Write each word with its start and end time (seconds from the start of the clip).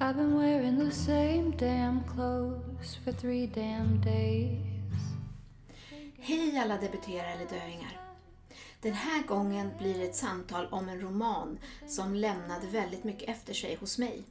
I've 0.00 0.16
been 0.16 0.38
wearing 0.38 0.78
the 0.78 0.90
same 0.90 1.52
damn 1.58 2.00
clothes 2.14 2.96
for 3.04 3.12
three 3.12 3.46
damn 3.46 4.00
days. 4.00 5.00
Hej 6.18 6.58
alla 6.58 6.78
debuterare 6.78 7.32
eller 7.32 7.46
döingar! 7.46 8.00
Den 8.80 8.94
här 8.94 9.22
gången 9.22 9.70
blir 9.78 9.94
det 9.94 10.04
ett 10.04 10.16
samtal 10.16 10.66
om 10.70 10.88
en 10.88 11.00
roman 11.00 11.58
som 11.86 12.14
lämnade 12.14 12.66
väldigt 12.66 13.04
mycket 13.04 13.28
efter 13.28 13.54
sig 13.54 13.74
hos 13.74 13.98
mig. 13.98 14.22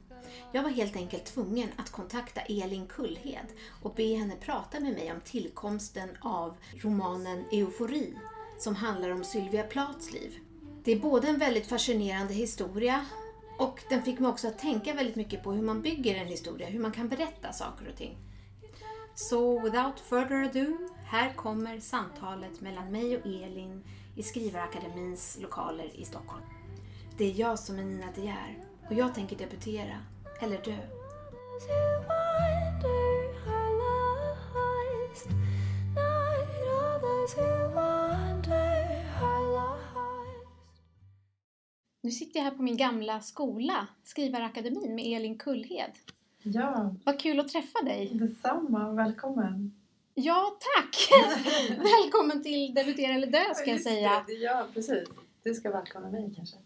Jag 0.52 0.62
var 0.62 0.70
helt 0.70 0.96
enkelt 0.96 1.24
tvungen 1.24 1.68
att 1.76 1.90
kontakta 1.90 2.40
Elin 2.40 2.86
Kullhed 2.86 3.46
och 3.82 3.94
be 3.94 4.16
henne 4.16 4.36
prata 4.36 4.80
med 4.80 4.92
mig 4.92 5.12
om 5.12 5.20
tillkomsten 5.24 6.08
av 6.20 6.56
romanen 6.82 7.44
Eufori 7.52 8.14
som 8.58 8.74
handlar 8.74 9.10
om 9.10 9.24
Sylvia 9.24 9.62
Plaths 9.62 10.12
liv. 10.12 10.38
Det 10.84 10.92
är 10.92 10.98
både 10.98 11.28
en 11.28 11.38
väldigt 11.38 11.66
fascinerande 11.66 12.34
historia 12.34 13.06
och 13.58 13.82
den 13.88 14.02
fick 14.02 14.18
mig 14.18 14.30
också 14.30 14.48
att 14.48 14.58
tänka 14.58 14.94
väldigt 14.94 15.16
mycket 15.16 15.42
på 15.42 15.52
hur 15.52 15.62
man 15.62 15.82
bygger 15.82 16.14
en 16.14 16.26
historia, 16.26 16.66
hur 16.66 16.80
man 16.80 16.92
kan 16.92 17.08
berätta 17.08 17.52
saker 17.52 17.88
och 17.88 17.96
ting. 17.96 18.18
Så 19.14 19.60
without 19.60 20.00
further 20.00 20.44
ado, 20.44 20.78
här 21.04 21.32
kommer 21.32 21.80
samtalet 21.80 22.60
mellan 22.60 22.92
mig 22.92 23.16
och 23.16 23.26
Elin 23.26 23.84
i 24.16 24.22
Skrivarakademins 24.22 25.38
lokaler 25.40 25.90
i 25.94 26.04
Stockholm. 26.04 26.44
Det 27.18 27.24
är 27.24 27.40
jag 27.40 27.58
som 27.58 27.78
är 27.78 27.84
Nina 27.84 28.06
De 28.14 28.20
Geer 28.20 28.64
och 28.88 28.94
jag 28.94 29.14
tänker 29.14 29.36
debutera, 29.36 29.98
eller 30.40 30.62
dö. 30.62 30.78
Who 37.36 37.63
Nu 42.04 42.10
sitter 42.10 42.38
jag 42.40 42.44
här 42.44 42.50
på 42.56 42.62
min 42.62 42.76
gamla 42.76 43.20
skola, 43.20 43.86
Skrivarakademin 44.02 44.94
med 44.94 45.04
Elin 45.16 45.38
Kullhed. 45.38 45.90
Ja, 46.42 46.94
Vad 47.04 47.20
kul 47.20 47.40
att 47.40 47.48
träffa 47.48 47.82
dig! 47.84 48.10
detsamma. 48.12 48.92
Välkommen. 48.92 49.74
Ja, 50.14 50.56
tack! 50.60 50.96
Välkommen 51.70 52.42
till 52.42 52.74
Debutera 52.74 53.14
eller 53.14 53.26
dö 53.26 53.54
ska 53.54 53.70
jag 53.70 53.80
säga. 53.80 54.24
det, 54.26 54.32
Ja, 54.32 54.66
precis. 54.74 55.08
Du 55.42 55.54
ska 55.54 55.70
välkomna 55.70 56.10
mig 56.10 56.32
kanske. 56.36 56.56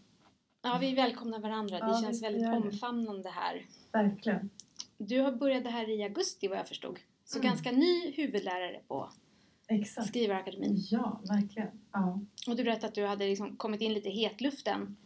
Ja, 0.61 0.77
vi 0.81 0.95
välkomnar 0.95 1.39
varandra. 1.39 1.79
Det 1.79 1.85
Ja, 1.87 2.01
känns 2.01 2.21
vi 2.21 2.25
väldigt 2.25 2.43
det. 2.43 2.51
omfamnande 2.57 3.29
här. 3.29 3.65
Verkligen. 3.91 4.49
Du 4.97 5.19
har 5.21 5.31
börjat 5.31 5.63
det 5.63 5.69
här 5.69 5.89
i 5.89 6.03
augusti 6.03 6.47
vad 6.47 6.57
jag 6.57 6.67
förstod. 6.67 6.99
Så 7.25 7.39
Mm. 7.39 7.49
ganska 7.49 7.71
ny 7.71 8.11
huvudlärare 8.11 8.79
på 8.87 9.09
Exakt. 9.67 10.07
Skrivarakademin. 10.07 10.77
Ja, 10.91 11.21
verkligen. 11.29 11.67
Ja, 11.91 12.19
Och 12.47 12.55
du 12.55 12.63
berättade 12.63 12.87
att 12.87 12.95
du 12.95 13.05
hade 13.05 13.25
liksom 13.27 13.55
kommit 13.57 13.81
in 13.81 13.93
lite 13.93 14.09
i 14.09 14.11
hetluften. 14.11 14.97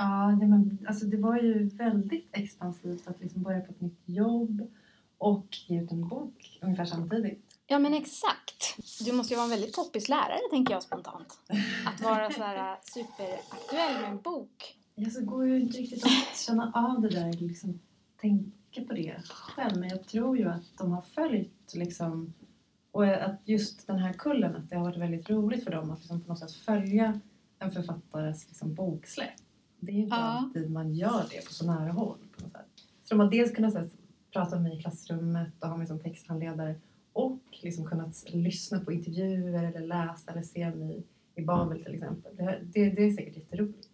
Ja 0.00 0.36
det, 0.40 0.46
men, 0.46 0.78
alltså, 0.88 1.06
det 1.06 1.16
var 1.16 1.36
ju 1.36 1.68
väldigt 1.68 2.28
expansivt 2.32 3.08
att 3.08 3.20
liksom 3.20 3.42
börja 3.42 3.60
på 3.60 3.70
ett 3.72 3.80
nytt 3.80 4.02
jobb 4.04 4.70
och 5.18 5.46
ge 5.66 5.82
ut 5.82 5.92
en 5.92 6.08
bok 6.08 6.58
ungefär 6.62 6.84
samtidigt. 6.84 7.44
Ja 7.66 7.78
men 7.78 7.94
exakt. 7.94 8.76
Du 9.04 9.12
måste 9.12 9.34
ju 9.34 9.36
vara 9.36 9.44
en 9.44 9.50
väldigt 9.50 9.76
poppis 9.76 10.08
lärare 10.08 10.40
tänker 10.50 10.74
jag 10.74 10.82
spontant. 10.82 11.38
Att 11.86 12.00
vara 12.00 12.30
så 12.30 12.42
här 12.42 12.76
superaktuell 12.82 14.00
med 14.00 14.10
en 14.10 14.20
bok. 14.20 14.76
Ja, 14.94 15.10
så 15.10 15.24
går 15.24 15.46
ju 15.46 15.60
inte 15.60 15.78
riktigt 15.78 16.04
att 16.04 16.38
känna 16.46 16.72
av 16.74 17.00
det 17.00 17.08
där, 17.08 17.32
liksom 17.32 17.80
tänka 18.20 18.84
på 18.88 18.92
det 18.94 19.22
själv. 19.28 19.80
Men 19.80 19.88
jag 19.88 20.06
tror 20.06 20.38
ju 20.38 20.48
att 20.48 20.78
de 20.78 20.92
har 20.92 21.02
följt 21.02 21.74
liksom, 21.74 22.32
och 22.90 23.06
att 23.06 23.40
just 23.44 23.86
den 23.86 23.98
här 23.98 24.12
kullen, 24.12 24.56
att 24.56 24.70
det 24.70 24.76
har 24.76 24.84
varit 24.84 24.98
väldigt 24.98 25.30
roligt 25.30 25.64
för 25.64 25.70
dem 25.70 25.90
att 25.90 25.98
liksom 25.98 26.20
på 26.20 26.28
något 26.28 26.38
sätt 26.38 26.52
följa 26.52 27.20
en 27.58 27.70
författares 27.70 28.48
liksom 28.48 28.74
boksläpp. 28.74 29.30
Det 29.80 29.92
är 29.92 29.96
ju 29.96 30.02
inte 30.02 30.16
Ja. 30.16 30.22
alltid 30.22 30.70
man 30.70 30.94
gör 30.94 31.24
det 31.30 31.46
på 31.46 31.52
så 31.52 31.66
nära 31.66 31.92
håll. 31.92 32.18
På 32.36 32.42
något 32.42 32.52
sätt. 32.52 32.66
Så 33.04 33.14
de 33.14 33.20
har 33.20 33.30
dels 33.30 33.52
kunnat 33.52 33.74
här, 33.74 33.88
prata 34.32 34.54
med 34.56 34.62
mig 34.62 34.78
i 34.78 34.80
klassrummet 34.82 35.52
och 35.60 35.68
ha 35.68 35.76
mig 35.76 35.86
som 35.86 35.98
texthandledare 36.00 36.74
och 37.12 37.38
liksom 37.62 37.86
kunnat 37.86 38.24
lyssna 38.26 38.80
på 38.80 38.92
intervjuer 38.92 39.64
eller 39.64 39.86
läsa 39.86 40.30
eller 40.30 40.42
se 40.42 40.70
mig 40.74 41.02
i 41.34 41.42
Babel 41.42 41.84
till 41.84 41.94
exempel. 41.94 42.36
Det, 42.36 42.60
det, 42.72 42.90
det 42.90 43.02
är 43.02 43.10
säkert 43.12 43.36
jätteroligt. 43.36 43.88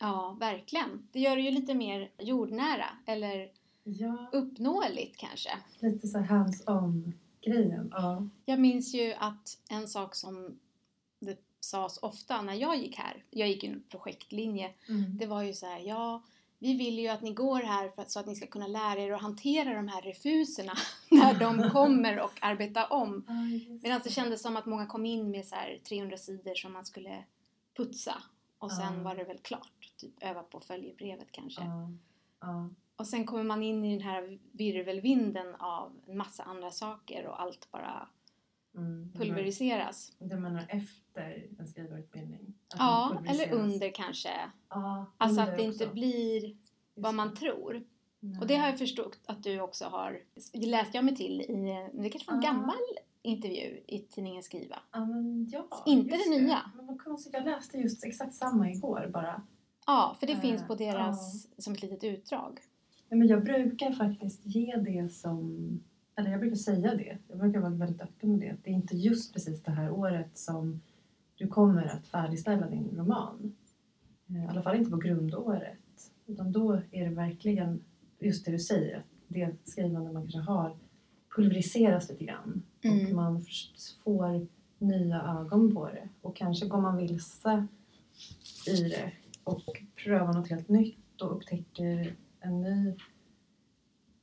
Ja, 0.00 0.36
verkligen. 0.40 1.08
Det 1.12 1.20
gör 1.20 1.36
det 1.36 1.42
ju 1.42 1.50
lite 1.50 1.74
mer 1.74 2.10
jordnära 2.18 2.84
eller 3.06 3.50
Ja, 3.84 4.30
uppnåeligt 4.32 5.16
kanske. 5.16 5.50
lite 5.80 6.06
så 6.08 6.18
hands-on 6.18 7.12
grejen. 7.40 7.88
Ja. 7.92 8.28
Jag 8.44 8.60
minns 8.60 8.94
ju 8.94 9.12
att 9.18 9.58
en 9.70 9.88
sak 9.88 10.14
som 10.14 10.58
det 11.20 11.36
sades 11.60 11.98
ofta 11.98 12.42
när 12.42 12.54
jag 12.54 12.76
gick 12.76 12.96
här, 12.98 13.24
jag 13.30 13.48
gick 13.48 13.62
ju 13.62 13.70
en 13.72 13.82
projektlinje, 13.88 14.74
det 15.18 15.26
var 15.26 15.42
ju 15.42 15.54
så 15.54 15.66
här, 15.66 15.78
ja, 15.80 16.22
vi 16.58 16.76
vill 16.78 16.98
ju 16.98 17.08
att 17.08 17.22
ni 17.22 17.32
går 17.34 17.60
här 17.60 17.88
för 17.88 18.02
att, 18.02 18.10
så 18.10 18.20
att 18.20 18.26
ni 18.26 18.34
ska 18.34 18.46
kunna 18.46 18.66
lära 18.66 19.00
er 19.00 19.12
att 19.12 19.22
hantera 19.22 19.74
de 19.74 19.88
här 19.88 20.02
refuserna 20.02 20.72
när 21.10 21.34
de 21.38 21.70
kommer 21.72 22.20
och 22.20 22.32
arbeta 22.40 22.86
om. 22.86 23.24
Medan 23.82 24.00
det 24.04 24.10
kändes 24.10 24.42
som 24.42 24.56
att 24.56 24.66
många 24.66 24.86
kom 24.86 25.06
in 25.06 25.30
med 25.30 25.46
så 25.46 25.54
här 25.54 25.78
300 25.88 26.16
sidor 26.16 26.54
som 26.54 26.72
man 26.72 26.84
skulle 26.84 27.24
putsa 27.76 28.22
och 28.58 28.72
sen 28.72 28.96
Ja. 28.96 29.02
var 29.02 29.14
det 29.14 29.24
väl 29.24 29.38
klart. 29.38 29.92
Typ 29.96 30.22
öva 30.22 30.42
på 30.42 30.60
följebrevet 30.60 31.32
kanske. 31.32 31.62
Ja. 32.40 32.70
Och 32.96 33.06
sen 33.06 33.26
kommer 33.26 33.44
man 33.44 33.62
in 33.62 33.84
i 33.84 33.92
den 33.98 34.06
här 34.06 34.38
virvelvinden 34.52 35.54
av 35.54 35.92
en 36.06 36.16
massa 36.16 36.42
andra 36.42 36.70
saker 36.70 37.26
och 37.26 37.40
allt 37.42 37.70
bara 37.70 38.08
Mm. 38.78 39.12
pulveriseras. 39.12 40.12
Du 40.18 40.36
menar 40.36 40.66
efter 40.68 41.46
en 41.58 41.66
skrivarutbildning? 41.68 42.54
Ja, 42.78 43.22
eller 43.28 43.52
under 43.52 43.90
kanske. 43.94 44.30
Ja, 44.68 45.06
Alltså 45.18 45.40
under 45.40 45.52
att 45.52 45.58
det 45.58 45.64
inte 45.64 45.84
också. 45.84 45.94
blir 45.94 46.44
Just 46.48 46.72
vad 46.94 47.14
man 47.14 47.34
tror. 47.34 47.84
Nej. 48.20 48.40
Och 48.40 48.46
det 48.46 48.56
har 48.56 48.68
jag 48.68 48.78
förstått 48.78 49.18
att 49.26 49.42
du 49.42 49.60
också 49.60 49.84
har, 49.84 50.20
det 50.52 50.66
läste 50.66 50.96
jag 50.98 51.04
mig 51.04 51.16
till 51.16 51.40
i, 51.40 51.90
det 51.92 52.10
kanske 52.10 52.30
var 52.30 52.36
en 52.38 52.42
Ja. 52.42 52.50
gammal 52.52 52.76
intervju 53.22 53.80
i 53.86 53.98
tidningen 53.98 54.42
Skriva. 54.42 54.76
Ja, 54.92 55.04
men 55.04 55.48
ja. 55.52 55.82
Inte 55.86 56.16
det 56.16 56.30
nya. 56.40 56.58
Men 56.76 56.86
vad 56.86 57.00
konstigt, 57.04 57.32
jag 57.32 57.44
läste 57.44 57.78
just 57.78 58.04
exakt 58.04 58.34
samma 58.34 58.70
igår 58.70 59.10
bara. 59.12 59.42
Ja, 59.86 60.16
för 60.20 60.26
det 60.26 60.32
Eh, 60.32 60.40
finns 60.40 60.66
på 60.66 60.74
deras, 60.74 61.46
som 61.58 61.72
ett 61.72 61.82
litet 61.82 62.04
utdrag. 62.04 62.60
Nej, 63.08 63.18
men 63.18 63.28
jag 63.28 63.44
brukar 63.44 63.92
faktiskt 63.92 64.40
ge 64.46 64.76
det 64.76 65.12
som... 65.12 65.58
Eller 66.18 66.30
jag 66.30 66.40
brukar 66.40 66.56
säga 66.56 66.94
det. 66.94 67.18
Jag 67.28 67.38
brukar 67.38 67.60
vara 67.60 67.70
väldigt 67.74 68.00
öppen 68.02 68.30
med 68.30 68.40
det. 68.40 68.56
Det 68.64 68.70
är 68.70 68.74
inte 68.74 68.96
just 68.96 69.32
precis 69.34 69.62
det 69.62 69.70
här 69.70 69.90
året 69.90 70.38
som 70.38 70.80
du 71.34 71.46
kommer 71.48 71.84
att 71.86 72.06
färdigställa 72.06 72.66
din 72.68 72.88
roman. 72.96 73.52
Eh, 74.28 74.44
I 74.44 74.48
alla 74.48 74.62
fall 74.62 74.76
inte 74.76 74.90
på 74.90 74.96
grundåret. 74.96 75.78
Utan 76.26 76.52
då 76.52 76.72
är 76.90 77.04
det 77.08 77.14
verkligen 77.14 77.80
just 78.18 78.44
det 78.44 78.52
du 78.52 78.58
säger. 78.58 78.98
Att 78.98 79.04
det 79.28 79.56
skrivande 79.64 80.12
man 80.12 80.22
kanske 80.28 80.52
har 80.52 80.76
pulveriseras 81.36 82.08
lite 82.08 82.24
grann. 82.24 82.62
Och 82.78 82.84
Mm. 82.84 83.16
man 83.16 83.40
först 83.40 83.98
får 84.04 84.46
nya 84.78 85.22
ögon 85.22 85.74
på 85.74 85.86
det. 85.86 86.08
Och 86.22 86.36
kanske 86.36 86.66
går 86.66 86.80
man 86.80 86.96
vilse 86.96 87.66
i 88.66 88.82
det 88.88 89.12
och 89.44 89.62
prövar 90.04 90.32
något 90.32 90.48
helt 90.50 90.68
nytt 90.68 91.22
och 91.22 91.36
upptäcker 91.36 92.14
en 92.40 92.60
ny 92.60 92.94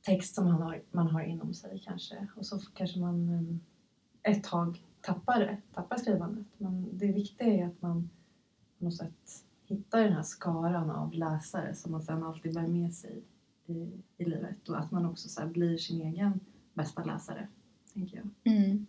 text 0.06 0.34
som 0.34 0.44
man 0.44 0.62
har, 0.62 0.82
man 0.90 1.06
har 1.10 1.20
inom 1.22 1.54
sig 1.54 1.82
kanske. 1.84 2.26
Och 2.36 2.46
så 2.46 2.58
kanske 2.74 2.98
man 3.00 3.28
em, 3.28 3.60
ett 4.22 4.44
tag 4.44 4.84
tappar 5.00 5.40
det, 5.40 5.56
tappar 5.74 5.96
skrivandet. 5.96 6.46
Men 6.58 6.98
det 6.98 7.12
viktiga 7.12 7.46
är 7.46 7.66
att 7.66 7.82
man 7.82 8.10
på 8.78 8.84
något 8.84 8.96
sätt 8.96 9.44
hittar 9.64 10.00
den 10.04 10.12
här 10.12 10.22
skaran 10.22 10.90
av 10.90 11.12
läsare 11.12 11.74
som 11.74 11.92
man 11.92 12.02
sen 12.02 12.22
alltid 12.22 12.54
bär 12.54 12.66
med 12.66 12.94
sig 12.94 13.22
i, 13.66 13.72
i 14.18 14.24
livet. 14.24 14.68
Och 14.68 14.78
att 14.78 14.90
man 14.90 15.06
också 15.06 15.28
så 15.28 15.40
här 15.40 15.48
blir 15.48 15.78
sin 15.78 16.00
egen 16.00 16.40
bästa 16.74 17.04
läsare, 17.04 17.48
tänker 17.94 18.16
jag. 18.16 18.54
Mm. 18.56 18.86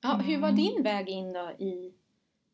Ja, 0.00 0.16
hur 0.16 0.38
var 0.40 0.48
Mm. 0.48 0.56
din 0.56 0.82
väg 0.82 1.08
in 1.08 1.32
då 1.32 1.50
i 1.58 1.94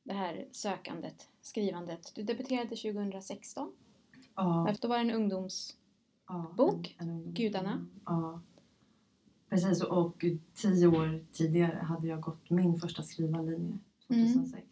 det 0.03 0.13
här 0.15 0.49
sökandet, 0.53 1.29
skrivandet? 1.41 2.13
Du 2.15 2.23
debuterade 2.23 2.69
2016. 2.77 3.73
Ja, 4.35 4.69
Efter 4.71 4.89
var 4.89 4.97
det 4.97 5.03
en 5.05 5.11
ungdoms... 5.11 5.77
ja, 6.29 6.53
Bok? 6.57 6.97
en- 6.99 7.09
en. 7.11 7.33
Gudarna? 7.35 7.87
Ja. 8.05 8.41
Precis, 9.49 9.83
och 9.83 10.25
tio 10.55 10.87
år 10.87 11.25
tidigare 11.33 11.79
hade 11.83 12.07
jag 12.09 12.21
gått 12.21 12.51
min 12.51 12.81
första 12.81 13.03
skrivarlinje, 13.03 13.79
2006. 14.09 14.65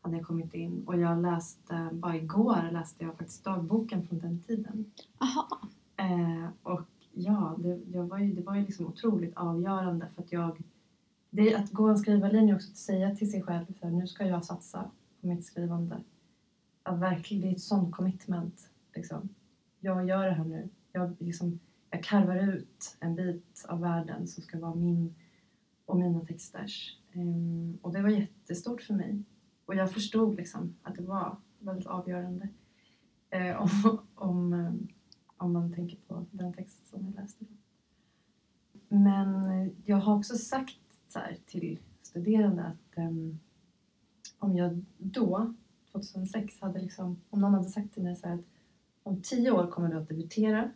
Hade 0.00 0.16
jag 0.16 0.26
kommit 0.26 0.54
in 0.54 0.84
och 0.86 1.00
jag 1.00 1.22
läste, 1.22 1.88
bara 1.92 2.16
igår 2.16 2.68
läste 2.72 3.04
jag 3.04 3.16
faktiskt 3.16 3.44
dagboken 3.44 4.06
från 4.06 4.18
den 4.18 4.42
tiden. 4.42 4.92
Aha. 5.18 5.48
Eh, 5.96 6.48
och 6.62 6.82
ja, 7.12 7.56
det, 7.58 7.80
jag 7.92 8.04
var 8.06 8.18
ju, 8.18 8.32
det 8.34 8.42
var 8.42 8.54
ju 8.56 8.64
liksom 8.66 8.86
otroligt 8.86 9.36
avgörande 9.36 10.08
för 10.14 10.22
att 10.22 10.32
jag... 10.32 10.62
Det 11.30 11.52
är 11.52 11.62
att 11.62 11.70
gå 11.70 11.88
en 11.88 11.98
skrivarlinje 11.98 12.54
också, 12.54 12.70
att 12.70 12.76
säga 12.76 13.14
till 13.16 13.30
sig 13.30 13.42
själv 13.42 13.64
så 13.80 13.86
här, 13.86 13.90
nu 13.94 14.06
ska 14.06 14.26
jag 14.26 14.44
satsa 14.44 14.90
på 15.20 15.26
mitt 15.26 15.44
skrivande. 15.44 16.00
Att 16.82 16.98
verkligen, 16.98 17.40
det 17.42 17.48
är 17.48 17.52
ett 17.52 17.60
sånt 17.60 17.94
commitment. 17.94 18.68
Liksom. 18.94 19.28
Jag 19.84 20.08
gör 20.08 20.26
det 20.26 20.32
här 20.32 20.44
nu. 20.44 20.68
Jag, 20.92 21.16
liksom, 21.18 21.60
jag 21.90 22.02
karvar 22.02 22.36
ut 22.36 22.96
en 23.00 23.14
bit 23.14 23.64
av 23.68 23.80
världen 23.80 24.26
som 24.26 24.42
ska 24.42 24.58
vara 24.58 24.74
min 24.74 25.14
och 25.86 25.98
mina 25.98 26.20
texters. 26.20 26.98
Um, 27.14 27.78
och 27.82 27.92
det 27.92 28.02
var 28.02 28.08
jättestort 28.08 28.82
för 28.82 28.94
mig. 28.94 29.22
Och 29.66 29.74
jag 29.74 29.92
förstod 29.92 30.34
liksom 30.34 30.76
att 30.82 30.94
det 30.94 31.02
var 31.02 31.36
väldigt 31.58 31.86
avgörande. 31.86 32.48
Eh, 33.30 33.62
om, 33.62 33.98
om, 34.14 34.52
eh, 34.52 34.72
Om 35.36 35.52
man 35.52 35.74
tänker 35.74 35.98
på 36.08 36.26
den 36.30 36.52
text 36.52 36.86
som 36.86 37.04
jag 37.04 37.14
läste. 37.14 37.44
Men 38.88 39.70
jag 39.84 39.96
har 39.96 40.16
också 40.16 40.36
sagt 40.36 40.78
så 41.08 41.18
här, 41.18 41.38
till 41.46 41.78
studerande 42.02 42.64
att 42.64 42.98
um, 42.98 43.38
om 44.38 44.56
jag 44.56 44.84
då, 44.98 45.54
2006, 45.92 46.60
hade 46.60 46.80
liksom, 46.80 47.20
om 47.30 47.40
någon 47.40 47.54
hade 47.54 47.68
sagt 47.68 47.94
till 47.94 48.02
mig 48.02 48.16
så 48.16 48.28
här 48.28 48.34
att 48.34 48.44
om 49.02 49.22
tio 49.22 49.50
år 49.50 49.66
kommer 49.66 49.88
du 49.88 49.96
att 49.96 50.08
debutera 50.08 50.70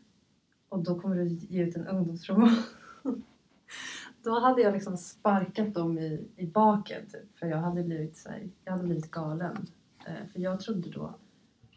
och 0.69 0.83
då 0.83 1.01
kommer 1.01 1.17
du 1.17 1.29
ge 1.29 1.63
ut 1.63 1.77
en 1.77 1.87
ungdomsroman. 1.87 2.57
då 4.23 4.41
hade 4.41 4.63
jag 4.63 4.73
liksom 4.75 4.97
sparkat 4.97 5.75
dem 5.75 5.99
i, 5.99 6.25
i 6.37 6.47
baken 6.47 7.07
typ, 7.07 7.39
för 7.39 7.47
jag 7.47 7.59
hade 7.59 7.83
blivit, 7.83 8.17
så 8.17 8.29
här, 8.29 8.51
jag 8.65 8.73
hade 8.73 8.85
blivit 8.85 9.11
galen. 9.11 9.67
Eh, 10.07 10.27
för 10.33 10.41
jag 10.41 10.61
trodde 10.61 10.91
då 10.91 11.15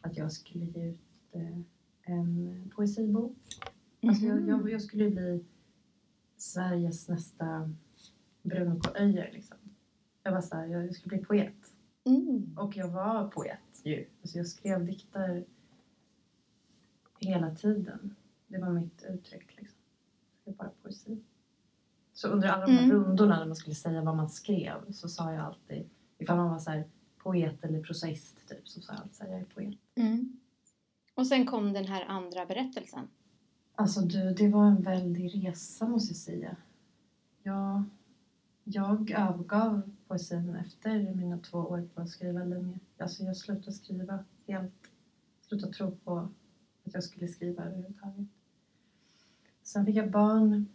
att 0.02 0.18
jag 0.18 0.32
skulle 0.32 0.66
ge 0.66 0.90
ut 0.90 1.00
eh, 1.32 1.60
en 2.02 2.72
poesibok. 2.76 3.38
Alltså 4.08 4.26
jag, 4.26 4.48
jag, 4.48 4.60
Mhm. 4.60 4.70
jag 4.70 4.82
skulle 4.82 5.10
bli 5.10 5.46
Sveriges 6.38 7.08
nästa 7.10 7.74
Bruno 8.42 8.80
K. 8.80 8.90
Öijer 8.96 9.30
liksom. 9.34 9.58
Jag 10.24 10.32
var 10.32 10.42
så 10.42 10.56
här, 10.56 10.66
jag 10.68 10.96
skulle 10.96 11.18
bli 11.18 11.26
poet. 11.26 11.54
Mm. 12.06 12.58
Och 12.58 12.78
jag 12.78 12.88
var 12.88 13.28
poet 13.28 13.60
ju. 13.84 14.06
Alltså 14.22 14.38
jag 14.38 14.48
skrev 14.48 14.86
dikter 14.86 15.46
hela 17.20 17.56
tiden. 17.56 18.16
Det 18.48 18.58
var 18.58 18.70
mitt 18.70 19.04
uttryck 19.10 19.56
liksom. 19.58 19.80
Skrev 20.42 20.56
bara 20.56 20.72
poesi. 20.84 21.18
Så 22.14 22.28
under 22.28 22.48
alla 22.50 22.66
de 22.66 22.72
här 22.72 22.84
Mm. 22.84 22.96
rundorna 22.96 23.40
när 23.40 23.46
man 23.46 23.56
skulle 23.56 23.76
säga 23.76 24.02
vad 24.02 24.16
man 24.16 24.30
skrev 24.30 24.92
så 24.92 25.10
sa 25.10 25.34
jag 25.34 25.46
alltid, 25.46 25.90
ifall 26.18 26.38
man 26.38 26.50
var 26.50 26.60
så 26.60 26.72
här 26.72 26.84
poet 27.18 27.64
eller 27.66 27.84
prosaist 27.84 28.48
typ, 28.50 28.68
så 28.68 28.82
sa 28.82 28.94
jag 28.94 29.02
alltid 29.02 29.22
här, 29.22 29.30
jag 29.32 29.42
är 29.42 29.46
poet. 29.46 29.78
Mm. 29.96 30.40
Och 31.16 31.28
sen 31.28 31.46
kom 31.46 31.74
den 31.74 31.86
här 31.86 32.06
andra 32.06 32.46
berättelsen. 32.46 33.08
Alltså 33.76 34.02
du, 34.02 34.34
det 34.34 34.50
var 34.50 34.68
en 34.68 34.82
väldig 34.82 35.46
resa 35.46 35.88
måste 35.88 36.10
jag 36.10 36.18
säga. 36.18 36.56
Jag, 37.44 37.84
jag 38.64 39.12
övergav 39.12 39.82
poesin 40.08 40.56
efter 40.56 41.14
mina 41.16 41.38
två 41.38 41.58
år 41.58 41.90
på 41.96 42.06
skrivarlinje. 42.06 42.80
Alltså 42.98 43.24
jag 43.24 43.38
slutade 43.38 43.72
skriva 43.72 44.26
helt. 44.48 44.92
Slutade 45.42 45.74
tro 45.74 45.92
på 45.92 46.30
att 46.90 46.94
jag 46.94 47.04
skulle 47.04 47.28
skriva 47.28 47.64
överhuvudtaget. 47.64 48.28
Sen 49.64 49.86
fick 49.86 49.96
jag 49.96 50.12
barn 50.12 50.68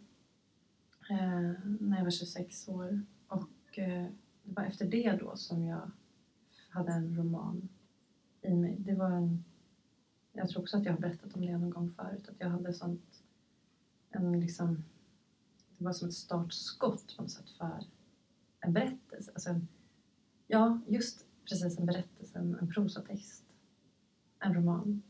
eh, 1.11 1.53
när 1.81 1.97
jag 1.97 2.05
var 2.05 2.11
26 2.11 2.69
år 2.69 3.03
och 3.29 3.79
eh, 3.79 4.07
det 4.43 4.53
var 4.55 4.65
efter 4.65 4.87
det 4.87 5.19
då 5.21 5.37
som 5.37 5.65
jag 5.65 5.91
hade 6.69 6.93
en 6.93 7.17
roman 7.17 7.69
i 8.43 8.55
mig. 8.55 8.77
Det 8.79 8.95
var 8.95 9.11
en 9.11 9.45
jag 10.37 10.49
tror 10.49 10.63
också 10.63 10.77
att 10.77 10.85
jag 10.85 10.93
har 10.93 11.01
berättat 11.01 11.35
om 11.35 11.47
det 11.47 11.59
någon 11.59 11.71
gång 11.71 11.91
förut. 11.91 12.29
Att 12.29 12.37
jag 12.39 12.49
hade 12.49 12.73
sånt... 12.73 13.23
En 14.11 14.41
liksom, 14.41 14.85
det 15.79 15.85
var 15.85 15.93
som 15.93 16.09
ett 16.09 16.15
startskott 16.15 17.17
på 17.17 17.23
något 17.23 17.31
sätt 17.31 17.51
för 17.51 17.87
en 18.61 18.73
berättelse. 18.73 19.31
Alltså 19.35 19.51
en, 19.51 19.69
ja, 20.47 20.81
just 20.87 21.27
precis 21.45 21.79
en 21.79 21.87
berättelse, 21.87 22.39
en, 22.39 22.59
en 22.61 22.69
prosatext. 22.69 23.45
En 24.39 24.55
roman. 24.55 25.03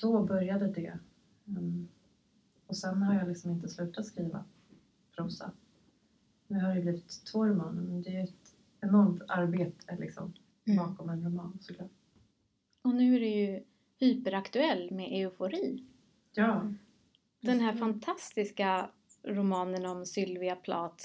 Då 0.00 0.22
började 0.24 0.66
det. 0.72 0.98
Mm. 1.48 1.88
Och 2.66 2.76
sen 2.76 3.02
har 3.02 3.14
jag 3.14 3.28
liksom 3.28 3.50
inte 3.50 3.68
slutat 3.68 4.06
skriva 4.06 4.44
prosa. 5.16 5.52
Nu 6.46 6.60
har 6.60 6.74
det 6.74 6.80
blivit 6.80 7.24
två 7.32 7.46
romaner, 7.46 7.82
men 7.82 8.02
det 8.02 8.16
är 8.16 8.24
ett 8.24 8.54
enormt 8.80 9.22
arbete 9.28 9.96
liksom, 10.00 10.32
bakom 10.76 11.08
en 11.08 11.24
roman 11.24 11.58
såklart. 11.60 11.90
Och 12.82 12.94
nu 12.94 13.14
är 13.16 13.20
du 13.20 13.26
ju 13.26 13.62
hyperaktuell 13.98 14.90
med 14.90 15.08
eufori. 15.12 15.84
Ja. 16.34 16.72
Den 17.40 17.60
här 17.60 17.72
fantastiska 17.72 18.90
romanen 19.22 19.86
om 19.86 20.06
Sylvia 20.06 20.56
Plath 20.56 21.04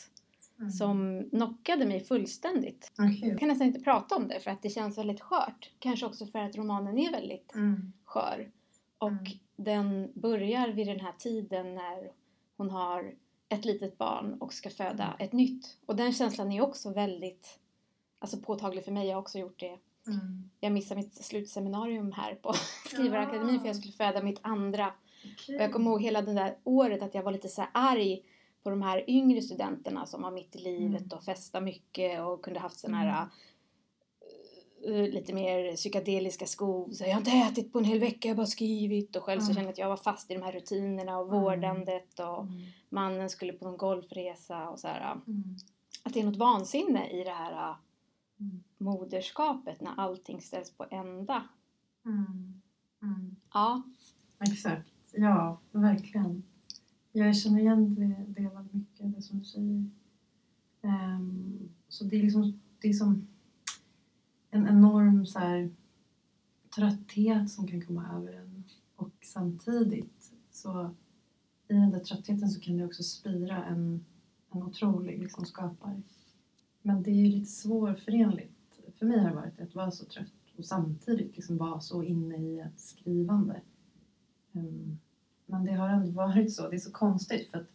Mm. 0.59 0.71
som 0.71 1.23
knockade 1.29 1.85
mig 1.85 1.99
fullständigt. 1.99 2.91
Okej. 2.99 3.29
Jag 3.29 3.39
kan 3.39 3.47
nästan 3.47 3.67
inte 3.67 3.79
prata 3.79 4.15
om 4.15 4.27
det 4.27 4.39
för 4.39 4.51
att 4.51 4.61
det 4.61 4.69
känns 4.69 4.97
väldigt 4.97 5.21
skört. 5.21 5.71
Kanske 5.79 6.05
också 6.05 6.25
för 6.25 6.39
att 6.39 6.55
romanen 6.55 6.97
är 6.97 7.11
väldigt 7.11 7.55
Mm. 7.55 7.93
skör. 8.05 8.51
Och 9.03 9.09
Mm. 9.11 9.39
den 9.55 10.11
börjar 10.15 10.67
vid 10.67 10.87
den 10.87 10.99
här 10.99 11.11
tiden 11.17 11.75
när 11.75 12.11
hon 12.57 12.69
har 12.69 13.13
ett 13.49 13.65
litet 13.65 13.97
barn 13.97 14.33
och 14.41 14.53
ska 14.53 14.69
föda 14.69 15.15
ett 15.19 15.33
nytt. 15.33 15.77
Och 15.85 15.95
den 15.95 16.13
känslan 16.13 16.51
är 16.51 16.61
också 16.61 16.93
väldigt 16.93 17.59
alltså 18.19 18.37
påtaglig 18.37 18.85
för 18.85 18.91
mig. 18.91 19.07
Jag 19.07 19.15
har 19.15 19.21
också 19.21 19.39
gjort 19.39 19.59
det. 19.59 19.77
Mm. 20.07 20.49
Jag 20.59 20.71
missade 20.71 21.01
mitt 21.01 21.13
slutseminarium 21.25 22.11
här 22.11 22.35
på 22.35 22.53
Skrivarakademin 22.89 23.59
för 23.59 23.67
jag 23.67 23.75
skulle 23.75 23.93
föda 23.93 24.21
mitt 24.23 24.39
andra. 24.41 24.87
Och 25.47 25.53
jag 25.61 25.73
kommer 25.73 25.91
ihåg 25.91 26.01
hela 26.01 26.21
det 26.21 26.33
där 26.33 26.57
året 26.63 27.01
att 27.01 27.15
jag 27.15 27.23
var 27.23 27.31
lite 27.31 27.47
så 27.47 27.61
här 27.61 27.69
arg 27.73 28.23
på 28.63 28.69
de 28.69 28.81
här 28.81 29.09
yngre 29.09 29.41
studenterna 29.41 30.05
som 30.05 30.21
var 30.21 30.31
mitt 30.31 30.55
i 30.55 30.59
livet 30.59 31.01
Mm. 31.01 31.17
och 31.17 31.23
festade 31.23 31.65
mycket 31.65 32.21
och 32.21 32.41
kunde 32.43 32.59
haft 32.59 32.79
såna 32.79 32.97
här 32.97 33.07
eh, 33.21 33.27
lite 34.87 35.33
mer 35.33 35.75
psykedeliska 35.75 36.45
skov. 36.45 36.89
Så 36.91 37.03
jag 37.03 37.11
har 37.11 37.17
inte 37.17 37.31
ätit 37.31 37.71
på 37.73 37.79
en 37.79 37.85
hel 37.85 37.99
vecka, 37.99 38.27
jag 38.27 38.35
har 38.35 38.37
bara 38.37 38.47
skrivit. 38.47 39.15
Och 39.15 39.23
själv 39.23 39.39
så 39.39 39.45
Mm. 39.45 39.55
kände 39.55 39.61
jag 39.67 39.71
att 39.71 39.77
jag 39.77 39.89
var 39.89 39.97
fast 39.97 40.31
i 40.31 40.33
de 40.33 40.41
här 40.43 40.51
rutinerna 40.51 41.17
och 41.19 41.27
Mm. 41.29 41.41
vårdandet 41.41 42.19
och 42.19 42.41
Mm. 42.43 42.61
mannen 42.89 43.29
skulle 43.29 43.53
på 43.53 43.65
någon 43.65 43.77
golfresa 43.77 44.69
och 44.69 44.79
så 44.79 44.87
här. 44.87 45.11
Mm. 45.27 45.43
Att 46.03 46.13
det 46.13 46.19
är 46.19 46.23
något 46.25 46.35
vansinne 46.37 47.09
i 47.09 47.23
det 47.23 47.31
här 47.33 47.69
eh, 47.69 47.75
Mm. 48.39 48.63
moderskapet 48.77 49.81
när 49.81 49.91
allting 49.97 50.41
ställs 50.41 50.71
på 50.71 50.85
ända. 50.91 51.43
Mm. 52.05 52.61
Mm. 53.01 53.35
Ja. 53.53 53.81
Exakt. 54.39 54.89
Ja, 55.11 55.57
verkligen. 55.71 56.43
Jag 57.11 57.37
känner 57.37 57.59
igen 57.59 57.95
det, 57.95 58.41
det 58.41 58.49
väldigt 58.49 58.73
mycket, 58.73 59.15
det 59.15 59.21
som 59.21 59.39
du 59.39 59.45
säger. 59.45 59.85
Ehm, 60.81 61.69
så 61.87 62.03
det 62.03 62.15
är 62.15 62.21
liksom 62.23 62.59
det 62.81 62.87
är 62.89 62.93
som 62.93 63.27
en 64.53 64.67
enorm 64.67 65.25
så 65.25 65.39
här, 65.39 65.69
trötthet 66.75 67.49
som 67.49 67.67
kan 67.67 67.85
komma 67.85 68.09
över 68.17 68.33
en. 68.33 68.63
Och 68.95 69.11
samtidigt 69.21 70.31
så 70.51 70.95
i 71.67 71.73
den 71.73 71.91
där 71.91 71.99
tröttheten 71.99 72.49
så 72.49 72.59
kan 72.59 72.77
det 72.77 72.85
också 72.85 73.03
spira 73.03 73.65
en, 73.65 74.05
en 74.51 74.63
otrolig 74.63 75.19
liksom, 75.19 75.45
skapare. 75.45 76.01
Men 76.81 77.03
det 77.03 77.11
är 77.11 77.15
ju 77.15 77.27
lite 77.27 77.51
svårförenligt. 77.51 78.79
För 78.99 79.05
mig 79.05 79.19
har 79.19 79.29
det 79.29 79.35
varit 79.35 79.61
att 79.61 79.75
vara 79.75 79.91
så 79.91 80.05
trött 80.05 80.27
och 80.57 80.65
samtidigt 80.65 81.35
liksom 81.35 81.57
vara 81.57 81.79
så 81.79 82.03
inne 82.03 82.37
i 82.37 82.59
ett 82.59 82.79
skrivande. 82.79 83.61
Um, 84.51 84.99
Men 85.45 85.65
det 85.65 85.73
har 85.73 85.89
ändå 85.89 86.11
varit 86.21 86.53
så. 86.53 86.69
Det 86.69 86.75
är 86.75 86.79
så 86.79 86.91
konstigt 86.91 87.51
för 87.51 87.57
att 87.57 87.69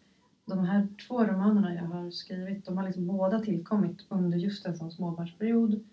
de 0.44 0.58
här 0.58 0.88
två 1.08 1.24
romanerna 1.24 1.74
jag 1.74 1.84
har 1.84 2.10
skrivit 2.10 2.64
de 2.64 2.76
har 2.76 2.84
liksom 2.84 3.06
båda 3.06 3.40
tillkommit 3.40 4.06
under 4.08 4.38
just 4.38 4.66
en 4.66 4.76
sån 4.76 4.92
småbarnsperiod 4.92 5.84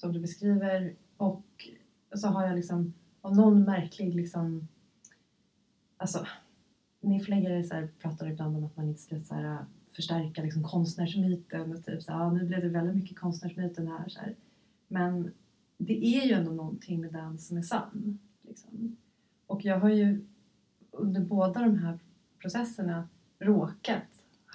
som 0.00 0.12
du 0.12 0.20
beskriver 0.20 0.94
och 1.16 1.68
så 2.14 2.28
har 2.28 2.46
jag 2.46 2.56
liksom 2.56 2.92
av 3.20 3.36
någon 3.36 3.62
märklig 3.62 4.14
liksom 4.14 4.68
alltså 5.96 6.26
min 7.00 7.20
förläggare 7.20 7.64
så 7.64 7.74
här, 7.74 7.88
pratar 7.98 8.30
ibland 8.30 8.56
om 8.56 8.64
att 8.64 8.76
man 8.76 8.88
inte 8.88 9.00
ska 9.00 9.20
så 9.20 9.34
här, 9.34 9.44
äh, 9.44 9.58
förstärka 9.92 10.42
liksom 10.42 10.62
konstnärsmyten 10.62 11.72
och 11.72 11.84
typ 11.84 12.02
så 12.02 12.12
här, 12.12 12.20
"Ah, 12.20 12.32
nu 12.32 12.44
blev 12.44 12.62
det 12.62 12.68
väldigt 12.68 12.96
mycket 12.96 13.18
konstnärsmyten 13.18 13.88
här 13.88 14.08
så 14.08 14.20
här. 14.20 14.34
Men 14.88 15.32
det 15.78 16.04
är 16.04 16.26
ju 16.26 16.32
ändå 16.32 16.52
någonting 16.52 17.00
med 17.00 17.12
den 17.12 17.38
som 17.38 17.56
är 17.56 17.62
sann. 17.62 18.18
Liksom. 18.42 18.96
Och 19.46 19.64
jag 19.64 19.80
har 19.80 19.90
ju 19.90 20.24
under 20.90 21.20
båda 21.20 21.60
de 21.60 21.78
här 21.78 21.98
processerna 22.38 23.08
råkat 23.38 24.02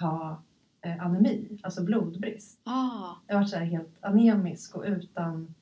ha 0.00 0.42
anemi, 0.90 1.58
alltså 1.62 1.84
blodbrist. 1.84 2.60
Ah. 2.64 3.14
Jag 3.26 3.34
har 3.34 3.40
varit 3.40 3.50
så 3.50 3.56
här 3.56 3.64
helt 3.64 3.96
anemisk 4.04 4.76
och 4.76 4.84
utan 4.86 5.54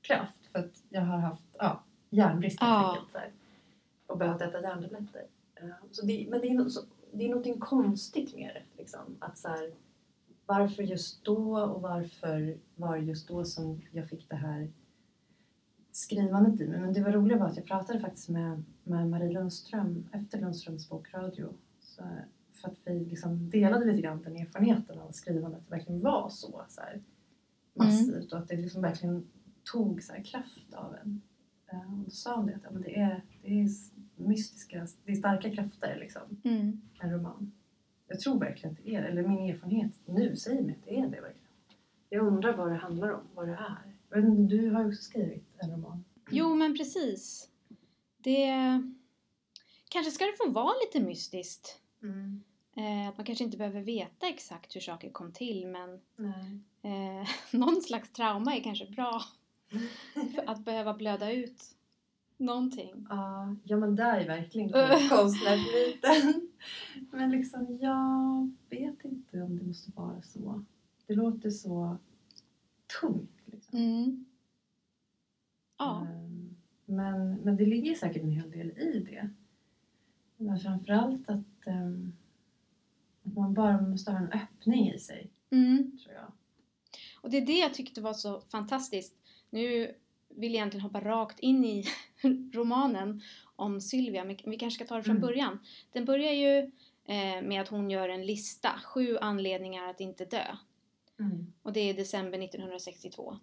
kraft 0.00 0.46
för 0.52 0.58
att 0.58 0.82
jag 0.88 1.02
har 1.02 1.18
haft 1.18 1.42
ja, 1.58 1.82
järnbrist 2.10 2.58
Ja. 2.60 2.88
enkelt. 2.90 3.12
Så 3.12 3.18
här, 3.18 3.30
och 4.06 4.18
behövt 4.18 4.42
äta 4.42 4.62
järntabletter. 4.62 5.24
Eh, 5.54 5.68
Så 5.90 6.06
det, 6.06 6.26
men 6.30 6.40
det 6.40 6.48
är, 6.48 6.68
så, 6.68 6.80
det 7.12 7.30
är 7.30 7.34
något 7.34 7.60
konstigt 7.60 8.34
med 8.36 8.50
det. 8.54 8.62
Liksom. 8.82 9.00
Att 9.18 9.38
så 9.38 9.48
här, 9.48 9.70
varför 10.46 10.82
just 10.82 11.24
då 11.24 11.58
och 11.60 11.82
varför 11.82 12.56
var 12.76 12.96
det 12.98 13.04
just 13.04 13.28
då 13.28 13.44
som 13.44 13.80
jag 13.92 14.08
fick 14.08 14.28
det 14.28 14.36
här 14.36 14.70
skrivandet 15.92 16.60
i 16.60 16.68
mig. 16.68 16.80
Men 16.80 16.92
det 16.92 17.02
var 17.02 17.12
roliga 17.12 17.38
var 17.38 17.46
att 17.46 17.56
jag 17.56 17.66
pratade 17.66 18.00
faktiskt 18.00 18.28
med, 18.28 18.62
med 18.84 19.08
Marie 19.10 19.32
Lundström 19.32 20.08
efter 20.12 20.40
Lundströms 20.40 20.88
bokradio. 20.88 21.48
Så, 21.80 22.02
för 22.60 22.68
att 22.68 22.78
vi 22.84 23.04
liksom 23.04 23.50
delade 23.50 23.84
lite 23.84 24.00
grann 24.02 24.22
den 24.22 24.36
erfarenheten 24.36 24.98
av 24.98 25.10
skrivandet. 25.10 25.60
Det 25.68 25.70
verkligen 25.76 26.00
var 26.00 26.28
så, 26.28 26.64
så 26.68 26.80
här, 26.80 27.02
massivt 27.74 28.32
och 28.32 28.38
att 28.38 28.48
det 28.48 28.56
liksom 28.56 28.82
verkligen 28.82 29.26
tog 29.72 30.02
så 30.02 30.12
här, 30.12 30.22
kraft 30.24 30.74
av 30.74 30.94
en. 30.94 31.20
Eh, 31.72 31.92
Och 31.98 32.04
då 32.04 32.10
sa 32.10 32.36
hon 32.36 32.46
det 32.46 32.54
att 32.54 32.62
ja, 32.64 32.70
men 32.70 32.82
det, 32.82 32.94
är, 32.96 33.22
det 33.42 33.60
är 33.60 33.68
mystiska, 34.16 34.86
det 35.04 35.12
är 35.12 35.16
starka 35.16 35.50
krafter 35.50 35.96
liksom, 36.00 36.22
Mm. 36.44 36.80
en 37.00 37.10
roman. 37.12 37.52
Jag 38.08 38.20
tror 38.20 38.38
verkligen 38.38 38.72
att 38.76 38.84
det 38.84 38.94
är 38.94 39.02
eller 39.02 39.22
min 39.28 39.50
erfarenhet 39.50 39.92
nu 40.06 40.36
säger 40.36 40.62
mig 40.62 40.72
att 40.80 40.84
det 40.84 40.96
är 40.98 41.02
det 41.02 41.20
verkligen. 41.20 41.46
Jag 42.08 42.26
undrar 42.26 42.56
vad 42.56 42.70
det 42.70 42.76
handlar 42.76 43.10
om, 43.10 43.20
vad 43.34 43.48
det 43.48 43.54
är. 43.54 43.94
Jag 44.10 44.16
vet 44.22 44.24
inte, 44.30 44.54
Du 44.56 44.70
har 44.70 44.82
ju 44.82 44.88
också 44.88 45.02
skrivit 45.02 45.44
en 45.58 45.70
roman. 45.70 46.04
Jo, 46.30 46.54
men 46.54 46.76
precis. 46.76 47.48
Det... 48.18 48.48
kanske 49.88 50.10
ska 50.12 50.24
det 50.24 50.36
få 50.44 50.50
vara 50.50 50.72
lite 50.86 51.06
mystiskt. 51.06 51.80
Mm. 52.02 52.42
Eh, 52.80 53.08
att 53.08 53.16
man 53.18 53.26
kanske 53.26 53.44
inte 53.44 53.56
behöver 53.56 53.80
veta 53.80 54.28
exakt 54.28 54.76
hur 54.76 54.80
saker 54.80 55.10
kom 55.10 55.32
till 55.32 55.66
men 55.66 55.94
eh, 56.82 57.28
någon 57.58 57.82
slags 57.82 58.12
trauma 58.12 58.56
är 58.56 58.62
kanske 58.62 58.86
bra. 58.86 59.22
Att 60.46 60.64
behöva 60.64 60.94
blöda 60.94 61.32
ut 61.32 61.62
någonting. 62.36 63.06
Ja, 63.08 63.56
ja 63.64 63.76
men 63.76 63.96
det 63.96 64.02
är 64.02 64.26
verkligen 64.26 64.68
konstnärsbiten. 65.08 66.48
Men 67.10 67.30
liksom, 67.30 67.78
jag 67.80 68.50
vet 68.70 69.04
inte 69.04 69.42
om 69.42 69.58
det 69.58 69.64
måste 69.64 69.90
vara 69.94 70.22
så. 70.22 70.64
Det 71.06 71.14
låter 71.14 71.50
så 71.50 71.96
tungt. 73.00 73.40
Liksom. 73.44 73.78
Mm. 73.78 74.24
Ja. 75.78 76.06
Ehm, 76.06 76.56
Men, 76.86 77.34
men 77.34 77.56
det 77.56 77.66
ligger 77.66 77.94
säkert 77.94 78.22
en 78.22 78.32
hel 78.32 78.50
del 78.50 78.70
i 78.70 79.06
det. 79.10 79.30
Men 80.36 80.58
framförallt 80.58 81.28
att, 81.28 81.66
ehm, 81.66 82.12
att 83.30 83.36
man 83.36 83.54
bara 83.54 83.80
måste 83.80 84.10
ha 84.10 84.18
en 84.18 84.32
öppning 84.32 84.90
i 84.92 84.98
sig, 84.98 85.30
Mm. 85.50 85.98
tror 86.04 86.14
jag. 86.14 86.32
Och 87.20 87.30
det 87.30 87.36
är 87.36 87.46
det 87.46 87.58
jag 87.58 87.74
tyckte 87.74 88.00
var 88.00 88.12
så 88.12 88.40
fantastiskt. 88.40 89.14
Nu 89.50 89.94
vill 90.28 90.52
jag 90.52 90.58
egentligen 90.58 90.84
hoppa 90.84 91.00
rakt 91.00 91.38
in 91.40 91.64
i 91.64 91.84
romanen 92.52 93.20
om 93.56 93.80
Sylvia, 93.80 94.24
men 94.24 94.36
vi 94.46 94.56
kanske 94.56 94.84
ska 94.84 94.88
ta 94.88 94.96
det 94.96 95.02
från 95.02 95.16
Mm. 95.16 95.26
början. 95.28 95.58
Den 95.92 96.04
börjar 96.04 96.32
ju 96.32 96.58
eh, 97.04 97.42
med 97.42 97.60
att 97.60 97.68
hon 97.68 97.90
gör 97.90 98.08
en 98.08 98.26
lista, 98.26 98.80
sju 98.84 99.18
anledningar 99.18 99.88
att 99.90 100.00
inte 100.00 100.24
dö. 100.24 100.44
Mm. 101.20 101.52
Och 101.62 101.72
det 101.72 101.80
är 101.80 101.94
december 101.94 102.38
1962. 102.38 103.36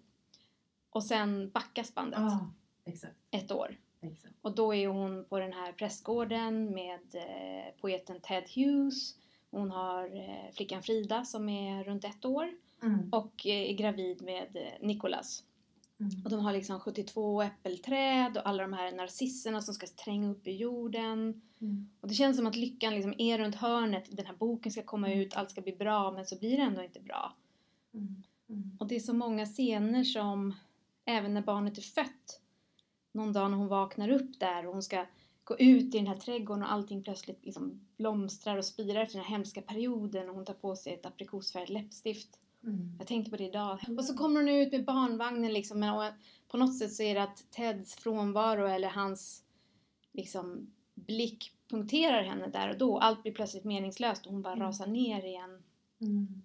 Och 0.90 1.04
sen 1.04 1.50
backas 1.50 1.94
bandet 1.94 2.20
exakt. 2.84 3.14
ett 3.30 3.50
år. 3.52 3.76
exakt. 4.00 4.34
Och 4.40 4.54
då 4.54 4.74
är 4.74 4.88
hon 4.88 5.24
på 5.24 5.38
den 5.38 5.52
här 5.52 5.72
prästgården 5.72 6.74
med 6.74 7.00
eh, 7.14 7.74
poeten 7.80 8.20
Ted 8.20 8.44
Hughes. 8.54 9.14
Hon 9.50 9.70
har 9.70 10.16
eh, 10.16 10.52
flickan 10.52 10.82
Frida 10.82 11.24
som 11.24 11.48
är 11.48 11.84
runt 11.84 12.04
ett 12.04 12.24
år 12.24 12.50
Mm. 12.82 13.08
och 13.12 13.46
eh, 13.46 13.70
är 13.70 13.74
gravid 13.74 14.22
med 14.22 14.56
eh, 14.56 14.86
Nicholas. 14.86 15.44
Mm. 16.00 16.24
Och 16.24 16.30
de 16.30 16.40
har 16.40 16.52
liksom 16.52 16.80
72 16.80 17.42
äppelträd 17.42 18.36
och 18.36 18.48
alla 18.48 18.62
de 18.62 18.72
här 18.72 18.92
narcisserna 18.92 19.62
som 19.62 19.74
ska 19.74 19.86
tränga 19.86 20.30
upp 20.30 20.46
i 20.46 20.56
jorden. 20.56 21.42
Mm. 21.60 21.90
Och 22.00 22.08
det 22.08 22.14
känns 22.14 22.36
som 22.36 22.46
att 22.46 22.56
lyckan 22.56 22.94
liksom 22.94 23.14
är 23.18 23.38
runt 23.38 23.54
hörnet. 23.54 24.16
Den 24.16 24.26
här 24.26 24.34
boken 24.34 24.72
ska 24.72 24.82
komma 24.82 25.12
ut, 25.12 25.36
allt 25.36 25.50
ska 25.50 25.60
bli 25.60 25.72
bra 25.72 26.10
men 26.12 26.26
så 26.26 26.38
blir 26.38 26.56
det 26.56 26.62
ändå 26.62 26.82
inte 26.82 27.00
bra. 27.00 27.32
Mm. 27.94 28.22
Mm. 28.48 28.76
Och 28.80 28.86
det 28.86 28.96
är 28.96 29.00
så 29.00 29.14
många 29.14 29.46
scener 29.46 30.04
som, 30.04 30.54
även 31.04 31.34
när 31.34 31.42
barnet 31.42 31.78
är 31.78 31.82
fött, 31.82 32.40
någon 33.12 33.32
dag 33.32 33.50
när 33.50 33.58
hon 33.58 33.68
vaknar 33.68 34.08
upp 34.08 34.40
där 34.40 34.66
och 34.66 34.72
hon 34.72 34.82
ska 34.82 35.06
gå 35.48 35.58
ut 35.58 35.94
i 35.94 35.98
den 35.98 36.06
här 36.06 36.16
trädgården 36.16 36.62
och 36.62 36.72
allting 36.72 37.02
plötsligt 37.02 37.44
liksom 37.44 37.80
blomstrar 37.96 38.56
och 38.56 38.64
spirar 38.64 39.00
efter 39.00 39.16
den 39.16 39.24
här 39.24 39.30
hemska 39.36 39.62
perioden 39.62 40.28
och 40.28 40.34
hon 40.34 40.44
tar 40.44 40.54
på 40.54 40.76
sig 40.76 40.94
ett 40.94 41.06
aprikosfärgat 41.06 41.68
läppstift. 41.68 42.38
Mm. 42.64 42.94
Jag 42.98 43.06
tänkte 43.06 43.30
på 43.30 43.36
det 43.36 43.44
idag. 43.44 43.78
Och 43.98 44.04
så 44.04 44.14
kommer 44.14 44.40
hon 44.40 44.48
ut 44.48 44.72
med 44.72 44.84
barnvagnen 44.84 45.52
liksom, 45.52 45.82
och 45.82 46.04
på 46.48 46.56
något 46.56 46.78
sätt 46.78 46.92
så 46.92 47.02
är 47.02 47.14
det 47.14 47.22
att 47.22 47.50
Teds 47.50 47.94
frånvaro 47.94 48.66
eller 48.66 48.88
hans 48.88 49.44
liksom 50.12 50.70
blick 50.94 51.52
punkterar 51.68 52.22
henne 52.22 52.46
där 52.46 52.70
och 52.70 52.78
då. 52.78 52.98
Allt 52.98 53.22
blir 53.22 53.32
plötsligt 53.32 53.64
meningslöst 53.64 54.26
och 54.26 54.32
hon 54.32 54.42
bara 54.42 54.52
Mm. 54.52 54.66
rasar 54.66 54.86
ner 54.86 55.24
igen. 55.24 55.62
Mm. 56.00 56.42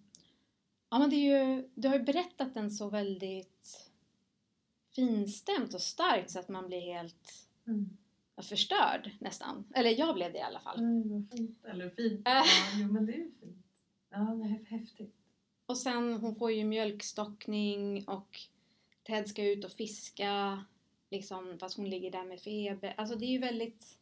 Ja 0.89 0.99
men 0.99 1.09
det 1.09 1.15
är 1.15 1.55
ju, 1.55 1.69
du 1.75 1.87
har 1.87 1.95
ju 1.95 2.03
berättat 2.03 2.53
den 2.53 2.71
så 2.71 2.89
väldigt 2.89 3.89
finstämt 4.95 5.73
och 5.73 5.81
starkt 5.81 6.31
så 6.31 6.39
att 6.39 6.49
man 6.49 6.67
blir 6.67 6.81
helt 6.81 7.47
Mm. 7.67 7.97
Förstörd 8.41 9.11
nästan. 9.19 9.63
Eller 9.75 9.89
jag 9.99 10.15
blev 10.15 10.31
det 10.33 10.39
i 10.39 10.41
alla 10.41 10.59
fall. 10.59 10.77
Vad 11.05 11.29
fint. 11.37 11.65
Eller 11.65 11.89
fint. 11.89 12.27
Äh. 12.27 12.33
Ja, 12.33 12.43
jo, 12.81 12.91
men 12.91 13.05
det 13.05 13.13
är 13.13 13.17
ju 13.17 13.31
fint. 13.41 13.65
Ja, 14.09 14.17
det 14.17 14.43
är 14.43 14.49
häf- 14.49 14.65
häftigt. 14.67 15.15
Och 15.65 15.77
sen 15.77 16.13
hon 16.13 16.35
får 16.35 16.51
ju 16.51 16.63
mjölkstockning 16.63 18.07
och 18.07 18.39
Ted 19.03 19.27
ska 19.29 19.45
ut 19.45 19.65
och 19.65 19.71
fiska 19.71 20.63
liksom 21.09 21.57
fast 21.59 21.77
hon 21.77 21.89
ligger 21.89 22.11
där 22.11 22.23
med 22.23 22.39
feber. 22.41 22.93
Alltså 22.97 23.15
det 23.15 23.25
är 23.25 23.31
ju 23.31 23.37
väldigt, 23.37 23.97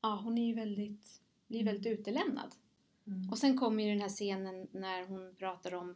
ja 0.00 0.20
hon 0.24 0.38
är 0.38 0.46
ju 0.46 0.54
väldigt, 0.54 1.20
blir 1.46 1.64
väldigt 1.64 1.98
utelämnad. 1.98 2.54
Mm. 3.06 3.30
Och 3.30 3.38
sen 3.38 3.58
kommer 3.58 3.84
ju 3.84 3.90
den 3.90 4.00
här 4.00 4.08
scenen 4.08 4.68
när 4.72 5.06
hon 5.06 5.34
pratar 5.38 5.74
om 5.74 5.94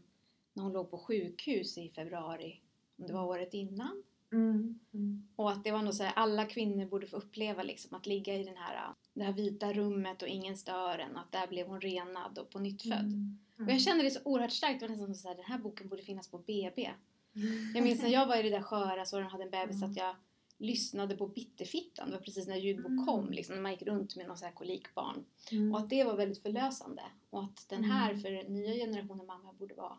när 0.53 0.63
hon 0.63 0.73
låg 0.73 0.91
på 0.91 0.99
sjukhus 0.99 1.79
i 1.79 1.89
februari, 1.89 2.61
om 2.97 3.07
det 3.07 3.13
var 3.13 3.25
året 3.25 3.55
innan. 3.55 4.03
Mm. 4.33 4.79
Mm. 4.95 5.29
Och 5.37 5.51
att 5.51 5.65
det 5.65 5.71
var 5.71 5.83
nog 5.83 5.95
så 5.95 6.03
här, 6.03 6.13
alla 6.17 6.47
kvinnor 6.47 6.87
borde 6.87 7.07
få 7.07 7.17
uppleva 7.17 7.63
liksom 7.63 7.95
att 7.97 8.07
ligga 8.07 8.35
i 8.37 8.45
den 8.45 8.57
här, 8.57 8.95
det 9.15 9.25
här 9.25 9.33
vita 9.33 9.73
rummet 9.73 10.23
och 10.23 10.29
ingen 10.29 10.57
stör 10.57 10.99
en. 10.99 11.17
Att 11.17 11.33
där 11.33 11.47
blev 11.47 11.67
hon 11.67 11.81
renad 11.81 12.39
och 12.39 12.51
på 12.51 12.59
nytt. 12.59 12.85
Mm. 12.85 13.39
Och 13.59 13.71
jag 13.73 13.81
kände 13.81 14.05
det 14.05 14.11
så 14.11 14.21
oerhört 14.25 14.53
starkt. 14.53 14.81
Det 14.81 14.87
var 14.89 14.97
nästan 14.97 15.15
som 15.15 15.31
att 15.31 15.37
den 15.37 15.47
här 15.47 15.59
boken 15.59 15.89
borde 15.89 16.03
finnas 16.03 16.29
på 16.29 16.39
BB. 16.39 16.91
Jag 17.75 17.85
minns 17.85 18.03
när 18.03 18.09
jag 18.09 18.27
var 18.27 18.37
i 18.37 18.43
det 18.43 18.51
där 18.51 18.63
sköra 18.63 19.05
så 19.05 19.19
de 19.19 19.25
hade 19.27 19.45
en 19.45 19.51
bebis 19.51 19.77
Mm. 19.77 19.91
att 19.91 19.97
jag 19.97 20.17
lyssnade 20.59 21.17
på 21.17 21.27
Bitterfittan. 21.29 22.11
Det 22.11 22.17
var 22.17 22.23
precis 22.23 22.47
när 22.49 22.57
ljudbok 22.57 22.91
Mm. 22.91 23.07
kom. 23.07 23.31
Liksom, 23.31 23.55
när 23.55 23.63
man 23.63 23.73
gick 23.73 23.83
runt 23.83 24.17
med 24.17 24.27
någon 24.29 24.39
så 24.39 24.45
här 24.45 24.53
kolikbarn. 24.53 25.25
Mm. 25.53 25.73
Och 25.75 25.79
att 25.81 25.91
det 25.91 26.05
var 26.05 26.17
väldigt 26.17 26.43
förlösande. 26.43 27.03
Och 27.31 27.45
att 27.45 27.67
den 27.69 27.79
Mm. 27.79 27.91
här 27.91 28.15
för 28.15 28.49
nya 28.49 28.75
generationer 28.75 29.25
mamma 29.25 29.53
borde 29.53 29.75
vara 29.75 29.99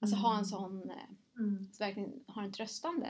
Alltså 0.00 0.16
ha 0.16 0.30
en 0.30 0.34
Mm. 0.36 0.44
sån, 0.44 0.90
Mm. 1.38 1.68
så 1.72 1.84
verkligen 1.84 2.24
har 2.26 2.42
en 2.42 2.52
tröstande 2.52 3.08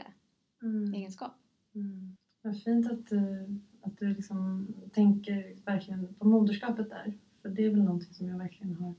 Mm. 0.61 0.93
egenskap. 0.93 1.33
Mm. 1.75 2.15
Vad 2.41 2.61
fint 2.61 2.91
att 2.91 3.07
du, 3.07 3.47
att 3.81 3.97
du 3.97 4.13
liksom 4.13 4.67
tänker 4.93 5.55
verkligen 5.65 6.13
på 6.13 6.27
moderskapet 6.27 6.89
där. 6.89 7.13
För 7.41 7.49
det 7.49 7.65
är 7.65 7.69
väl 7.69 7.83
någonting 7.83 8.13
som 8.13 8.29
jag 8.29 8.37
verkligen 8.37 8.75
har 8.75 8.93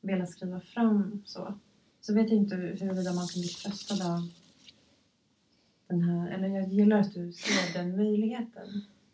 velat 0.00 0.30
skriva 0.30 0.60
fram 0.60 1.22
så. 1.24 1.54
Så 2.00 2.14
vet 2.14 2.30
jag 2.30 2.38
inte 2.38 2.56
huruvida 2.56 3.12
man 3.12 3.28
kan 3.28 3.40
bli 3.40 3.48
tröstad 3.48 4.14
av 4.14 4.30
den 5.86 6.02
här, 6.02 6.30
eller 6.30 6.48
jag 6.48 6.68
gillar 6.68 7.00
att 7.00 7.14
du 7.14 7.32
ser 7.32 7.78
den 7.78 7.96
möjligheten. 7.96 8.68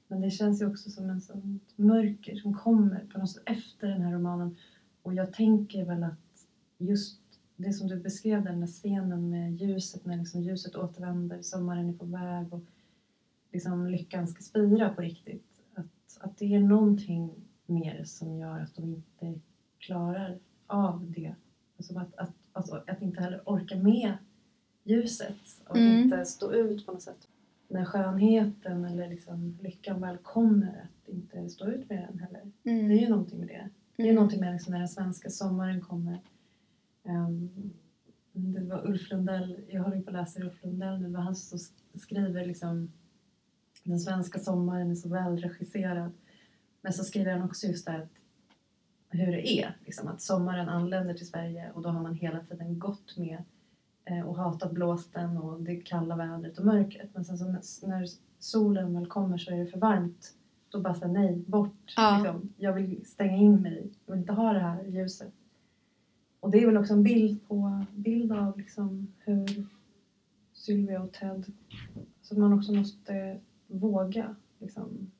Men 0.08 0.20
det 0.20 0.30
känns 0.30 0.62
ju 0.62 0.66
också 0.66 0.90
som 0.90 1.10
en 1.10 1.20
sån 1.20 1.60
mörker 1.76 2.36
som 2.36 2.54
kommer 2.54 3.06
på 3.12 3.18
något 3.18 3.30
sätt 3.30 3.42
efter 3.46 3.88
den 3.88 4.02
här 4.02 4.12
romanen. 4.12 4.56
Och 5.02 5.14
jag 5.14 5.32
tänker 5.32 5.84
väl 5.84 6.02
att 6.02 6.46
just 6.78 7.20
det 7.56 7.72
som 7.72 7.88
du 7.88 7.96
beskrev 8.00 8.44
den 8.44 8.60
där 8.60 8.66
scenen 8.66 9.30
med 9.30 9.56
ljuset, 9.56 10.04
när 10.04 10.16
liksom 10.16 10.42
ljuset 10.42 10.76
återvänder, 10.76 11.42
sommaren 11.42 11.88
är 11.88 11.92
på 11.92 12.04
väg 12.04 12.52
och 12.52 12.60
liksom 13.52 13.86
lyckan 13.86 14.28
ska 14.28 14.42
spira 14.42 14.88
på 14.94 15.00
riktigt. 15.02 15.62
Att, 15.74 16.18
att 16.20 16.36
det 16.38 16.54
är 16.54 16.60
någonting 16.60 17.30
mer 17.66 18.04
som 18.04 18.36
gör 18.38 18.58
att 18.60 18.74
de 18.74 18.84
inte 18.94 19.38
klarar 19.78 20.38
av 20.66 21.10
det. 21.16 21.34
Alltså 21.76 21.98
att, 21.98 22.14
att, 22.16 22.32
alltså 22.52 22.82
att 22.86 23.02
inte 23.02 23.20
heller 23.20 23.42
orka 23.48 23.76
med 23.76 24.12
ljuset 24.82 25.36
och 25.66 25.76
Mm. 25.76 26.02
inte 26.02 26.24
stå 26.24 26.52
ut 26.52 26.86
på 26.86 26.92
något 26.92 27.02
sätt. 27.02 27.28
När 27.68 27.84
skönheten 27.84 28.84
eller 28.84 29.08
liksom 29.08 29.58
lyckan 29.62 30.00
väl 30.00 30.16
kommer, 30.16 30.80
att 30.84 31.08
inte 31.08 31.48
stå 31.48 31.66
ut 31.66 31.88
med 31.88 32.08
den 32.08 32.18
heller. 32.18 32.50
Det 32.62 32.94
är 32.94 33.00
ju 33.00 33.08
någonting 33.08 33.38
med 33.38 33.48
det. 33.48 33.68
Det 33.96 34.02
är 34.02 34.06
Mm. 34.06 34.14
någonting 34.14 34.40
med 34.40 34.52
liksom 34.52 34.72
när 34.72 34.78
den 34.78 34.88
svenska 34.88 35.30
sommaren 35.30 35.80
kommer. 35.80 36.20
Ehm, 37.04 37.50
det 38.32 38.60
var 38.64 38.86
Ulf 38.86 39.10
Lundell, 39.10 39.60
jag 39.68 39.82
håller 39.82 40.00
på 40.00 40.10
att 40.10 40.12
läsa 40.16 40.40
Ulf 40.40 40.64
Lundell 40.64 41.00
nu, 41.02 41.08
var 41.08 41.20
han 41.20 41.36
som 41.36 41.58
sk- 41.58 41.98
skriver 41.98 42.46
liksom 42.46 42.92
den 43.84 44.00
svenska 44.00 44.38
sommaren 44.38 44.90
är 44.90 44.94
så 44.94 45.08
välregisserad. 45.08 46.12
Men 46.80 46.92
så 46.92 47.04
skriver 47.04 47.32
han 47.32 47.42
också 47.42 47.66
just 47.66 47.86
det 47.86 47.92
här 47.92 48.08
hur 49.10 49.26
det 49.32 49.48
är, 49.60 49.76
liksom, 49.84 50.08
att 50.08 50.20
sommaren 50.22 50.68
anländer 50.68 51.14
till 51.14 51.26
Sverige 51.28 51.70
och 51.74 51.82
då 51.82 51.88
har 51.88 52.02
man 52.02 52.14
hela 52.14 52.40
tiden 52.40 52.78
gått 52.78 53.16
med 53.16 53.42
eh, 54.04 54.20
och 54.20 54.36
hatat 54.36 54.72
blåsten 54.72 55.36
och 55.36 55.62
det 55.62 55.76
kalla 55.76 56.16
vädret 56.16 56.58
och 56.58 56.64
mörkret. 56.66 57.10
Men 57.14 57.24
sen 57.24 57.38
så 57.38 57.44
när- 57.44 57.88
när 57.88 58.06
solen 58.38 58.94
väl 58.94 59.06
kommer 59.06 59.38
så 59.38 59.50
är 59.50 59.56
det 59.58 59.66
för 59.66 59.78
varmt. 59.78 60.34
Då 60.68 60.80
bara 60.80 60.94
säger 60.94 61.12
nej, 61.12 61.36
bort. 61.46 61.92
Ja. 61.96 62.18
Liksom. 62.22 62.52
Jag 62.58 62.72
vill 62.72 63.06
stänga 63.06 63.36
in 63.36 63.62
mig. 63.62 63.90
Jag 64.06 64.12
vill 64.14 64.20
inte 64.20 64.32
ha 64.32 64.52
det 64.52 64.58
här 64.60 64.84
ljuset. 64.84 65.32
Och 66.44 66.50
det 66.50 66.62
är 66.62 66.66
väl 66.66 66.76
också 66.76 66.92
en 66.92 67.02
bild, 67.02 67.48
på, 67.48 67.84
bild 67.94 68.32
av 68.32 68.58
liksom 68.58 69.12
hur 69.18 69.66
Sylvia 70.52 71.02
och 71.02 71.12
Ted, 71.12 71.52
så 72.22 72.38
man 72.40 72.52
också 72.52 72.72
måste 72.72 73.40
våga 73.66 74.36
liksom, 74.58 75.10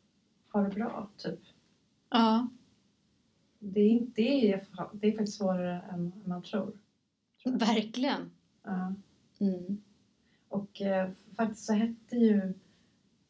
ha 0.52 0.61
det 0.61 0.75
bra, 0.75 1.09
typ. 1.16 1.40
Ja, 2.11 2.49
Det 3.59 3.81
är, 3.81 3.88
inte- 3.90 4.12
det 4.23 4.52
är, 4.52 4.66
det 4.93 5.07
är 5.07 5.12
faktiskt 5.12 5.38
svårare 5.38 5.81
än 5.81 6.12
man 6.25 6.43
tror. 6.43 6.73
verkligen. 7.45 8.31
Ja. 8.62 8.95
Mm. 9.40 9.78
Och 10.49 10.81
eh, 10.83 11.11
faktiskt 11.37 11.64
så 11.66 11.73
hette 11.73 12.16
ju 12.16 12.54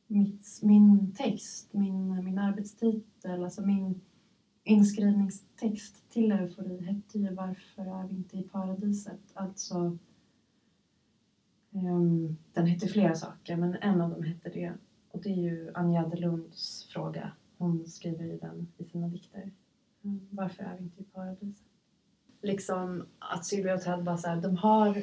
mitt, 0.07 0.61
min 0.63 1.15
text, 1.15 1.73
min, 1.73 2.25
min 2.25 2.39
arbetstitel, 2.39 3.45
alltså 3.45 3.67
min 3.67 4.01
inskrivningstext 4.65 6.11
till 6.11 6.33
eufori 6.33 6.85
hette 6.85 7.19
ju 7.19 7.35
Varför 7.35 7.83
är 7.83 8.09
vi 8.09 8.15
inte 8.15 8.37
i 8.37 8.43
paradiset? 8.43 9.21
Alltså, 9.35 9.99
ehm, 11.73 12.37
den 12.53 12.67
hette 12.67 12.87
flera 12.87 13.15
saker 13.15 13.57
men 13.57 13.77
en 13.81 14.01
av 14.01 14.11
dem 14.11 14.23
hette 14.23 14.49
det. 14.49 14.73
Och 15.11 15.23
det 15.23 15.29
är 15.29 15.43
ju 15.43 15.71
Anja 15.75 16.09
Delunds 16.09 16.85
fråga. 16.85 17.33
hon 17.59 17.87
skriver 17.87 18.25
i, 18.25 18.37
den, 18.37 18.69
i 18.79 18.85
sina 18.85 19.09
dikter. 19.09 19.51
Mm. 20.05 20.29
Varför 20.31 20.63
är 20.63 20.77
vi 20.77 20.85
inte 20.85 21.03
i 21.03 21.05
paradiset? 21.05 21.67
Liksom 22.43 23.07
att 23.19 23.45
Sylvia 23.45 23.75
och 23.75 23.81
Ted 23.81 24.05
bara 24.05 24.19
så 24.19 24.29
här, 24.29 24.43
de 24.43 24.57
har 24.57 25.03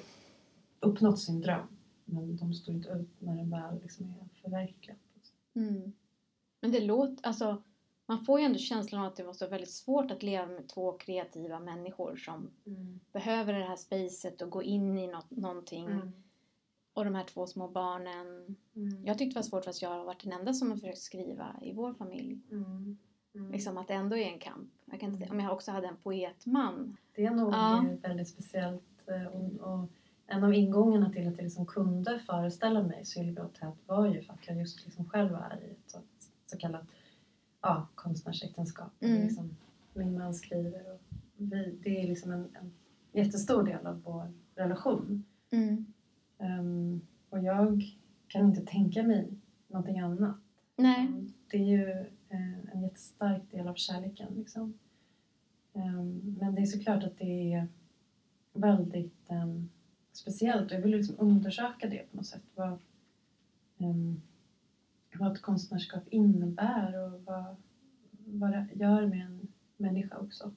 uppnått 0.80 1.20
sin 1.20 1.41
dröm 1.41 1.68
men 2.06 2.36
de 2.36 2.53
står 2.53 2.75
inte 2.75 2.89
ut 2.89 3.10
när 3.20 3.36
den 3.36 3.50
väl 3.50 3.80
liksom 3.82 4.06
är 4.06 4.41
förverkligad. 4.41 4.98
Mm. 5.56 5.91
Men 6.62 6.72
det 6.72 6.80
låter, 6.80 7.27
alltså 7.27 7.63
man 8.12 8.25
får 8.25 8.39
ju 8.39 8.46
ändå 8.46 8.60
känslan 8.60 9.01
av 9.01 9.08
att 9.08 9.15
det 9.15 9.24
måste 9.24 9.46
vara 9.46 9.51
väldigt 9.51 9.72
svårt 9.72 10.12
att 10.12 10.24
leva 10.24 10.46
med 10.46 10.70
två 10.70 10.91
kreativa 10.91 11.60
människor 11.60 12.15
som 12.15 12.50
Mm. 12.65 13.00
behöver 13.12 13.53
det 13.53 13.65
här 13.65 13.75
spacet 13.75 14.41
och 14.41 14.50
gå 14.50 14.63
in 14.63 14.98
i 14.98 15.08
något, 15.08 15.32
någonting. 15.32 15.86
Mm. 15.86 16.12
Och 16.94 17.06
de 17.06 17.15
här 17.15 17.24
två 17.24 17.48
små 17.48 17.68
barnen. 17.68 18.56
Mm. 18.75 19.06
Jag 19.06 19.18
tyckte 19.18 19.34
det 19.34 19.38
var 19.38 19.44
svårt 19.50 19.65
fast 19.65 19.82
jag 19.82 19.89
har 19.89 20.03
varit 20.06 20.24
den 20.24 20.34
enda 20.34 20.53
som 20.53 20.70
har 20.72 20.77
försökt 20.77 20.98
skriva 20.98 21.56
i 21.62 21.74
vår 21.74 21.94
familj. 21.94 22.39
Mm. 22.51 22.98
Mm. 23.36 23.51
Liksom 23.51 23.77
att 23.77 23.88
det 23.88 23.94
ändå 23.94 24.18
är 24.18 24.25
en 24.27 24.39
kamp. 24.39 24.70
Jag 24.86 25.00
kan 25.00 25.13
inte, 25.13 25.25
Mm. 25.25 25.38
om 25.38 25.44
jag 25.44 25.53
också 25.53 25.72
hade 25.72 25.88
en 25.88 25.98
poetman. 25.98 26.98
Det 27.15 27.25
är 27.25 27.32
nog 27.32 27.53
Ja. 27.53 27.86
väldigt 28.01 28.27
speciellt 28.27 28.84
eh, 29.08 29.25
och, 29.27 29.74
och 29.74 29.88
en 30.27 30.44
av 30.44 30.53
ingångarna 30.53 31.10
till 31.10 31.27
att 31.27 31.38
jag 31.38 31.44
liksom 31.44 31.65
kunde 31.65 32.20
föreställa 32.20 32.84
mig 32.84 33.06
Sylvia 33.06 33.44
och 33.44 33.53
Ted 33.53 33.72
var 33.86 34.08
ju 34.08 34.22
för 34.22 34.34
att 34.34 34.48
jag 34.48 34.58
just 34.58 34.86
liksom 34.86 35.10
själv 35.10 35.34
är 35.34 35.63
i 35.63 35.72
ett 35.72 35.77
så, 35.91 35.98
så 36.46 36.58
kallat 36.58 36.84
ja, 37.62 37.88
konstnärsäktenskap. 37.96 38.91
Mm. 39.00 39.22
Liksom, 39.22 39.56
min 39.94 40.18
man 40.18 40.34
skriver 40.34 40.94
och 40.94 41.01
vi, 41.38 41.80
det 41.84 42.01
är 42.03 42.08
liksom 42.08 42.32
en, 42.32 42.48
en 42.62 42.72
jättestor 43.12 43.63
del 43.63 43.88
av 43.88 44.01
vår 44.01 44.32
relation. 44.56 45.24
Mm. 45.51 45.86
Ehm, 46.38 47.01
och 47.30 47.39
jag 47.39 47.84
kan 48.27 48.46
inte 48.46 48.62
tänka 48.62 49.03
mig 49.03 49.27
någonting 49.68 50.00
annat. 50.00 50.36
Nej. 50.75 51.08
Mm, 51.08 51.34
Det 51.51 51.58
är 51.58 51.65
ju 51.65 51.91
eh, 52.30 52.74
en 52.74 52.82
jättestark 52.82 53.51
del 53.51 53.68
av 53.68 53.75
kärleken. 53.75 54.34
Liksom. 54.36 54.74
Ehm, 55.74 56.36
men 56.39 56.56
det 56.56 56.62
är 56.62 56.65
såklart 56.65 57.03
att 57.03 57.18
det 57.18 57.53
är 57.53 57.68
väldigt 58.53 59.30
ehm, 59.30 59.70
speciellt 60.12 60.72
och 60.72 60.77
jag 60.77 60.82
vill 60.82 60.91
liksom 60.91 61.15
undersöka 61.20 61.88
det 61.89 62.12
på 62.12 62.18
något 62.18 62.25
sätt. 62.25 62.44
Vad, 62.56 62.80
ehm, 63.77 64.22
vad 65.20 65.41
konstnärskap 65.41 66.03
innebär 66.08 67.03
och 67.03 67.22
vad, 67.25 67.56
vad 68.25 68.51
det 68.51 68.68
gör 68.74 69.08
med 69.08 69.25
en 69.25 69.48
människa 69.77 70.18
också. 70.18 70.51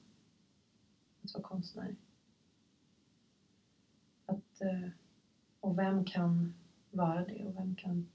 Att 1.23 1.33
vara 1.33 1.43
konstnär. 1.43 1.95
Att, 4.25 4.61
eh, 4.61 4.89
och 5.59 5.77
vem 5.77 6.05
kan 6.05 6.53
vara 6.91 7.25
det 7.25 7.45
och 7.45 7.55
vem 7.55 7.75
kan 7.75 8.05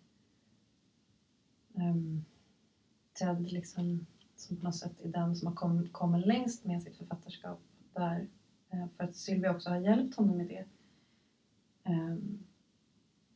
ehm, 1.74 1.88
um, 1.88 2.24
Ted 3.12 3.52
liksom 3.52 4.06
som 4.36 4.56
på 4.56 4.64
något 4.64 4.76
sätt 4.76 5.00
är 5.00 5.08
den 5.08 5.36
som 5.36 5.46
har 5.46 5.54
kom, 5.54 5.88
kommit 5.88 6.26
längst 6.26 6.64
med 6.64 6.82
sitt 6.82 6.96
författarskap 6.96 7.60
där. 7.94 8.26
Eh, 8.70 8.86
för 8.96 9.04
att 9.04 9.16
Sylvia 9.16 9.56
också 9.56 9.70
har 9.70 9.80
hjälpt 9.80 10.16
honom 10.16 10.36
med 10.36 10.46
det. 10.46 10.64
Um, 11.90 12.44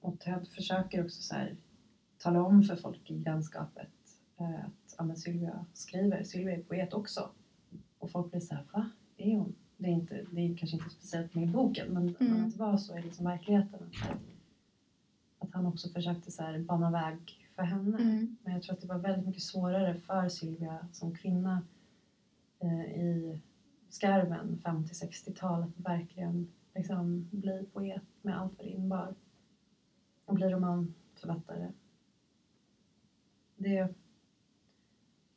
och 0.01 0.21
Ted 0.21 0.49
försöker 0.49 1.05
också 1.05 1.23
så 1.23 1.35
här, 1.35 1.57
tala 2.25 2.43
om 2.43 2.63
för 2.63 2.77
folk 2.77 3.11
i 3.11 3.19
grannskapet 3.19 3.89
eh, 4.39 4.65
att 4.65 4.95
ja, 4.99 5.05
men 5.05 5.17
Sylvia 5.17 5.65
skriver, 5.73 6.23
Sylvia 6.23 6.57
är 6.57 6.63
poet 6.63 6.93
också. 6.93 7.31
Och 7.99 8.11
folk 8.11 8.31
blir 8.31 8.41
så 8.41 8.55
här, 8.55 8.65
va? 8.73 8.91
Är 9.17 9.37
hon? 9.37 9.55
Det 9.77 9.89
är, 9.89 9.93
inte, 9.93 10.27
det 10.31 10.41
är 10.41 10.57
kanske 10.57 10.77
inte 10.77 10.91
speciellt 10.91 11.35
med 11.35 11.45
i 11.45 11.47
boken 11.47 11.89
men, 11.93 12.17
Mm. 12.21 12.45
att 12.45 12.53
det 12.53 12.59
var 12.59 12.77
så 12.77 12.99
i 12.99 13.03
liksom 13.03 13.25
verkligheten. 13.25 13.91
Att 15.39 15.53
han 15.53 15.67
också 15.67 15.89
försökte 15.89 16.31
så 16.31 16.43
här, 16.43 16.59
bana 16.59 16.91
väg 16.91 17.49
för 17.55 17.63
henne. 17.63 18.03
Mm. 18.03 18.37
Men 18.43 18.53
jag 18.53 18.63
tror 18.63 18.75
att 18.75 18.81
det 18.81 18.87
var 18.87 18.99
väldigt 18.99 19.27
mycket 19.27 19.43
svårare 19.43 19.95
för 19.95 20.29
Sylvia 20.29 20.87
som 20.93 21.15
kvinna 21.15 21.63
eh, 22.61 22.85
i 22.85 23.41
skarven 23.89 24.61
50-60-tal 24.65 25.63
att 25.63 25.79
verkligen 25.87 26.47
liksom 26.75 27.29
bli 27.31 27.67
poet 27.73 28.03
med 28.23 28.41
allt 28.41 28.53
vad 28.59 28.67
det 28.67 28.71
innebar. 28.71 29.15
Och 30.25 30.35
bli 30.35 30.49
romanförfattare. 30.49 31.73
Det... 33.57 33.89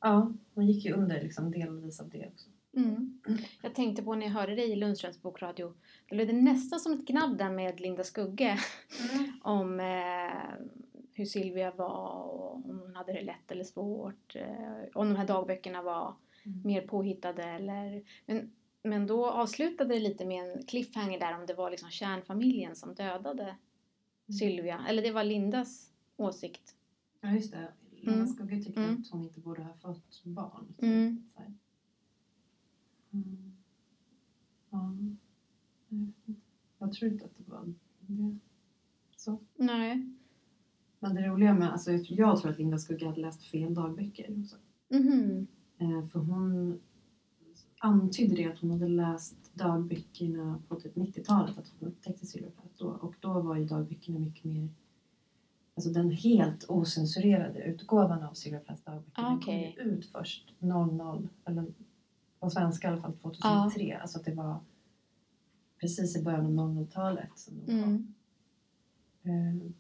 Ja, 0.02 0.34
hon 0.54 0.68
gick 0.68 0.86
ju 0.86 0.94
under 0.94 1.22
liksom 1.22 1.52
delvis 1.52 2.00
av 2.00 2.10
det 2.10 2.28
också. 2.28 2.50
Mm. 2.76 3.20
Jag 3.62 3.76
tänkte 3.76 4.04
på 4.04 4.16
när 4.16 4.26
jag 4.26 4.34
hörde 4.34 4.56
dig 4.56 4.72
i 4.72 4.76
Lundströms 4.76 5.22
bokradio. 5.22 5.74
Det 6.10 6.34
nästan 6.34 6.80
som 6.80 6.94
ett 6.94 7.06
gnabb 7.06 7.38
där 7.38 7.50
med 7.50 7.80
Linda 7.80 8.04
Skugge. 8.04 8.58
om 9.42 9.80
eh, 9.80 10.66
hur 11.14 11.26
Silvia 11.26 11.72
var 11.72 12.24
och 12.24 12.56
om 12.56 12.80
hon 12.80 12.96
hade 12.96 13.14
det 13.14 13.22
lätt 13.22 13.52
eller 13.52 13.64
svårt. 13.64 14.36
Eh, 14.36 14.84
om 14.94 15.10
de 15.10 15.16
här 15.16 15.28
dagböckerna 15.28 15.82
var 15.82 16.16
Mm. 16.48 16.62
mer 16.64 16.82
påhittade 16.82 17.44
eller... 17.44 18.04
Men, 18.26 18.52
men 18.84 19.08
då 19.08 19.28
avslutade 19.28 19.94
det 19.94 20.00
lite 20.00 20.26
med 20.26 20.44
en 20.44 20.64
cliffhanger 20.64 21.20
där 21.20 21.40
om 21.40 21.46
det 21.46 21.54
var 21.54 21.72
liksom 21.72 21.90
kärnfamiljen 21.90 22.76
som 22.76 22.96
dödade 22.96 23.56
Sylvia. 24.40 24.86
Eller 24.90 25.02
det 25.02 25.12
var 25.12 25.24
Lindas 25.24 25.92
åsikt. 26.18 26.76
Ja, 27.22 27.30
just 27.30 27.52
det. 27.52 27.68
Lena 28.08 28.22
Mm. 28.24 28.28
Skugge 28.34 28.64
tyckte 28.64 28.84
Mm. 28.84 29.02
att 29.02 29.10
hon 29.12 29.24
inte 29.24 29.40
borde 29.40 29.64
ha 29.64 29.74
fått 29.74 30.24
barn. 30.24 30.74
Mm. 30.78 31.24
Så 31.34 31.40
här. 31.40 31.54
Mm. 33.14 33.54
Ja. 34.70 34.96
Jag 36.80 36.94
tror 36.94 37.12
inte 37.12 37.26
att 37.26 37.38
det 37.38 37.52
var 37.52 37.74
det. 38.02 38.38
Så. 39.18 39.40
Nej. 39.56 40.14
Men 41.00 41.16
det 41.16 41.28
roliga 41.28 41.54
med, 41.54 41.72
alltså 41.72 41.92
jag 41.92 42.06
tror 42.06 42.50
att 42.52 42.58
Linda 42.58 42.78
Skugge 42.78 43.06
hade 43.06 43.22
läst 43.22 43.44
fel 43.44 43.74
dagböcker 43.74 44.40
också. 44.44 44.56
Eh, 45.78 46.08
för 46.08 46.20
hon 46.20 46.80
antydde 47.80 48.36
det 48.36 48.46
att 48.46 48.60
hon 48.60 48.72
hade 48.72 48.88
läst 48.88 49.52
dagböckerna 49.54 50.62
på 50.68 50.76
typ 50.80 50.96
90-talet, 50.96 51.58
att 51.58 51.74
hon 51.80 51.90
upptäckte 51.90 52.26
Sylvia 52.26 52.52
Plath 52.52 52.74
då. 52.78 52.88
Och 52.88 53.16
då 53.20 53.42
var 53.42 53.56
ju 53.56 53.66
dagböckerna 53.66 54.20
mycket 54.20 54.44
mer, 54.44 54.70
alltså 55.78 55.90
den 55.90 56.12
helt 56.12 56.66
osensurerade 56.70 57.60
utgåvan 57.60 58.24
av 58.24 58.34
Sylvia 58.34 58.60
Plaths 58.60 58.84
dagböcker, 58.84 59.22
Ah, 59.24 59.36
okej. 59.36 59.76
kom 59.78 59.86
ut 59.88 60.06
först 60.06 60.54
00, 60.60 61.28
eller 61.46 61.66
på 62.40 62.50
svenska 62.50 62.88
i 62.88 62.92
alla 62.92 63.02
fall 63.02 63.14
2003. 63.18 63.98
Alltså 64.02 64.20
att 64.20 64.26
det 64.26 64.34
var 64.34 64.60
precis 65.80 66.18
i 66.18 66.24
början 66.24 66.60
av 66.60 66.70
00-talet 66.78 67.30
som 67.36 67.54
de 67.66 67.66
kom. 67.66 68.14
Mm. 69.24 69.62
Eh, 69.62 69.72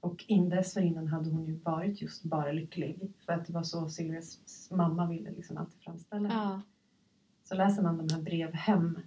Och 0.00 0.24
in 0.28 0.48
dessförinnan 0.48 1.06
hade 1.06 1.30
hon 1.30 1.44
ju 1.46 1.58
varit 1.58 2.02
just 2.02 2.22
bara 2.24 2.52
lycklig. 2.52 3.12
För 3.26 3.32
att 3.32 3.46
det 3.46 3.52
var 3.52 3.62
så 3.62 3.88
Silvias 3.88 4.68
mamma 4.70 5.08
ville 5.08 5.30
liksom 5.30 5.56
alltid 5.56 5.80
framställa. 5.80 6.28
Ja. 6.28 6.60
Så 7.44 7.54
läser 7.54 7.82
man 7.82 8.06
de 8.06 8.14
här 8.14 8.22
brev 8.22 8.52
hem 8.52 8.98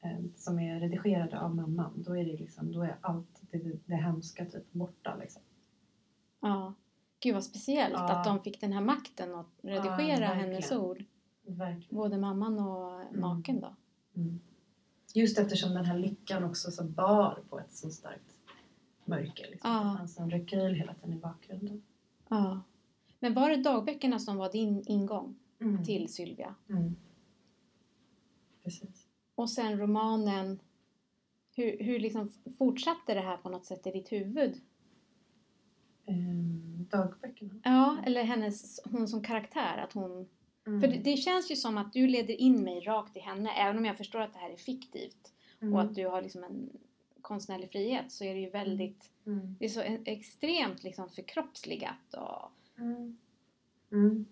eh, 0.00 0.18
som 0.36 0.58
är 0.58 0.80
redigerade 0.80 1.40
av 1.40 1.54
mamman. 1.56 2.02
Då 2.06 2.16
är 2.16 2.24
det 2.24 2.36
liksom, 2.36 2.72
då 2.72 2.82
är 2.82 2.96
allt 3.00 3.40
det, 3.50 3.78
det 3.86 3.96
hemska 3.96 4.44
typ 4.44 4.72
borta 4.72 5.16
liksom. 5.20 5.42
Ja. 6.40 6.74
Gud 7.20 7.34
vad 7.34 7.44
speciellt 7.44 7.94
Ja. 7.94 8.12
att 8.12 8.24
de 8.24 8.40
fick 8.42 8.60
den 8.60 8.72
här 8.72 8.80
makten 8.80 9.34
att 9.34 9.46
redigera 9.62 9.88
verkligen. 10.20 10.28
hennes 10.38 10.72
ord. 10.72 11.04
Verkligen. 11.42 11.96
Både 11.96 12.18
mamman 12.18 12.58
och 12.58 13.14
maken 13.18 13.60
då. 13.60 13.74
Mm. 14.16 14.40
Just 15.14 15.38
eftersom 15.38 15.74
den 15.74 15.84
här 15.84 15.98
lyckan 15.98 16.44
också 16.44 16.70
så 16.70 16.84
bar 16.84 17.38
på 17.48 17.58
ett 17.60 17.72
så 17.72 17.90
starkt 17.90 18.38
mörker. 19.04 19.50
Liksom. 19.50 19.70
Ja. 19.70 19.78
Det 19.92 19.98
fanns 19.98 20.18
en 20.18 20.30
rekyl 20.30 20.74
hela 20.74 20.94
tiden 20.94 21.12
i 21.12 21.20
bakgrunden. 21.20 21.82
Ja. 22.28 22.60
Men 23.20 23.34
var 23.34 23.50
det 23.50 23.56
dagböckerna 23.56 24.18
som 24.18 24.36
var 24.36 24.52
din 24.52 24.84
ingång 24.86 25.36
Mm. 25.60 25.84
till 25.84 26.12
Sylvia? 26.12 26.54
Mm. 26.68 26.96
Precis. 28.64 29.06
Och 29.34 29.50
sen 29.50 29.78
romanen. 29.78 30.58
Hur, 31.56 31.78
hur 31.82 31.98
liksom 32.00 32.32
fortsatte 32.58 33.14
det 33.14 33.20
här 33.20 33.36
på 33.36 33.48
något 33.48 33.66
sätt 33.66 33.86
i 33.86 33.90
ditt 33.90 34.12
huvud? 34.12 34.60
Ehm, 36.08 36.86
dagböckerna. 36.90 37.54
Ja, 37.64 37.96
eller 38.06 38.22
hennes, 38.22 38.80
hon 38.84 39.08
som 39.08 39.22
karaktär. 39.22 39.78
Att 39.78 39.92
hon, 39.92 40.28
Mm. 40.66 40.80
För 40.80 40.88
det, 40.88 40.98
det 40.98 41.16
känns 41.16 41.50
ju 41.50 41.56
som 41.56 41.78
att 41.78 41.92
du 41.92 42.06
leder 42.06 42.34
in 42.34 42.62
mig 42.64 42.80
rakt 42.80 43.16
i 43.16 43.20
henne. 43.20 43.50
Även 43.50 43.78
om 43.78 43.84
jag 43.84 43.96
förstår 43.96 44.20
att 44.20 44.32
det 44.32 44.38
här 44.38 44.50
är 44.50 44.56
fiktivt. 44.56 45.32
Mm. 45.60 45.74
Och 45.74 45.80
att 45.80 45.94
du 45.94 46.06
har 46.06 46.22
liksom 46.22 46.44
en 46.44 46.70
konstnärlig 47.22 47.70
frihet. 47.70 48.12
Så 48.12 48.24
är 48.24 48.34
det 48.34 48.40
ju 48.40 48.50
väldigt, 48.50 49.10
Mm. 49.26 49.56
det 49.58 49.64
är 49.64 49.68
så 49.68 49.80
extremt 50.04 50.84
liksom 50.84 51.08
förkroppsligat. 51.10 52.14
Och, 52.14 52.50
Mm. 52.82 53.18
Mm. 53.92 54.24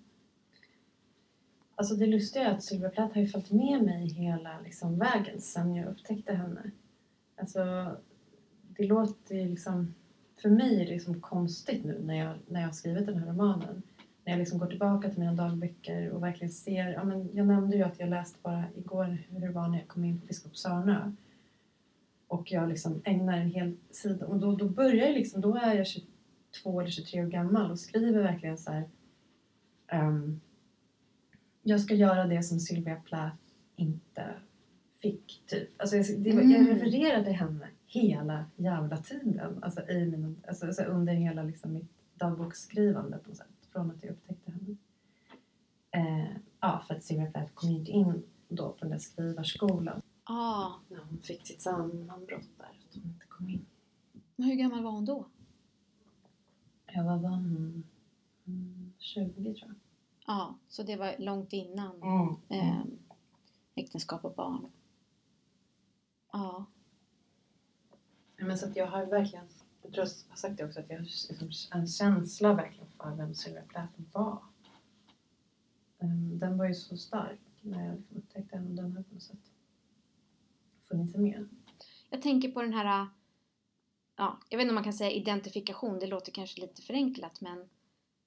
Alltså 1.74 1.94
det 1.94 2.06
lustiga 2.06 2.44
är 2.48 2.54
att 2.54 2.62
Sylvia 2.64 2.88
Plath 2.90 3.14
har 3.14 3.20
ju 3.20 3.28
följt 3.28 3.50
med 3.50 3.82
mig 3.82 4.08
hela 4.08 4.60
liksom, 4.60 4.98
vägen 4.98 5.40
sen 5.40 5.74
jag 5.74 5.88
upptäckte 5.88 6.34
henne. 6.34 6.70
Alltså, 7.36 7.60
det 8.76 8.86
låter 8.86 9.34
ju 9.34 9.48
liksom... 9.48 9.94
För 10.42 10.48
mig 10.50 10.74
är 10.82 10.86
det 10.86 10.92
liksom 10.92 11.20
konstigt 11.20 11.84
nu 11.84 12.00
när 12.04 12.14
jag, 12.14 12.34
när 12.46 12.60
jag 12.60 12.68
har 12.68 12.72
skrivit 12.72 13.06
den 13.06 13.18
här 13.18 13.26
romanen. 13.26 13.82
När 14.24 14.32
jag 14.32 14.38
liksom 14.38 14.58
går 14.58 14.66
tillbaka 14.66 15.10
till 15.10 15.18
mina 15.18 15.32
dagböcker 15.32 16.10
och 16.10 16.22
verkligen 16.22 16.52
ser... 16.52 16.92
Ja, 16.92 17.04
men 17.04 17.30
jag 17.36 17.46
nämnde 17.46 17.76
ju 17.76 17.82
att 17.82 18.00
jag 18.00 18.08
läste 18.08 18.38
bara 18.42 18.64
igår 18.74 19.18
hur 19.28 19.40
det 19.40 19.48
var 19.48 19.68
när 19.68 19.78
jag 19.78 19.88
kom 19.88 20.04
in 20.04 20.20
på 20.20 20.26
Biskopsörnö. 20.26 21.12
Och 22.28 22.52
jag 22.52 22.68
liksom 22.68 23.02
ägnar 23.04 23.38
en 23.38 23.50
hel 23.50 23.76
sida. 23.90 24.26
Och 24.26 24.36
då, 24.40 24.56
då 24.56 24.68
börjar 24.68 25.06
jag 25.06 25.14
liksom... 25.14 25.40
Då 25.40 25.56
är 25.56 25.74
jag 25.74 25.86
22 25.86 26.80
eller 26.80 26.90
23 26.90 27.24
år 27.24 27.28
gammal 27.28 27.70
och 27.70 27.78
skriver 27.78 28.22
verkligen 28.22 28.58
så 28.58 28.72
här... 28.72 28.88
ehm, 29.88 30.40
jag 31.62 31.80
ska 31.80 31.94
göra 31.94 32.26
det 32.26 32.42
som 32.42 32.60
Sylvia 32.60 32.96
Plath 32.96 33.36
inte 33.76 34.24
fick, 35.02 35.42
typ. 35.46 35.68
Alltså, 35.76 35.96
jag, 35.96 36.06
det, 36.18 36.30
Mm. 36.30 36.50
jag 36.50 36.68
refererade 36.70 37.30
henne 37.32 37.68
hela 37.86 38.44
jävla 38.56 38.96
tiden. 38.96 39.62
Alltså, 39.64 39.88
i 39.88 40.06
min, 40.10 40.42
alltså, 40.48 40.66
alltså, 40.66 40.82
under 40.82 41.12
hela 41.14 41.42
liksom, 41.42 41.72
mitt 41.72 41.90
dagboksskrivande 42.14 43.18
på 43.18 43.28
något 43.28 43.36
sätt. 43.38 43.46
Från 43.72 43.90
att 43.90 44.02
jag 44.04 44.12
upptäckte 44.12 44.50
henne. 44.50 44.76
Eh, 45.90 46.36
ja, 46.60 46.82
för 46.86 46.94
att 46.94 47.04
Sylvia 47.04 47.30
Plath 47.30 47.52
kom 47.54 47.70
ju 47.70 47.76
inte 47.78 47.90
in 47.90 48.22
då 48.48 48.72
på 48.72 48.78
den 48.80 48.90
där 48.90 48.98
skrivarskolan. 48.98 50.02
Ah, 50.24 50.72
När 50.88 50.98
hon 51.04 51.18
fick 51.18 51.46
sitt 51.46 51.62
sammanbrott 51.62 52.48
där. 52.58 52.64
Att 52.88 52.94
hon 52.94 53.02
inte 53.04 53.26
kom 53.26 53.48
in. 53.48 53.66
men 54.36 54.48
hur 54.48 54.54
gammal 54.56 54.82
var 54.82 54.90
hon 54.90 55.04
då? 55.04 55.26
Jag 56.86 57.04
var 57.04 57.16
van 57.18 57.82
mm, 58.46 58.92
20 58.98 59.54
tror 59.54 59.56
jag. 59.70 59.74
Ja, 60.26 60.54
så 60.68 60.82
det 60.82 60.96
var 60.96 61.14
långt 61.18 61.52
innan 61.52 62.02
Mm. 62.02 62.34
eh, 62.48 62.82
äktenskap 63.74 64.24
och 64.24 64.34
barn. 64.34 64.60
Ja. 64.62 64.70
Ja, 66.32 66.64
Men 68.36 68.58
så 68.58 68.66
att 68.66 68.76
jag 68.76 68.86
har 68.86 69.06
verkligen, 69.06 69.44
jag 69.82 69.92
tror 69.92 70.06
jag 70.06 70.30
har 70.30 70.36
sagt 70.36 70.56
det 70.56 70.64
också, 70.64 70.80
att 70.80 70.90
jag 70.90 70.96
har 70.96 71.02
liksom 71.02 71.50
en 71.80 71.86
känsla 71.86 72.54
verkligen 72.54 72.88
för 72.90 73.14
vem 73.16 73.34
Sylvia 73.34 73.62
Plath 73.62 73.92
var. 74.12 74.38
Den 76.40 76.58
var 76.58 76.66
ju 76.66 76.74
så 76.74 76.96
stark 76.96 77.40
när 77.60 77.86
jag 77.86 77.96
liksom 77.96 78.16
upptäckte 78.16 78.56
henne 78.56 78.68
och 78.68 78.74
den 78.74 78.96
har 78.96 79.02
på 79.02 79.14
något 79.14 79.22
sätt 79.22 79.52
funnits 80.88 81.16
med. 81.16 81.48
Jag 82.10 82.22
tänker 82.22 82.50
på 82.52 82.62
den 82.62 82.72
här, 82.72 83.06
ja, 84.16 84.38
jag 84.48 84.58
vet 84.58 84.64
inte 84.64 84.70
om 84.70 84.74
man 84.74 84.84
kan 84.84 84.92
säga 84.92 85.10
identifikation, 85.10 85.98
det 85.98 86.06
låter 86.06 86.32
kanske 86.32 86.60
lite 86.60 86.82
förenklat 86.82 87.40
men 87.40 87.68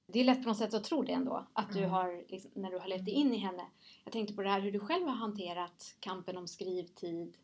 det 0.07 0.19
är 0.19 0.23
lätt 0.23 0.43
på 0.43 0.49
något 0.49 0.57
sätt 0.57 0.73
att 0.73 0.83
tro 0.83 1.03
det 1.03 1.11
ändå, 1.11 1.47
att 1.53 1.73
du 1.73 1.79
Mm. 1.79 1.91
har, 1.91 2.25
liksom, 2.29 2.51
när 2.55 2.71
du 2.71 2.77
har 2.79 2.87
levt 2.87 3.07
in 3.07 3.33
i 3.33 3.37
henne. 3.37 3.65
Jag 4.03 4.13
tänkte 4.13 4.33
på 4.33 4.41
det 4.43 4.49
här 4.49 4.61
hur 4.61 4.71
du 4.71 4.79
själv 4.79 5.07
har 5.07 5.15
hanterat 5.15 5.95
kampen 5.99 6.37
om 6.37 6.47
skrivtid. 6.47 7.37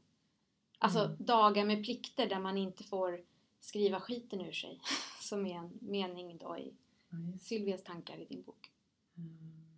Alltså 0.86 1.00
Mm. 1.00 1.26
dagar 1.26 1.66
med 1.66 1.84
plikter 1.84 2.30
där 2.30 2.40
man 2.40 2.58
inte 2.58 2.84
får 2.84 3.20
skriva 3.60 4.00
skiten 4.00 4.42
ur 4.42 4.52
sig. 4.52 4.80
Som 5.22 5.46
är 5.46 5.56
en 5.56 5.72
mening 5.82 6.38
då 6.38 6.58
i. 6.58 6.74
Sylvias 7.42 7.84
tankar 7.84 8.18
i 8.18 8.26
din 8.26 8.44
bok. 8.44 8.72
Mm. 9.18 9.38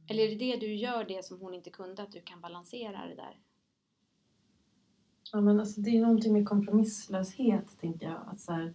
Eller 0.10 0.24
är 0.24 0.30
det 0.30 0.36
det 0.36 0.58
du 0.58 0.76
gör 0.76 1.04
det 1.04 1.26
som 1.26 1.40
hon 1.40 1.54
inte 1.54 1.70
kunde, 1.70 2.04
att 2.04 2.12
du 2.12 2.22
kan 2.22 2.42
balansera 2.42 3.06
det 3.08 3.16
där? 3.16 3.40
Ja, 5.34 5.42
men 5.42 5.60
alltså, 5.60 5.82
det 5.82 5.90
är 5.90 6.02
någonting 6.02 6.34
med 6.34 6.48
kompromisslöshet, 6.48 7.80
tänker 7.80 8.08
jag. 8.08 8.22
Att, 8.28 8.40
så 8.42 8.52
här, 8.52 8.74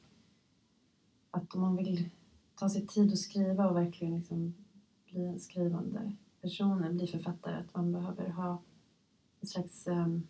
att 1.30 1.54
om 1.54 1.60
man 1.60 1.76
vill 1.76 2.08
ta 2.54 2.68
sig 2.68 2.86
tid 2.86 3.12
att 3.12 3.18
skriva 3.18 3.68
och 3.68 3.76
verkligen 3.76 4.14
liksom 4.16 4.54
bli 5.04 5.24
en 5.26 5.40
skrivande 5.40 6.12
person, 6.40 6.96
bli 6.96 7.06
författare, 7.06 7.54
att 7.60 7.74
man 7.74 7.92
behöver 7.92 8.28
ha 8.28 8.62
en 9.40 9.46
slags... 9.46 9.86
ehm, 9.86 10.26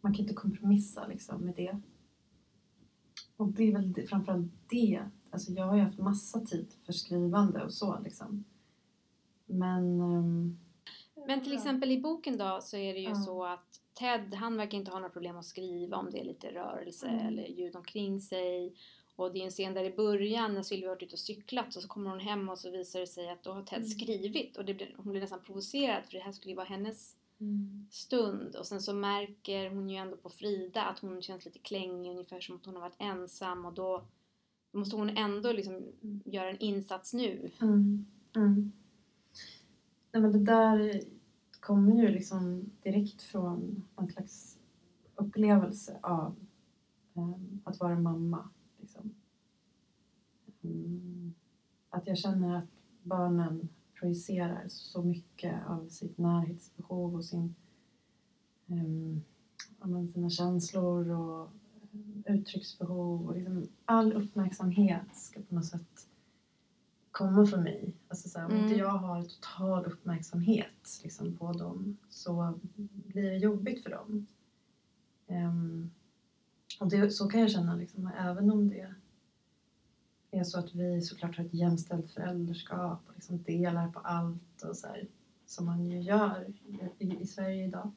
man 0.00 0.14
kan 0.14 0.20
inte 0.22 0.34
kompromissa 0.34 1.06
liksom, 1.06 1.40
med 1.44 1.54
det. 1.56 1.80
Och 3.36 3.48
det 3.48 3.68
är 3.68 3.72
väl 3.72 4.06
framförallt 4.08 4.52
det. 4.70 5.04
Alltså, 5.30 5.52
jag 5.52 5.64
har 5.66 5.76
ju 5.76 5.82
haft 5.82 5.98
massa 5.98 6.40
tid 6.40 6.74
för 6.86 6.92
skrivande 6.92 7.64
och 7.64 7.72
så. 7.72 7.98
Liksom. 8.04 8.44
Men... 9.46 10.00
ehm, 10.00 10.58
Men 11.26 11.42
till 11.44 11.52
exempel 11.52 11.90
i 11.92 12.00
boken 12.00 12.38
då 12.38 12.58
så 12.62 12.76
är 12.76 12.94
det 12.94 13.00
ju 13.00 13.08
Ja. 13.08 13.14
så 13.14 13.44
att 13.44 13.80
Ted 13.94 14.34
han 14.34 14.56
verkar 14.56 14.78
inte 14.78 14.90
ha 14.90 14.98
några 14.98 15.12
problem 15.12 15.36
att 15.36 15.44
skriva 15.44 15.96
om 15.96 16.10
det 16.10 16.20
är 16.20 16.24
lite 16.24 16.54
rörelse 16.54 17.06
Mm. 17.08 17.26
eller 17.26 17.46
ljud 17.46 17.76
omkring 17.76 18.20
sig. 18.20 18.74
Och 19.16 19.32
det 19.32 19.38
är 19.40 19.44
en 19.44 19.50
scen 19.50 19.74
där 19.74 19.84
i 19.84 19.96
början 19.96 20.54
när 20.54 20.62
Sylvia 20.62 20.88
har 20.88 20.94
varit 20.94 21.02
ute 21.02 21.12
och 21.12 21.18
cyklat 21.18 21.76
och 21.76 21.82
så 21.82 21.88
kommer 21.88 22.10
hon 22.10 22.20
hem 22.20 22.48
och 22.48 22.58
så 22.58 22.70
visar 22.70 23.00
det 23.00 23.06
sig 23.06 23.30
att 23.30 23.42
då 23.42 23.52
har 23.52 23.62
Ted 23.62 23.78
Mm. 23.78 23.88
skrivit 23.88 24.56
och 24.56 24.64
det 24.64 24.74
blir, 24.74 24.94
hon 24.96 25.10
blir 25.12 25.20
nästan 25.20 25.40
provocerad 25.42 26.04
för 26.04 26.12
det 26.12 26.20
här 26.24 26.32
skulle 26.32 26.50
ju 26.52 26.56
vara 26.56 26.66
hennes 26.66 27.16
Mm. 27.40 27.86
stund. 27.90 28.56
Och 28.56 28.66
sen 28.66 28.80
så 28.80 28.94
märker 28.94 29.70
hon 29.70 29.90
ju 29.90 29.96
ändå 29.96 30.16
på 30.16 30.30
Frida 30.30 30.82
att 30.82 30.98
hon 30.98 31.22
känns 31.22 31.44
lite 31.44 31.58
klängig 31.58 32.10
ungefär 32.10 32.40
som 32.40 32.56
att 32.56 32.66
hon 32.66 32.74
har 32.74 32.82
varit 32.82 32.96
ensam 32.98 33.64
och 33.64 33.72
då 33.72 34.04
måste 34.72 34.96
hon 34.96 35.10
ändå 35.10 35.52
liksom 35.52 35.82
göra 36.24 36.50
en 36.50 36.58
insats 36.58 37.14
nu. 37.14 37.50
Mm. 37.60 38.06
Mm. 38.36 38.72
Nej, 40.12 40.22
men 40.22 40.32
det 40.32 40.44
där 40.44 41.02
kommer 41.60 41.94
ju 41.94 42.08
liksom 42.08 42.70
direkt 42.82 43.22
från 43.22 43.84
en 43.96 44.10
slags 44.10 44.58
upplevelse 45.14 45.98
av 46.02 46.34
ehm, 47.14 47.60
att 47.64 47.80
vara 47.80 47.98
mamma. 47.98 48.48
Liksom. 48.78 49.14
Mm. 50.62 51.34
Att 51.90 52.06
jag 52.06 52.18
känner 52.18 52.56
att 52.56 52.68
barnen 53.02 53.68
projicerar 54.00 54.64
så 54.68 55.02
mycket 55.02 55.66
av 55.66 55.88
sitt 55.88 56.18
närhetsbehov 56.18 57.14
och 57.14 57.24
sin, 57.24 57.54
um, 58.66 59.22
sina 60.12 60.30
känslor 60.30 61.10
och 61.10 61.50
eh, 62.24 62.34
uttrycksbehov. 62.34 63.26
Och 63.26 63.34
liksom 63.34 63.68
all 63.84 64.12
uppmärksamhet 64.12 65.14
ska 65.14 65.40
på 65.40 65.54
något 65.54 65.66
sätt 65.66 66.06
komma 67.10 67.46
från 67.46 67.62
mig. 67.62 67.94
Alltså 68.08 68.28
så 68.28 68.38
här, 68.38 68.46
om 68.46 68.52
inte 68.52 68.66
Mm. 68.66 68.78
jag 68.78 68.90
har 68.98 69.22
total 69.22 69.84
uppmärksamhet 69.84 71.00
liksom, 71.02 71.36
på 71.36 71.52
dem 71.52 71.96
så 72.08 72.58
blir 72.92 73.30
det 73.30 73.36
jobbigt 73.36 73.82
för 73.82 73.90
dem. 73.90 74.26
Ehm, 75.26 75.90
och 76.80 76.88
det, 76.88 77.10
så 77.10 77.28
kan 77.28 77.40
jag 77.40 77.50
känna, 77.50 77.74
liksom, 77.76 78.10
även 78.18 78.50
om 78.50 78.68
det 78.68 78.94
är 80.40 80.44
så 80.44 80.58
att 80.58 80.74
vi 80.74 81.00
såklart 81.00 81.36
har 81.36 81.44
ett 81.44 81.54
jämställt 81.54 82.10
föräldraskap 82.10 83.00
och 83.06 83.14
liksom 83.14 83.42
delar 83.42 83.90
på 83.90 83.98
allt 83.98 84.62
och 84.62 84.76
så 84.76 84.86
här, 84.86 85.08
som 85.46 85.66
man 85.66 85.86
ju 85.86 86.00
gör 86.00 86.52
i, 86.98 87.16
i 87.20 87.26
Sverige 87.26 87.64
idag. 87.64 87.90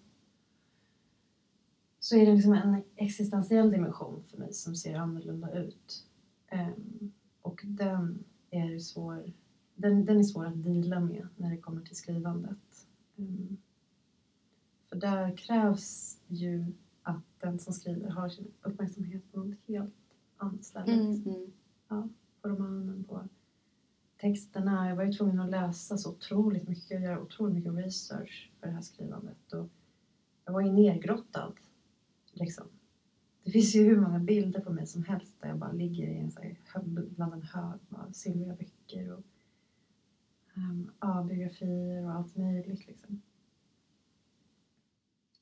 Så 1.99 2.15
är 2.15 2.25
det 2.25 2.33
liksom 2.33 2.53
en 2.53 2.83
existentiell 2.95 3.71
dimension 3.71 4.23
för 4.29 4.37
mig 4.37 4.53
som 4.53 4.75
ser 4.75 4.95
annorlunda 4.95 5.51
ut. 5.51 6.07
Ehm, 6.47 7.11
och 7.41 7.61
den 7.65 8.23
är 8.49 8.79
svår, 8.79 9.33
den, 9.75 10.05
den 10.05 10.19
är 10.19 10.23
svår 10.23 10.45
att 10.45 10.63
dela 10.63 10.99
med 10.99 11.27
när 11.37 11.49
det 11.49 11.57
kommer 11.57 11.81
till 11.81 11.95
skrivandet. 11.95 12.87
Mm. 13.17 13.57
För 14.89 14.95
där 14.95 15.37
krävs 15.37 16.17
ju 16.27 16.65
att 17.03 17.23
den 17.39 17.59
som 17.59 17.73
skriver 17.73 18.09
har 18.09 18.29
sin 18.29 18.51
uppmärksamhet 18.61 19.31
på 19.31 19.39
något 19.39 19.57
helt 19.67 19.93
annat 20.37 20.63
ställe. 20.65 20.93
Mm. 20.93 21.51
På 22.43 22.49
romanen, 22.49 23.03
på 23.03 23.27
texterna. 24.17 24.89
Jag 24.89 24.95
var 24.95 25.03
ju 25.03 25.11
tvungen 25.13 25.39
att 25.39 25.49
läsa 25.49 25.97
så 25.97 26.11
otroligt 26.11 26.67
mycket 26.67 27.01
göra 27.01 27.21
otroligt 27.21 27.55
mycket 27.55 27.73
research 27.73 28.51
för 28.59 28.67
det 28.67 28.73
här 28.73 28.81
skrivandet. 28.81 29.53
Och 29.53 29.69
jag 30.45 30.53
var 30.53 30.61
ju 30.61 30.71
nergrottad. 30.71 31.53
Liksom. 32.31 32.67
Det 33.43 33.51
finns 33.51 33.75
ju 33.75 33.83
hur 33.83 34.01
många 34.01 34.19
bilder 34.19 34.59
på 34.61 34.73
mig 34.73 34.87
som 34.87 35.03
helst 35.03 35.41
där 35.41 35.47
jag 35.49 35.57
bara 35.57 35.71
ligger 35.71 36.07
i 36.07 36.17
en, 36.17 36.31
så 36.31 36.41
här, 36.41 36.57
bland 37.15 37.33
en 37.33 37.41
hög 37.41 37.79
av 37.89 38.11
Sylvia 38.11 38.55
böcker 38.55 39.13
och 39.13 39.23
um, 40.53 40.91
ja, 40.99 41.23
biografier 41.23 42.05
och 42.05 42.11
allt 42.11 42.35
möjligt. 42.37 42.87
Liksom. 42.87 43.21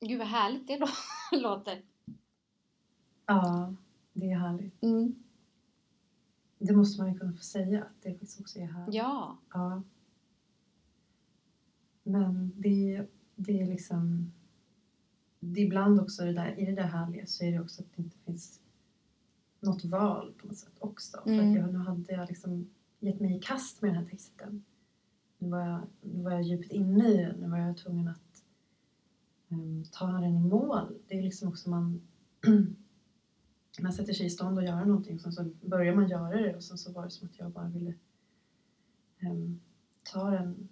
Gud 0.00 0.18
vad 0.18 0.28
härligt 0.28 0.66
det 0.66 0.78
lå- 0.78 0.88
låter. 1.42 1.82
Ja, 3.26 3.74
det 4.12 4.30
är 4.30 4.38
härligt. 4.38 4.82
Mm. 4.82 5.14
Det 6.62 6.72
måste 6.72 7.02
man 7.02 7.12
ju 7.12 7.18
kunna 7.18 7.32
få 7.32 7.42
säga 7.42 7.82
att 7.82 8.02
det 8.02 8.10
faktiskt 8.10 8.40
också 8.40 8.58
är 8.58 8.66
härligt. 8.66 8.94
Ja. 8.94 9.38
Ja. 9.52 9.82
Men 12.02 12.52
det, 12.56 13.06
det 13.36 13.60
är 13.60 13.66
liksom... 13.66 14.32
Det 15.40 15.60
är 15.60 15.64
ibland 15.64 16.00
också 16.00 16.24
det 16.24 16.32
där, 16.32 16.58
i 16.58 16.64
det 16.64 16.72
där 16.74 16.82
härliga 16.82 17.26
så 17.26 17.44
är 17.44 17.52
det 17.52 17.60
också 17.60 17.82
att 17.82 17.88
det 17.96 18.02
inte 18.02 18.16
finns 18.18 18.60
något 19.60 19.84
val 19.84 20.32
på 20.38 20.46
något 20.46 20.56
sätt 20.56 20.76
också. 20.78 21.20
För 21.24 21.30
Mm. 21.30 21.50
att 21.50 21.56
jag, 21.58 21.72
nu 21.72 21.78
hade 21.78 22.12
jag 22.12 22.28
liksom 22.28 22.70
gett 23.00 23.20
mig 23.20 23.36
i 23.36 23.40
kast 23.40 23.82
med 23.82 23.90
den 23.90 24.02
här 24.02 24.10
texten. 24.10 24.64
Nu 25.38 25.48
var 25.48 25.60
jag, 25.60 25.80
nu 26.00 26.22
var 26.22 26.30
jag 26.30 26.42
djupt 26.42 26.70
inne 26.72 27.08
i 27.08 27.16
den. 27.16 27.40
Nu 27.40 27.48
var 27.48 27.58
jag 27.58 27.76
tvungen 27.76 28.08
att 28.08 28.44
um, 29.48 29.84
ta 29.92 30.06
den 30.06 30.24
i 30.36 30.40
mål. 30.40 30.98
Det 31.08 31.18
är 31.18 31.22
liksom 31.22 31.48
också 31.48 31.70
man... 31.70 32.00
man 33.80 33.92
sätter 33.92 34.12
sig 34.12 34.26
i 34.26 34.30
stånd 34.30 34.58
att 34.58 34.64
göra 34.64 34.84
någonting 34.84 35.14
och 35.14 35.20
sen 35.20 35.32
så 35.32 35.44
börjar 35.60 35.94
man 35.94 36.08
göra 36.08 36.40
det 36.40 36.56
och 36.56 36.64
sen 36.64 36.78
så 36.78 36.92
var 36.92 37.04
det 37.04 37.10
som 37.10 37.28
att 37.28 37.38
jag 37.38 37.50
bara 37.50 37.68
ville 37.68 37.94
um, 39.22 39.60
ta 40.02 40.30
den 40.30 40.68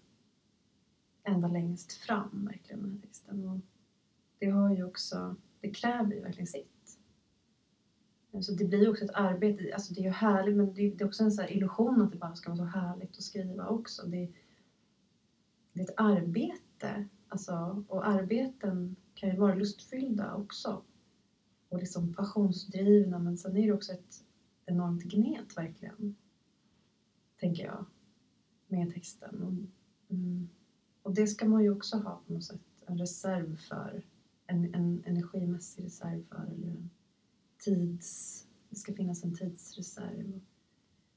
ända 1.23 1.49
längst 1.49 1.93
fram, 1.93 2.45
verkligen, 2.45 2.83
den 2.83 2.91
här 2.91 2.99
texten. 2.99 3.49
Och 3.49 3.61
det 4.39 4.47
har 4.47 4.75
ju 4.75 4.85
också, 4.85 5.37
det 5.61 5.71
kräver 5.71 6.15
ju 6.15 6.21
verkligen 6.21 6.47
sitt. 6.47 6.99
Så 8.41 8.53
det 8.53 8.65
blir 8.65 8.83
ju 8.83 8.89
också 8.89 9.05
ett 9.05 9.15
arbete, 9.15 9.71
alltså 9.75 9.95
det 9.95 10.01
är 10.01 10.05
ju 10.05 10.11
härligt 10.11 10.57
men 10.57 10.75
det 10.75 10.91
det 10.91 11.05
är 11.05 11.07
också 11.07 11.25
en 11.25 11.33
sån 11.33 11.43
här 11.43 11.53
illusion 11.53 12.03
att 12.03 12.13
det 12.13 12.19
bara 12.19 12.35
ska 12.35 12.51
vara 12.51 12.57
så 12.57 12.79
härligt 12.79 13.17
att 13.17 13.23
skriva 13.23 13.67
också. 13.67 14.07
Det, 14.07 14.29
det 15.73 15.81
är 15.81 15.85
ett 15.85 15.95
arbete, 15.97 17.09
alltså, 17.29 17.85
och 17.89 18.09
arbeten 18.09 18.97
kan 19.15 19.31
ju 19.31 19.37
vara 19.37 19.55
lustfyllda 19.55 20.35
också. 20.35 20.83
Och 21.71 21.79
liksom 21.79 22.15
passionsdrivna 22.15 23.19
men 23.19 23.39
sen 23.39 23.57
är 23.57 23.67
det 23.67 23.73
också 23.73 23.93
ett 23.93 24.25
enormt 24.67 25.03
gnet 25.03 25.57
verkligen. 25.57 26.17
Tänker 27.41 27.65
jag. 27.65 27.85
Med 28.67 28.95
texten. 28.95 29.43
Och, 29.43 29.53
mm, 30.15 30.49
och 31.03 31.15
det 31.15 31.27
ska 31.27 31.49
man 31.49 31.63
ju 31.63 31.71
också 31.71 31.97
ha 31.97 32.23
på 32.27 32.33
något 32.33 32.45
sätt 32.45 32.61
en 32.87 32.99
reserv 32.99 33.57
för. 33.57 34.03
En, 34.47 34.75
en 34.75 35.03
energimässig 35.07 35.85
reserv 35.85 36.23
för. 36.29 36.47
Eller 36.55 36.69
en 36.69 36.91
tids... 37.59 38.47
Det 38.69 38.77
ska 38.77 38.95
finnas 38.95 39.25
en 39.25 39.35
tidsreserv. 39.35 40.41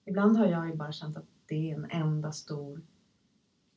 Ibland 0.05 0.37
har 0.37 0.45
jag 0.45 0.69
ju 0.69 0.75
bara 0.75 0.91
känt 0.91 1.17
att 1.17 1.27
det 1.45 1.71
är 1.71 1.75
en 1.75 1.85
enda 1.91 2.31
stor 2.31 2.81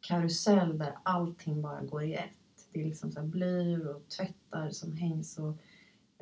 karusell 0.01 0.79
där 0.79 0.99
allting 1.03 1.63
bara 1.63 1.85
går 1.85 2.03
i 2.03 2.15
ett. 2.15 2.69
Det 2.73 2.81
är 2.81 2.85
liksom 2.85 3.13
så 3.13 3.21
här 3.21 3.27
blyr 3.27 3.87
och 3.87 4.09
tvättar 4.09 4.71
som 4.71 4.93
hängs 4.93 5.39
och 5.39 5.59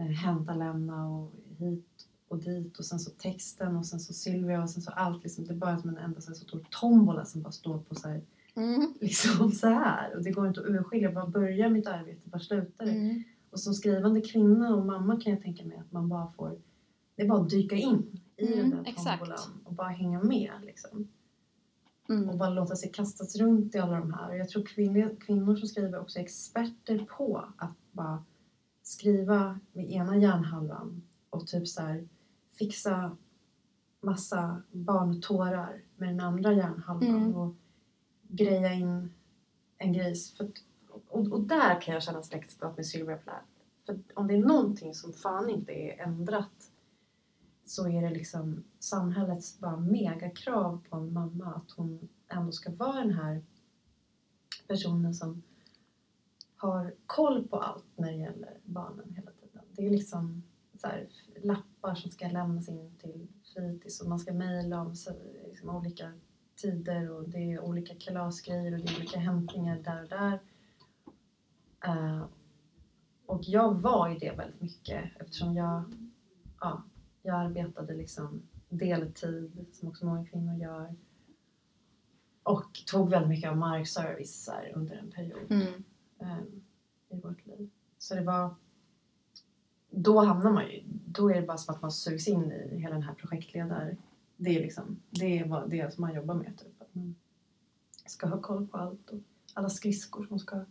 hämta, 0.02 0.54
lämna 0.54 1.08
och 1.08 1.32
hit 1.58 2.06
och 2.28 2.38
dit 2.38 2.78
och 2.78 2.84
sen 2.84 2.98
så 2.98 3.10
texten 3.10 3.76
och 3.76 3.86
sen 3.86 4.00
så 4.00 4.12
Sylvia 4.12 4.62
och 4.62 4.70
sen 4.70 4.82
så 4.82 4.90
allt 4.90 5.22
liksom. 5.22 5.44
Det 5.44 5.52
är 5.52 5.56
bara 5.56 5.78
som 5.78 5.90
en 5.90 5.96
enda 5.98 6.20
så, 6.20 6.30
här, 6.30 6.34
så 6.34 6.44
stor 6.44 6.66
tombola 6.70 7.24
som 7.24 7.42
bara 7.42 7.52
står 7.52 7.78
på 7.78 7.94
så 7.94 8.08
här, 8.08 8.22
Mm. 8.56 8.94
liksom 9.00 9.52
så 9.52 9.66
här. 9.66 10.16
Och 10.16 10.22
det 10.24 10.30
går 10.30 10.46
inte 10.48 10.60
att 10.60 10.66
urskilja. 10.66 11.10
Var 11.10 11.26
börjar 11.26 11.68
mitt 11.70 11.86
arbete? 11.86 12.20
Var 12.30 12.38
slutar 12.38 12.84
det? 12.84 12.90
Mm. 12.92 13.22
Och 13.50 13.60
som 13.60 13.74
skrivande 13.74 14.20
kvinna 14.20 14.74
och 14.74 14.86
mamma 14.86 15.20
kan 15.20 15.32
jag 15.32 15.42
tänka 15.42 15.64
mig 15.64 15.78
att 15.78 15.92
man 15.92 16.08
bara 16.08 16.30
får... 16.32 16.58
Det 17.16 17.22
är 17.22 17.28
bara 17.28 17.40
att 17.42 17.50
dyka 17.50 17.76
in 17.76 18.20
i 18.36 18.46
Mm, 18.46 18.58
den 18.58 18.70
där 18.70 18.90
exakt. 18.90 19.18
tombolan 19.18 19.60
och 19.64 19.72
bara 19.72 19.88
hänga 19.88 20.22
med 20.22 20.52
liksom. 20.62 21.08
Och 22.08 22.10
Mm. 22.14 22.38
bara 22.38 22.50
låta 22.50 22.76
sig 22.76 22.90
kastas 22.92 23.36
runt 23.36 23.74
i 23.74 23.78
alla 23.78 23.98
de 23.98 24.12
här. 24.12 24.28
Och 24.30 24.36
jag 24.36 24.48
tror 24.48 24.62
kvinnor, 24.62 25.16
kvinnor 25.20 25.56
som 25.56 25.68
skriver 25.68 26.00
också 26.00 26.18
är 26.18 26.22
experter 26.22 27.06
på 27.16 27.44
att 27.56 27.76
bara 27.92 28.24
skriva 28.84 29.60
med 29.72 29.90
ena 29.90 30.16
hjärnhalvan 30.16 31.02
och 31.30 31.46
typ 31.46 31.68
så 31.68 31.82
här 31.82 32.08
fixa 32.58 33.16
massa 34.00 34.62
barntårar 34.70 35.82
med 35.96 36.08
den 36.08 36.20
andra 36.20 36.52
hjärnhalvan 36.52 37.16
Mm. 37.16 37.36
och 37.36 37.54
greja 38.28 38.72
in 38.72 39.12
en 39.78 39.92
grej. 39.92 40.14
För, 40.36 40.50
och, 41.08 41.32
och 41.32 41.40
där 41.40 41.80
kan 41.80 41.94
jag 41.94 42.02
känna 42.02 42.22
släktskap 42.22 42.76
med 42.76 42.86
Sylvia 42.86 43.16
Plath. 43.16 43.46
För 43.86 43.98
om 44.14 44.26
det 44.26 44.34
är 44.34 44.44
någonting 44.44 44.94
som 44.94 45.12
fan 45.12 45.50
inte 45.50 45.72
är 45.72 46.00
ändrat 46.06 46.70
så 47.64 47.88
är 47.88 48.02
det 48.02 48.10
liksom 48.10 48.64
samhällets 48.78 49.58
bara 49.58 49.76
megakrav 49.76 50.84
på 50.88 50.96
en 50.96 51.12
mamma 51.12 51.54
att 51.54 51.70
hon 51.70 52.08
ändå 52.28 52.52
ska 52.52 52.70
vara 52.70 53.00
den 53.00 53.12
här 53.12 53.42
personen 54.66 55.14
som 55.14 55.42
har 56.66 56.94
koll 57.06 57.48
på 57.48 57.56
allt 57.56 57.84
när 57.96 58.12
det 58.12 58.18
gäller 58.18 58.58
barnen 58.62 59.12
hela 59.16 59.30
tiden. 59.30 59.62
Det 59.68 59.86
är 59.86 59.90
liksom 59.90 60.42
så 60.80 60.86
här, 60.86 61.08
lappar 61.42 61.94
som 61.94 62.10
ska 62.10 62.28
lämnas 62.28 62.68
in 62.68 62.96
till 62.98 63.26
fritids 63.54 64.00
och 64.00 64.08
man 64.08 64.18
ska 64.18 64.32
mejla 64.32 64.80
om 64.80 64.94
så, 64.94 65.10
liksom, 65.46 65.70
olika 65.70 66.12
tider 66.56 67.10
och 67.10 67.28
det 67.28 67.52
är 67.52 67.60
olika 67.60 67.94
kalasgrejer 67.94 68.72
och 68.72 68.80
det 68.80 68.92
är 68.92 68.96
olika 68.96 69.18
hämtningar 69.18 69.76
där 69.76 70.02
och 70.02 70.08
där. 70.08 70.40
Uh, 71.86 72.24
och 73.26 73.40
jag 73.42 73.80
var 73.80 74.08
i 74.08 74.18
det 74.18 74.32
väldigt 74.32 74.60
mycket 74.60 75.10
eftersom 75.20 75.54
jag, 75.54 75.94
ja, 76.60 76.82
jag 77.22 77.36
arbetade 77.36 77.94
liksom 77.94 78.42
deltid 78.68 79.66
som 79.72 79.88
också 79.88 80.04
många 80.04 80.24
kvinnor 80.24 80.56
gör. 80.56 80.94
Och 82.42 82.82
tog 82.86 83.10
väldigt 83.10 83.28
mycket 83.28 83.50
av 83.50 83.56
markservice 83.56 84.48
under 84.74 84.94
en 84.94 85.10
period 85.10 85.50
Mm 85.50 85.82
eh, 86.24 87.16
i 87.16 87.20
vårt 87.20 87.46
liv. 87.46 87.70
Så 87.98 88.14
det 88.14 88.20
var... 88.20 88.54
Då 89.90 90.20
hamnar 90.20 90.52
man 90.52 90.70
ju... 90.70 90.82
Då 91.06 91.30
är 91.30 91.40
det 91.40 91.46
bara 91.46 91.56
som 91.56 91.74
att 91.74 91.82
man 91.82 91.92
sugs 91.92 92.28
in 92.28 92.52
i 92.52 92.78
hela 92.78 92.94
den 92.94 93.02
här 93.02 93.14
projektledar... 93.14 93.96
Det 94.36 94.50
är 94.56 94.60
liksom 94.60 95.00
det, 95.10 95.38
är 95.38 95.48
vad, 95.48 95.70
det 95.70 95.94
som 95.94 96.02
man 96.02 96.14
jobbar 96.14 96.34
med. 96.34 96.58
Typ. 96.58 96.82
Att 96.82 96.94
man 96.94 97.14
ska 98.06 98.26
ha 98.26 98.40
koll 98.40 98.66
på 98.66 98.78
allt 98.78 99.10
och 99.10 99.18
alla 99.54 99.68
skridskor 99.68 100.26
som 100.26 100.38
ska 100.38 100.64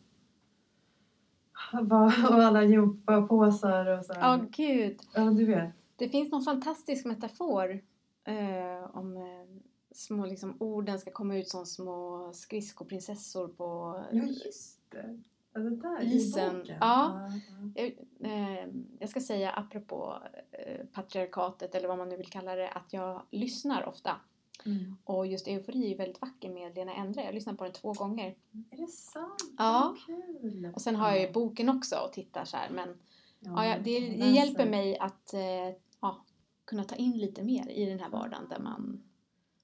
och 2.29 2.43
alla 2.43 2.63
gympapåsar 2.63 3.97
och 3.97 4.05
så. 4.05 4.13
Ja, 4.13 4.19
här. 4.21 4.47
gud. 4.51 4.99
Ja, 5.13 5.21
du 5.23 5.45
vet. 5.45 5.73
Det 5.95 6.09
finns 6.09 6.31
någon 6.31 6.43
fantastisk 6.43 7.05
metafor 7.05 7.81
eh, 8.23 8.97
om 8.97 9.17
eh, 9.17 9.61
små 9.91 10.25
liksom, 10.25 10.55
orden 10.59 10.99
ska 10.99 11.11
komma 11.11 11.37
ut 11.37 11.49
som 11.49 11.65
små 11.65 12.31
skridskoprinsessor 12.33 13.47
på 13.47 13.99
Ja, 14.11 14.23
just 14.23 14.91
det. 14.91 15.21
Ja, 15.53 15.59
det 15.59 15.75
där 15.75 16.01
Isen. 16.01 16.63
Ja. 16.67 16.75
ja. 16.79 17.31
Jag, 17.75 17.85
eh, 18.31 18.67
jag 18.99 19.09
ska 19.09 19.21
säga 19.21 19.51
apropå 19.51 20.17
eh, 20.51 20.85
patriarkatet 20.85 21.75
eller 21.75 21.87
vad 21.87 21.97
man 21.97 22.09
nu 22.09 22.17
vill 22.17 22.29
kalla 22.29 22.55
det 22.55 22.69
att 22.69 22.93
jag 22.93 23.21
lyssnar 23.31 23.85
ofta. 23.85 24.15
Mm. 24.65 24.97
Och 25.03 25.27
just 25.27 25.47
Eufori 25.47 25.93
är 25.93 25.97
väldigt 25.97 26.21
vacker 26.21 26.49
med 26.49 26.75
Lena 26.75 26.93
Endre. 26.93 27.21
Jag 27.21 27.27
har 27.27 27.33
lyssnat 27.33 27.57
på 27.57 27.63
den 27.63 27.73
två 27.73 27.93
gånger. 27.93 28.35
Är 28.71 28.77
det 28.77 28.87
sant? 28.87 29.53
Ja. 29.57 29.95
Kul. 30.05 30.71
Och 30.75 30.81
sen 30.81 30.95
har 30.95 31.11
jag 31.11 31.21
ju 31.21 31.31
boken 31.31 31.69
också 31.69 31.95
och 31.95 32.13
tittar 32.13 32.45
så 32.45 32.57
här. 32.57 32.69
Men 32.69 32.97
ja, 33.39 33.65
ja, 33.65 33.75
det, 33.83 33.99
det 33.99 34.29
hjälper 34.29 34.69
mig 34.69 34.97
att 34.99 35.33
eh, 35.33 35.75
ja, 36.01 36.25
kunna 36.65 36.83
ta 36.83 36.95
in 36.95 37.17
lite 37.17 37.43
mer 37.43 37.69
i 37.69 37.85
den 37.85 37.99
här 37.99 38.09
vardagen 38.09 38.47
där 38.49 38.59
man 38.59 39.03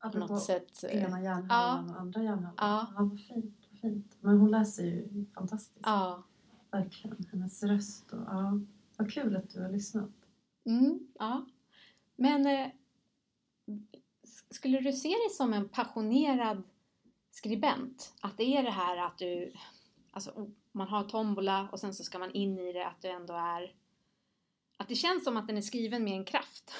på 0.02 0.08
Apropå 0.08 0.34
något 0.34 0.44
sätt... 0.44 0.84
eh, 0.84 1.04
ena 1.04 1.22
hjärnhalvan 1.22 1.90
och 1.90 2.02
andra 2.02 2.24
hjärnhalvan. 2.24 2.54
Ja. 2.58 2.88
ja, 2.96 3.04
vad 3.04 3.20
fint. 3.20 3.59
Men 4.30 4.40
hon 4.40 4.52
läser 4.52 4.84
ju 4.84 5.26
fantastiskt. 5.36 5.80
Ja. 5.84 6.24
Verkligen. 6.72 7.26
Hennes 7.32 7.64
röst 7.64 8.14
och 8.14 8.20
ja. 8.28 8.60
Vad 8.98 9.12
kul 9.14 9.36
att 9.36 9.50
du 9.50 9.62
har 9.62 9.70
lyssnat. 9.72 10.10
Mm, 10.66 11.00
ja. 11.20 11.46
Men 12.16 12.46
eh, 12.46 12.68
skulle 14.50 14.80
du 14.80 14.94
se 14.94 15.10
dig 15.10 15.30
som 15.32 15.54
en 15.54 15.70
passionerad 15.70 16.64
skribent? 17.32 18.14
Att 18.22 18.38
det 18.38 18.44
är 18.58 18.64
det 18.64 18.72
här 18.72 18.98
att 18.98 19.18
du, 19.18 19.54
alltså 20.12 20.50
man 20.72 20.88
har 20.88 21.04
tombola 21.04 21.70
och 21.72 21.80
sen 21.80 21.94
så 21.94 22.04
ska 22.04 22.20
man 22.20 22.32
in 22.32 22.60
i 22.60 22.74
det 22.74 22.88
att 22.88 23.02
du 23.02 23.08
ändå 23.08 23.34
är, 23.34 23.76
att 24.78 24.88
det 24.88 24.96
känns 24.96 25.24
som 25.24 25.38
att 25.38 25.48
den 25.48 25.58
är 25.58 25.62
skriven 25.62 26.04
med 26.04 26.14
en 26.14 26.26
kraft. 26.26 26.72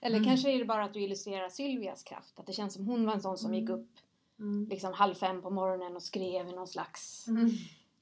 Eller 0.00 0.16
Mm. 0.16 0.28
kanske 0.28 0.50
är 0.52 0.58
det 0.58 0.64
bara 0.64 0.84
att 0.84 0.94
du 0.94 1.00
illustrerar 1.00 1.48
Sylvias 1.48 2.02
kraft, 2.02 2.38
att 2.38 2.46
det 2.46 2.52
känns 2.52 2.74
som 2.74 2.86
hon 2.86 3.06
var 3.06 3.12
en 3.12 3.20
sån 3.22 3.38
som 3.38 3.54
gick 3.54 3.70
Mm. 4.42 4.68
liksom 4.68 4.92
halv 4.92 5.14
fem 5.14 5.42
på 5.42 5.50
morgonen 5.50 5.96
och 5.96 6.02
skrev 6.02 6.48
i 6.48 6.52
någon 6.52 6.68
slags 6.68 7.28
Mm. 7.28 7.50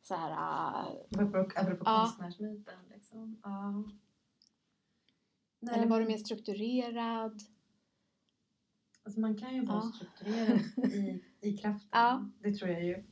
så 0.03 0.15
här, 0.15 0.31
ah, 0.39 0.87
Apropå, 1.11 1.39
apropå 1.57 1.83
Ja. 1.85 2.01
konstnärsmyten 2.05 2.79
liksom. 2.95 3.41
Ja. 3.43 3.85
Nej, 5.61 5.75
eller 5.75 5.87
var 5.87 6.01
du 6.01 6.07
mer 6.07 6.17
strukturerad? 6.19 7.41
Alltså 9.03 9.21
man 9.21 9.37
kan 9.37 9.55
ju 9.55 9.65
vara 9.65 9.77
Ja. 9.85 9.93
strukturerad 9.95 10.61
i, 10.95 11.25
i 11.41 11.57
kraften. 11.57 11.89
Ja. 11.93 12.29
Det 12.43 12.53
tror 12.55 12.71
jag 12.71 12.85
ju. 12.85 13.05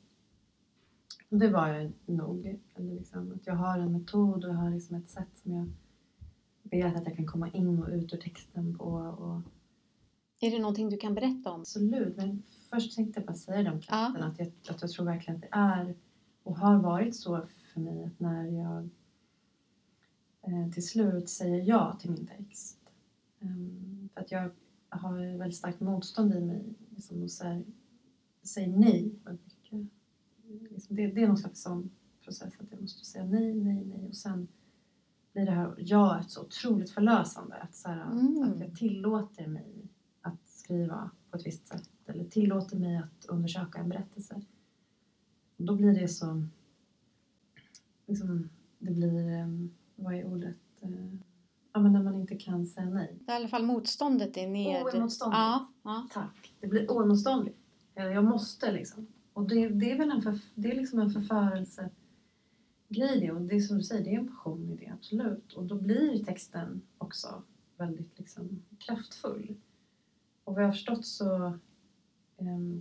Och 1.31 1.39
det 1.39 1.49
var 1.51 1.69
jag 1.69 1.93
nog. 2.07 2.47
Eller 2.75 2.95
liksom, 2.95 3.33
att 3.33 3.47
jag 3.47 3.55
har 3.55 3.79
en 3.79 3.93
metod 3.93 4.45
och 4.45 4.51
jag 4.51 4.57
har 4.57 4.71
liksom 4.71 4.97
ett 4.97 5.09
sätt 5.09 5.39
som 5.43 5.53
jag 5.53 5.71
vet 6.71 6.97
att 6.97 7.07
jag 7.07 7.17
kan 7.17 7.27
komma 7.27 7.49
in 7.51 7.79
och 7.79 7.89
ut 7.89 8.13
ur 8.15 8.19
texten 8.19 8.79
på. 8.79 8.85
Och 8.95 9.41
Är 10.41 10.51
det 10.51 10.59
någonting 10.59 10.91
du 10.91 10.97
kan 10.97 11.15
berätta 11.15 11.51
om? 11.53 11.61
absolut, 11.61 12.17
men 12.17 12.43
först 12.71 12.97
tänkte 12.97 13.21
jag 13.21 13.27
bara 13.27 13.37
säga 13.37 13.63
det 13.63 13.71
om 13.71 13.77
Ja. 13.77 13.81
kraften. 13.81 14.23
Att, 14.23 14.39
jag, 14.39 14.49
att 14.69 14.83
jag 14.83 14.91
tror 14.91 15.07
verkligen 15.07 15.37
att 15.37 15.43
det 15.43 15.49
är 15.53 15.95
och 16.43 16.59
har 16.59 16.77
varit 16.79 17.17
så 17.17 17.47
för 17.73 17.81
mig 17.81 18.05
att 18.05 18.21
när 18.21 18.45
jag 18.47 18.89
eh, 20.43 20.71
till 20.71 20.87
slut 20.87 21.29
säger 21.29 21.63
ja 21.63 21.97
till 22.01 22.11
min 22.11 22.27
text. 22.27 22.79
Ehm, 23.41 24.09
för 24.15 24.21
att 24.21 24.31
jag 24.33 24.51
har 24.89 25.39
väldigt 25.39 25.57
starkt 25.59 25.81
motstånd 25.81 26.33
i 26.35 26.41
mig 26.41 26.75
liksom, 26.91 27.23
och 27.23 27.31
säger, 27.31 27.65
säger 28.43 28.69
nej 28.77 29.15
väldigt 29.25 29.47
mycket. 29.47 29.89
Liksom, 30.71 30.97
det, 30.97 31.07
det 31.07 31.23
är 31.23 31.27
någon 31.29 31.37
slags 31.39 31.63
sån 31.63 31.91
process 32.25 32.53
att 32.61 32.67
jag 32.73 32.81
måste 32.81 33.05
säga 33.05 33.25
nej, 33.25 33.55
nej, 33.55 33.85
nej 33.85 34.07
och 34.09 34.17
sen 34.17 34.49
blir 35.33 35.45
det 35.47 35.53
här 35.53 35.75
jaet 35.79 36.31
så 36.31 36.43
otroligt 36.43 36.91
förlösande. 36.91 37.55
Att, 37.57 37.75
så 37.75 37.89
här, 37.89 38.11
Mm. 38.13 38.43
att 38.53 38.61
jag 38.61 38.75
tillåter 38.75 39.47
mig 39.47 39.89
att 40.21 40.47
skriva 40.49 41.11
på 41.31 41.37
ett 41.37 41.47
visst 41.47 41.69
sätt 41.69 41.91
eller 42.09 42.25
tillåter 42.25 42.77
mig 42.77 42.97
att 42.97 43.25
undersöka 43.29 43.79
en 43.79 43.89
berättelse. 43.89 44.43
Och 45.57 45.65
då 45.65 45.75
blir 45.75 45.95
det 46.01 46.09
så... 46.09 46.43
Liksom, 48.07 48.49
det 48.79 48.91
blir... 48.91 49.29
em, 49.29 49.71
Vad 49.97 50.15
är 50.15 50.25
ordet? 50.25 50.57
Eh, 50.81 50.91
Ja, 51.73 51.83
men 51.83 51.93
när 51.93 52.03
man 52.03 52.15
inte 52.21 52.37
kan 52.37 52.67
säga 52.67 52.91
nej. 52.91 53.17
I 53.29 53.31
alla 53.31 53.49
fall 53.49 53.65
motståndet 53.67 54.37
är 54.37 54.49
ned... 54.49 54.83
Oemotståndligt. 54.83 55.39
Ja, 55.39 55.73
ja. 55.83 56.09
Tack. 56.13 56.55
Det 56.61 56.67
blir 56.67 56.91
oemotståndligt. 56.91 57.59
Eh, 57.95 58.05
Jag 58.07 58.25
måste 58.25 58.73
liksom. 58.73 59.07
Och 59.33 59.49
det, 59.49 59.69
det 59.69 59.91
är 59.93 59.99
väl 59.99 60.11
en, 60.11 60.23
för, 60.23 60.39
det 60.55 60.71
är 60.71 60.77
liksom 60.77 60.99
en 60.99 61.11
förförelse 61.11 61.91
grej 62.89 63.21
det. 63.21 63.31
Och 63.33 63.41
det 63.41 63.57
är 63.57 63.61
som 63.61 63.77
du 63.79 63.83
säger, 63.85 64.05
det 64.05 64.15
är 64.15 64.19
en 64.19 64.29
passion 64.29 64.69
i 64.71 64.77
det, 64.77 64.93
absolut. 64.93 65.53
Och 65.53 65.65
då 65.65 65.75
blir 65.75 66.25
texten 66.25 66.83
också 66.99 67.43
väldigt 67.77 68.19
liksom 68.19 68.63
kraftfull. 68.79 69.55
Och 70.45 70.55
vad 70.55 70.63
jag 70.63 70.69
har 70.69 70.73
förstått 70.73 71.07
så 71.07 71.59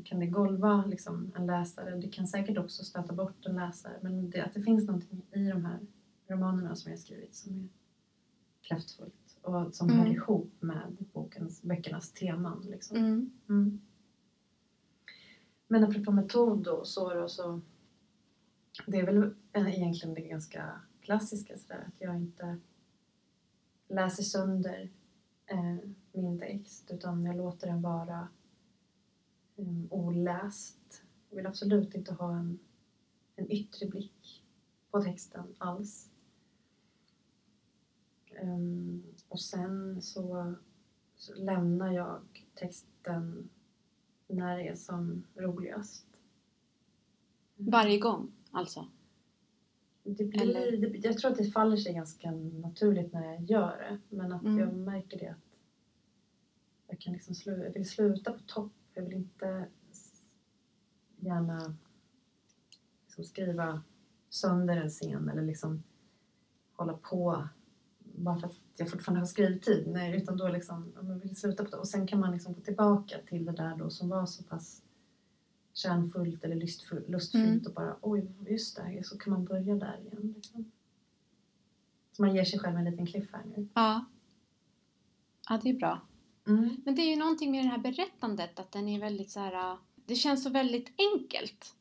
kan 0.06 0.20
det 0.20 0.28
golva 0.28 0.86
liksom 0.86 1.32
en 1.36 1.46
läsare. 1.46 1.96
Det 1.96 2.08
kan 2.08 2.28
säkert 2.28 2.58
också 2.58 2.84
stöta 2.84 3.14
bort 3.14 3.46
en 3.46 3.56
läsare. 3.56 4.00
Men 4.02 4.30
det, 4.30 4.42
att 4.42 4.54
det 4.54 4.62
finns 4.62 4.86
någonting 4.88 5.22
i 5.32 5.50
de 5.50 5.66
här 5.66 5.80
romanerna 6.28 6.76
som 6.76 6.92
jag 6.92 7.00
skrivit 7.00 7.36
som 7.36 7.54
är 7.56 7.68
kraftfullt. 8.62 9.38
Och 9.42 9.76
som 9.76 9.90
Mm. 9.90 10.00
hör 10.00 10.08
ihop 10.14 10.52
med 10.60 10.96
bokens, 11.14 11.62
böckernas 11.62 12.12
teman. 12.12 12.66
Liksom. 12.70 12.98
Mm. 12.98 13.32
Mm. 13.50 13.82
Men 15.68 15.84
apropå 15.84 16.12
metod 16.12 16.68
och 16.68 16.88
så 16.88 17.14
då, 17.14 17.28
så 17.28 17.62
det 18.88 19.00
är 19.00 19.06
väl 19.06 19.34
egentligen 19.54 20.14
det 20.16 20.22
ganska 20.22 20.82
klassiska 21.02 21.58
sådär 21.58 21.84
att 21.88 22.02
jag 22.02 22.16
inte 22.16 22.58
läser 23.90 24.24
sönder 24.24 24.90
eh, 25.46 25.76
min 26.12 26.40
text 26.40 26.92
utan 26.92 27.26
jag 27.26 27.38
låter 27.38 27.68
den 27.68 27.82
vara 27.82 28.28
oläst. 29.90 31.04
Jag 31.30 31.38
vill 31.38 31.48
absolut 31.48 31.96
inte 31.96 32.14
ha 32.14 32.38
en, 32.38 32.60
en 33.36 33.52
yttre 33.52 33.86
blick 33.86 34.44
på 34.92 35.02
texten 35.02 35.56
alls. 35.58 36.10
Um, 38.42 39.04
och 39.30 39.40
sen 39.40 40.02
så, 40.02 40.56
så, 41.16 41.34
lämnar 41.36 41.92
jag 41.92 42.22
texten 42.56 43.50
när 44.28 44.58
det 44.58 44.68
är 44.68 44.76
som 44.76 45.24
roligast. 45.36 46.06
Varje 47.56 48.00
gång 48.00 48.32
alltså? 48.52 48.88
Det 50.04 50.24
blir, 50.24 50.78
det, 50.78 50.98
jag 50.98 51.18
tror 51.18 51.32
att 51.32 51.38
det 51.38 51.52
faller 51.52 51.78
sig 51.78 51.94
ganska 51.94 52.32
naturligt 52.32 53.14
när 53.14 53.34
jag 53.34 53.42
gör 53.42 53.78
det. 53.78 54.16
Men 54.16 54.32
att 54.32 54.44
mm. 54.44 54.60
jag 54.60 54.74
märker 54.74 55.20
det 55.20 55.30
att 55.30 55.38
jag, 56.88 57.00
kan 57.00 57.14
liksom 57.14 57.36
slu, 57.36 57.64
jag 57.64 57.74
vill 57.74 57.90
sluta 57.90 58.32
på 58.32 58.40
topp. 58.48 58.77
Jag 58.98 59.04
vill 59.04 59.14
inte 59.14 59.68
gärna 61.18 61.76
liksom 63.06 63.24
skriva 63.24 63.84
sönder 64.30 64.78
en 64.78 64.90
scen 64.90 65.30
eller 65.30 65.42
liksom 65.42 65.84
hålla 66.72 66.94
på 66.94 67.48
bara 68.02 68.40
för 68.40 68.48
att 68.48 68.56
jag 68.78 68.90
fortfarande 68.90 69.22
har 69.22 69.26
skrivtid. 69.26 69.88
Nej, 69.88 70.18
utan 70.18 70.38
då 70.38 70.48
liksom, 70.48 70.94
jag 70.96 71.04
vill 71.04 71.36
sluta 71.36 71.64
på 71.64 71.70
det. 71.70 71.78
Och 71.78 71.88
sen 71.88 72.08
kan 72.08 72.20
man 72.20 72.32
liksom 72.34 72.54
gå 72.54 72.62
tillbaka 72.62 73.18
till 73.28 73.46
det 73.46 73.52
där 73.52 73.76
då 73.76 73.90
som 73.90 74.10
var 74.10 74.26
så 74.26 74.44
pass 74.44 74.84
kärnfullt 75.74 76.44
eller 76.44 76.56
lustfullt, 76.56 77.10
lustfyllt 77.10 77.46
mm. 77.46 77.66
och 77.66 77.74
bara 77.74 77.98
oj, 78.02 78.32
just 78.48 78.76
det, 78.76 79.06
så 79.06 79.18
kan 79.18 79.34
man 79.34 79.46
börja 79.46 79.76
där 79.76 80.00
igen. 80.00 80.34
Liksom. 80.36 80.72
Så 82.12 82.22
man 82.22 82.36
ger 82.36 82.44
sig 82.44 82.60
själv 82.60 82.78
en 82.78 82.86
liten 82.86 83.06
cliffhanger. 83.06 83.68
Ja. 83.74 84.06
Ja, 85.50 85.60
det 85.64 85.70
är 85.70 85.74
bra. 85.74 86.02
Mm. 86.48 86.82
Men 86.86 86.96
det 86.96 87.02
är 87.02 87.10
ju 87.10 87.16
någonting 87.16 87.52
med 87.52 87.66
det 87.66 87.70
här 87.70 87.78
berättandet 87.78 88.60
att 88.60 88.72
den 88.72 88.88
är 88.88 89.00
väldigt 89.00 89.32
så 89.32 89.40
här, 89.40 89.72
äh, 89.72 89.78
det 89.96 90.16
känns 90.16 90.44
så 90.44 90.50
väldigt 90.50 90.92
enkelt. 90.98 91.74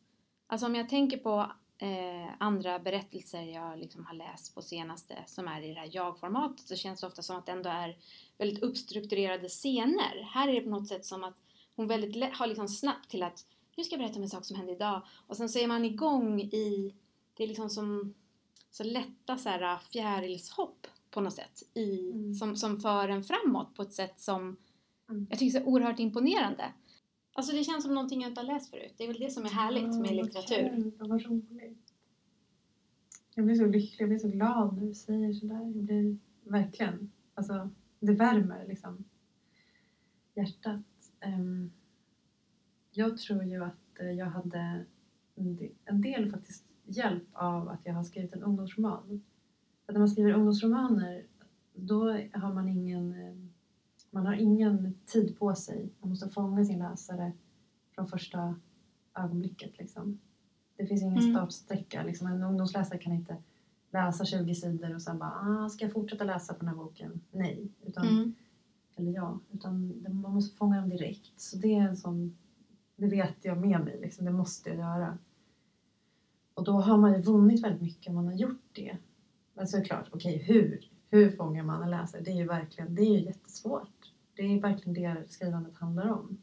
Alltså 0.47 0.67
om 0.67 0.75
jag 0.75 0.89
tänker 0.89 1.17
på 1.17 1.53
eh, 1.79 2.33
andra 2.39 2.79
berättelser 2.79 3.43
jag 3.43 3.79
liksom 3.79 4.07
har 4.07 4.15
läst 4.15 4.55
på 4.55 4.63
senaste 4.63 5.15
som 5.27 5.49
är 5.49 5.63
i 5.63 5.75
det 5.75 5.81
här 5.81 5.91
jag-formatet 5.93 6.69
så 6.69 6.77
känns 6.77 7.01
det 7.01 7.07
ofta 7.07 7.23
som 7.23 7.37
att 7.37 7.47
det 7.47 7.53
ändå 7.53 7.71
är 7.71 7.97
väldigt 8.39 8.63
uppstrukturerade 8.63 9.49
scener. 9.49 10.29
Här 10.33 10.49
är 10.49 10.53
det 10.53 10.61
på 10.61 10.71
något 10.71 10.89
sätt 10.89 11.05
som 11.05 11.25
att 11.25 11.37
hon 11.77 11.87
väldigt 11.87 12.35
har 12.35 12.47
liksom 12.47 12.69
snabbt 12.69 13.11
till 13.11 13.23
att 13.23 13.47
nu 13.77 13.85
ska 13.85 13.93
jag 13.93 14.01
berätta 14.01 14.17
om 14.17 14.23
en 14.23 14.29
sak 14.29 14.45
som 14.45 14.57
hände 14.57 14.73
idag 14.73 15.03
och 15.27 15.37
sen 15.37 15.49
så 15.49 15.59
är 15.59 15.67
man 15.67 15.85
igång 15.85 16.41
i, 16.41 16.95
det 17.35 17.43
är 17.45 17.49
liksom 17.49 17.71
som 17.71 18.15
så 18.71 18.85
lätta 18.85 19.39
så 19.39 19.49
här 19.49 19.63
äh, 19.63 19.79
fjärilshopp 19.79 20.87
på 21.17 21.21
något 21.21 21.35
sätt 21.35 21.63
i, 21.75 22.11
mm. 22.11 22.35
som, 22.35 22.57
som 22.57 22.81
för 22.81 23.09
en 23.09 23.23
framåt 23.23 23.75
på 23.75 23.83
ett 23.83 23.93
sätt 23.93 24.21
som 24.21 24.57
mm. 25.11 25.27
jag 25.31 25.39
tycker 25.39 25.61
är 25.61 25.69
oerhört 25.69 25.99
imponerande. 25.99 26.73
Alltså 27.33 27.57
det 27.57 27.65
känns 27.65 27.85
som 27.85 27.95
någonting 27.95 28.23
jag 28.23 28.31
inte 28.31 28.41
har 28.41 28.47
läst 28.47 28.71
förut. 28.71 28.95
Det 28.97 29.05
är 29.05 29.09
väl 29.09 29.21
det 29.21 29.31
som 29.31 29.45
är 29.45 29.49
härligt 29.49 30.01
med 30.01 30.17
litteratur. 30.17 30.93
Vad 30.99 31.23
roligt. 31.23 31.93
Jag 33.35 33.45
blir 33.45 33.55
så 33.55 33.67
lycklig, 33.67 34.01
jag 34.01 34.09
blir 34.09 34.19
så 34.19 34.29
glad 34.29 34.77
när 34.77 34.87
du 34.87 34.95
säger 34.95 35.33
sådär. 35.33 35.55
Jag 35.55 35.85
blir 35.85 36.19
verkligen, 36.45 37.13
alltså 37.35 37.71
det 38.01 38.13
värmer 38.13 38.67
liksom 38.69 39.05
hjärtat. 40.35 40.81
Um, 41.27 41.73
jag 42.91 43.19
tror 43.19 43.45
ju 43.45 43.65
att 43.65 44.01
eh, 44.01 44.11
jag 44.11 44.27
hade 44.27 44.85
en 45.85 46.01
del 46.01 46.31
faktiskt 46.31 46.65
hjälp 46.85 47.29
av 47.33 47.69
att 47.69 47.81
jag 47.85 47.95
har 47.95 48.05
skrivit 48.05 48.33
en 48.33 48.43
ungdomsroman. 48.43 49.23
För 49.87 49.93
när 49.93 50.01
man 50.01 50.09
skriver 50.09 50.33
ungdomsromaner 50.33 51.27
då 51.77 52.01
har 52.33 52.55
man 52.55 52.69
ingen 52.69 53.13
eh, 53.13 53.35
man 54.11 54.27
har 54.27 54.35
ingen 54.35 54.95
tid 55.07 55.39
på 55.39 55.55
sig. 55.55 55.93
Man 56.01 56.11
måste 56.11 56.29
fånga 56.29 56.65
sin 56.65 56.79
läsare 56.79 57.33
från 57.95 58.09
första 58.09 58.55
ögonblicket. 59.15 59.79
Liksom. 59.79 60.19
Det 60.77 60.87
finns 60.87 61.03
ingen 61.03 61.19
mm. 61.19 61.35
startsträcka. 61.35 62.03
Liksom. 62.03 62.27
En 62.27 62.43
ungdomsläsare 62.43 62.99
kan 62.99 63.13
inte 63.13 63.37
läsa 63.91 64.25
20 64.25 64.55
sidor 64.55 64.95
och 64.95 65.03
sen 65.03 65.19
bara 65.19 65.31
ah, 65.31 65.69
“ska 65.69 65.85
jag 65.85 65.93
fortsätta 65.93 66.25
läsa 66.25 66.55
på 66.55 66.59
den 66.59 66.69
här 66.69 66.77
boken?” 66.77 67.21
Nej. 67.31 67.69
Utan, 67.83 68.09
mm. 68.09 68.35
Eller 68.97 69.13
ja. 69.13 69.41
Utan 69.53 70.05
man 70.23 70.35
måste 70.35 70.57
fånga 70.57 70.81
dem 70.81 70.89
direkt. 70.89 71.41
Så 71.41 71.57
det 71.57 71.75
är 71.75 71.89
en 71.89 71.97
sån... 71.97 72.37
Det 72.97 73.07
vet 73.07 73.45
jag 73.45 73.59
med 73.59 73.81
mig. 73.81 73.99
Liksom. 74.01 74.25
Det 74.25 74.33
måste 74.33 74.69
jag 74.69 74.79
göra. 74.79 75.19
Och 76.55 76.65
då 76.65 76.73
har 76.73 76.99
man 76.99 77.13
ju 77.13 77.23
vunnit 77.23 77.65
väldigt 77.65 77.83
mycket 77.83 78.09
om 78.09 78.15
man 78.15 78.27
har 78.27 78.35
gjort 78.35 78.65
det. 78.73 78.97
Men 79.57 79.67
såklart, 79.67 80.09
okej 80.13 80.35
okay, 80.35 80.47
hur? 80.47 80.91
Hur 81.11 81.31
fångar 81.31 81.65
man 81.65 81.83
en 81.83 81.91
läsare? 81.91 82.23
Det 82.23 82.31
är 82.31 82.37
ju 82.37 82.47
verkligen 82.47 82.95
det 82.95 83.03
är 83.03 83.19
ju 83.19 83.25
jättesvårt. 83.25 84.13
Det 84.35 84.43
är 84.43 84.61
verkligen 84.61 84.95
det 84.95 85.31
skrivandet 85.31 85.77
handlar 85.77 86.11
om. 86.11 86.39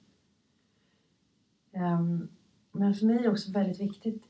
Um, 1.72 2.30
men 2.72 2.94
för 2.94 3.06
mig 3.06 3.18
är 3.18 3.24
det 3.24 3.30
också 3.30 3.52
väldigt 3.52 3.80
viktigt 3.80 4.24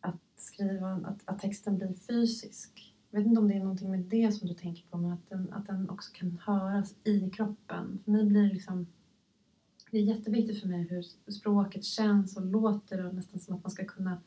att, 0.00 0.20
skriva, 0.36 0.88
att, 0.88 1.22
att 1.24 1.38
texten 1.38 1.76
blir 1.76 1.94
fysisk. 1.94 2.94
Jag 3.10 3.18
vet 3.18 3.26
inte 3.26 3.40
om 3.40 3.48
det 3.48 3.54
är 3.54 3.60
någonting 3.60 3.90
med 3.90 4.00
det 4.00 4.32
som 4.32 4.48
du 4.48 4.54
tänker 4.54 4.86
på, 4.86 4.98
men 4.98 5.12
att 5.12 5.28
den, 5.28 5.52
att 5.52 5.66
den 5.66 5.90
också 5.90 6.10
kan 6.14 6.38
höras 6.42 6.94
i 7.04 7.30
kroppen. 7.30 8.00
För 8.04 8.10
mig 8.10 8.24
blir 8.24 8.42
det 8.42 8.52
liksom... 8.52 8.86
Det 9.90 9.98
är 9.98 10.02
jätteviktigt 10.02 10.60
för 10.60 10.68
mig 10.68 10.82
hur 10.82 11.02
språket 11.32 11.84
känns 11.84 12.36
och 12.36 12.46
låter 12.46 13.06
och 13.06 13.14
nästan 13.14 13.40
som 13.40 13.54
att 13.54 13.62
man 13.62 13.70
ska 13.70 13.84
kunna 13.84 14.20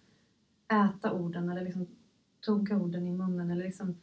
äta 0.68 1.14
orden 1.14 1.50
eller 1.50 1.64
liksom 1.64 1.88
tugga 2.46 2.78
orden 2.78 3.08
i 3.08 3.12
munnen 3.12 3.52
eller 3.52 3.66
liksom 3.66 3.96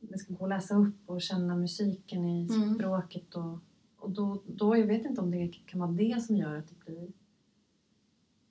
det 0.00 0.18
ska 0.18 0.34
gå 0.34 0.44
att 0.44 0.48
läsa 0.48 0.76
upp 0.76 0.96
och 1.06 1.22
känna 1.22 1.56
musiken 1.56 2.24
i 2.24 2.48
mm. 2.50 2.74
språket 2.74 3.34
och, 3.34 3.58
och 3.96 4.10
då, 4.10 4.42
då, 4.46 4.76
jag 4.76 4.86
vet 4.86 5.04
inte 5.04 5.20
om 5.20 5.30
det 5.30 5.48
kan 5.66 5.80
vara 5.80 5.90
det 5.90 6.22
som 6.22 6.36
gör 6.36 6.54
att 6.54 6.68
det 6.68 6.84
blir 6.84 7.12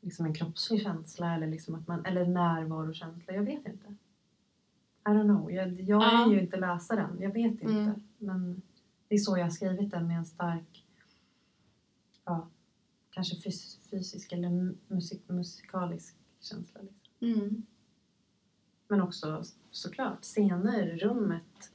liksom 0.02 0.26
en 0.26 0.34
kroppslig 0.34 0.82
känsla 0.82 1.36
eller, 1.36 1.48
liksom 1.48 1.76
att 1.76 1.88
man, 1.88 2.06
eller 2.06 2.26
närvarokänsla. 2.26 3.34
Jag 3.34 3.44
vet 3.44 3.68
inte. 3.68 3.96
I 5.06 5.10
don't 5.10 5.24
know. 5.24 5.52
Jag, 5.52 5.82
jag 5.82 6.02
ja. 6.02 6.26
är 6.26 6.34
ju 6.34 6.42
inte 6.42 6.58
läsaren. 6.58 7.22
Jag 7.22 7.34
vet 7.34 7.52
inte. 7.52 7.66
Mm. 7.66 8.02
Men 8.18 8.62
det 9.08 9.16
är 9.16 9.20
så 9.20 9.38
jag 9.38 9.46
har 9.46 9.50
skrivit 9.50 9.92
den 9.92 10.08
med 10.08 10.18
en 10.18 10.26
stark, 10.26 10.86
ja, 12.26 12.48
kanske 13.10 13.36
fys 13.36 13.80
fysisk 13.92 14.32
eller 14.32 14.76
musik 14.88 15.30
musikalisk 15.30 16.16
känsla. 16.40 16.82
Liksom. 16.82 17.42
Mm. 17.42 17.66
Men 18.92 19.02
också 19.02 19.44
såklart 19.72 20.24
scener, 20.24 20.98
rummet. 20.98 21.72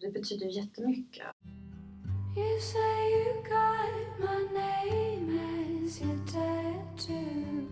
Det 0.00 0.10
betyder 0.12 0.46
jättemycket. 0.46 1.26
You 2.36 2.60
say 2.60 3.10
you 3.10 3.34
got 3.42 4.18
my 4.18 4.58
name 4.58 5.40
as 5.84 6.00
your 6.00 6.18
tattoo 6.26 7.66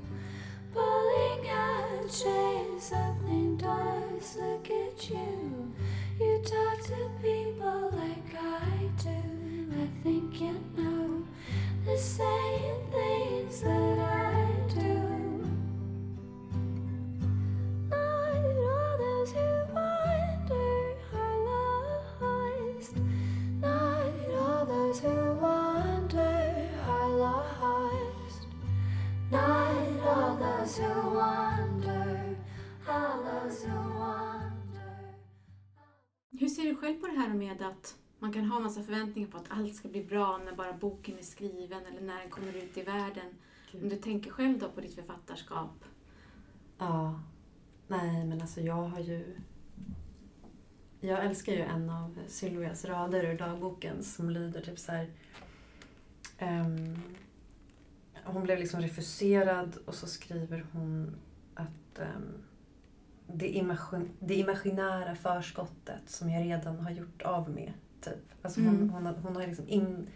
Pulling 0.75 1.51
out 1.51 2.11
chains, 2.11 2.93
opening 2.93 3.57
doors, 3.57 4.37
look 4.37 4.71
at 4.71 5.11
you 5.11 5.73
You 6.21 6.43
talk 6.43 6.83
to 6.87 7.11
people 7.23 7.91
like 7.99 8.35
I 8.35 8.91
do 9.05 9.19
I 9.83 10.03
think 10.03 10.41
you 10.41 10.55
know 10.77 11.25
the 11.85 11.99
same 11.99 12.77
things 12.91 13.61
that 13.63 13.99
I 13.99 14.68
Hur 36.31 36.49
ser 36.49 36.63
du 36.63 36.77
själv 36.77 37.01
på 37.01 37.07
det 37.07 37.13
här 37.13 37.35
med 37.35 37.63
att 37.63 37.97
man 38.19 38.33
kan 38.33 38.45
ha 38.45 38.61
massa 38.61 38.83
förväntningar 38.83 39.29
på 39.29 39.37
att 39.37 39.45
allt 39.49 39.75
ska 39.75 39.89
bli 39.89 40.05
bra 40.05 40.41
när 40.45 40.53
bara 40.53 40.73
boken 40.73 41.19
är 41.19 41.23
skriven 41.23 41.87
eller 41.87 42.01
när 42.01 42.21
den 42.21 42.31
kommer 42.31 42.57
ut 42.57 42.77
i 42.77 42.83
världen? 42.83 43.35
Gud. 43.73 43.83
Om 43.83 43.89
du 43.89 43.97
tänker 43.97 44.31
själv 44.31 44.59
då 44.59 44.69
på 44.69 44.81
ditt 44.81 44.95
författarskap? 44.95 45.85
Ja. 46.79 47.21
Nej, 47.87 48.25
men 48.25 48.41
alltså 48.43 48.61
jag 48.61 48.83
har 48.83 49.01
ju... 49.01 49.37
Jag 51.01 51.25
älskar 51.25 51.53
ju 51.53 51.61
en 51.61 51.91
av 51.91 52.19
Sylvias 52.27 52.85
rader 52.85 53.25
ur 53.25 53.39
dagboken 53.39 54.03
som 54.03 54.31
lyder 54.31 54.61
typ 54.61 54.79
så 54.79 54.93
här... 54.93 55.11
Um, 56.41 57.03
hon 58.33 58.43
blev 58.43 58.59
liksom 58.59 58.81
refuserad 58.81 59.77
och 59.87 59.95
så 59.95 60.07
skriver 60.07 60.67
hon 60.73 61.17
att 61.55 61.99
um, 61.99 62.45
det, 63.27 63.49
imagin 63.49 64.11
det 64.19 64.35
imaginära 64.35 65.15
förskottet 65.15 66.03
som 66.07 66.31
jag 66.31 66.45
redan 66.45 66.81
har 66.81 66.91
gjort 66.91 67.23
av 67.23 67.51
med. 67.51 67.73
Typ. 68.01 68.33
Alltså 68.43 68.61
hon, 68.61 68.77
mm. 68.77 68.91
hon, 68.91 69.07
har, 69.07 69.15
hon 69.15 69.37
har 69.37 69.47
liksom 69.47 69.69
in, 69.69 70.09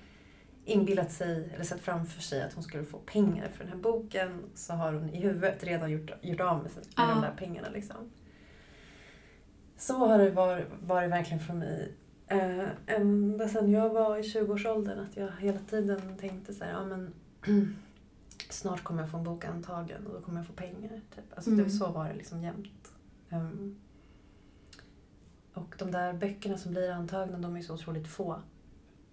inbillat 0.64 1.12
sig, 1.12 1.50
eller 1.54 1.64
sett 1.64 1.80
framför 1.80 2.22
sig 2.22 2.42
att 2.42 2.52
hon 2.54 2.62
skulle 2.62 2.84
få 2.84 2.98
pengar 2.98 3.48
för 3.48 3.64
den 3.64 3.72
här 3.72 3.80
boken 3.80 4.42
så 4.54 4.72
har 4.72 4.92
hon 4.92 5.10
i 5.10 5.20
huvudet 5.20 5.64
redan 5.64 5.90
gjort, 5.90 6.10
gjort 6.22 6.40
av 6.40 6.62
med, 6.62 6.70
sig, 6.70 6.82
med 6.96 7.06
Ja. 7.08 7.14
de 7.14 7.20
där 7.20 7.34
pengarna. 7.36 7.68
Liksom. 7.68 8.10
Så 9.76 9.94
har 9.94 10.18
det 10.18 10.30
varit, 10.30 10.66
varit 10.80 11.10
verkligen 11.10 11.40
för 11.40 11.54
mig. 11.54 11.94
Eh, 12.26 12.68
ända 12.86 13.48
sedan 13.48 13.70
jag 13.70 13.88
var 13.90 14.16
i 14.16 14.22
20-årsåldern 14.22 14.98
att 14.98 15.16
jag 15.16 15.28
hela 15.40 15.58
tiden 15.58 16.16
tänkte 16.20 16.54
så 16.54 16.64
här, 16.64 16.72
ja 16.72 16.84
men 16.84 17.14
snart 18.52 18.84
kommer 18.84 19.02
jag 19.02 19.10
få 19.10 19.16
en 19.18 19.24
bok 19.24 19.44
antagen 19.44 20.06
och 20.06 20.12
då 20.14 20.20
kommer 20.20 20.38
jag 20.38 20.46
få 20.46 20.52
pengar. 20.52 20.88
Typ. 21.14 21.24
Alltså 21.34 21.50
Mm. 21.50 21.64
det, 21.64 21.70
så 21.70 21.90
var 21.92 22.08
det 22.08 22.14
liksom 22.14 22.42
jämt. 22.42 22.92
Ehm, 23.30 23.76
och 25.54 25.74
de 25.78 25.90
där 25.90 26.12
böckerna 26.12 26.58
som 26.58 26.70
blir 26.70 26.90
antagna, 26.90 27.38
de 27.38 27.56
är 27.56 27.62
så 27.62 27.74
otroligt 27.74 28.08
få. 28.08 28.32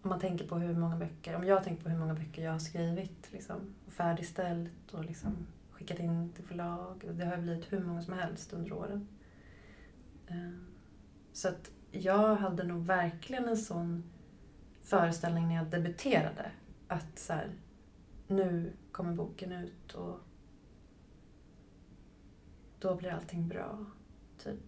Om 0.02 0.10
man 0.10 0.20
tänker 0.20 0.48
på 0.48 0.56
hur 0.56 0.76
många 0.76 0.96
böcker, 0.98 1.36
om 1.36 1.44
jag 1.44 1.64
tänker 1.64 1.84
på 1.84 1.90
hur 1.90 1.98
många 2.00 2.14
böcker 2.14 2.44
jag 2.44 2.52
har 2.52 2.60
skrivit 2.60 3.32
liksom, 3.32 3.56
och 3.88 3.94
färdigställt 3.94 4.92
och 4.94 5.06
liksom 5.06 5.32
skickat 5.72 6.00
in 6.00 6.32
till 6.36 6.44
förlag. 6.44 7.04
Det 7.14 7.26
har 7.26 7.38
blivit 7.38 7.74
hur 7.74 7.84
många 7.84 8.02
som 8.02 8.14
helst 8.14 8.54
under 8.54 8.74
åren. 8.74 9.08
Ehm, 10.28 10.66
Så 11.34 11.48
att 11.48 11.72
jag 11.92 12.36
hade 12.36 12.64
nog 12.64 12.86
verkligen 12.86 13.50
en 13.50 13.58
sån 13.58 14.04
föreställning 14.84 15.48
när 15.48 15.56
jag 15.56 15.68
debuterade. 15.68 16.52
Att 16.88 17.20
så 17.20 17.34
här, 17.34 17.48
nu 18.28 18.74
kommer 18.92 19.14
boken 19.14 19.52
ut 19.52 19.94
och 19.94 20.20
då 22.80 22.96
blir 22.96 23.10
allting 23.12 23.48
bra. 23.48 23.86
Typ. 24.44 24.60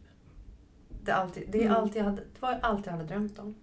Det, 1.04 1.12
alltid, 1.12 1.50
det, 1.52 1.58
är 1.64 1.66
Mm. 1.66 1.78
allt 1.78 1.96
jag 1.96 2.04
hade, 2.04 2.22
det 2.22 2.42
var 2.42 2.60
allt 2.62 2.86
jag 2.86 2.94
hade 2.94 3.06
drömt 3.06 3.40
om. 3.40 3.56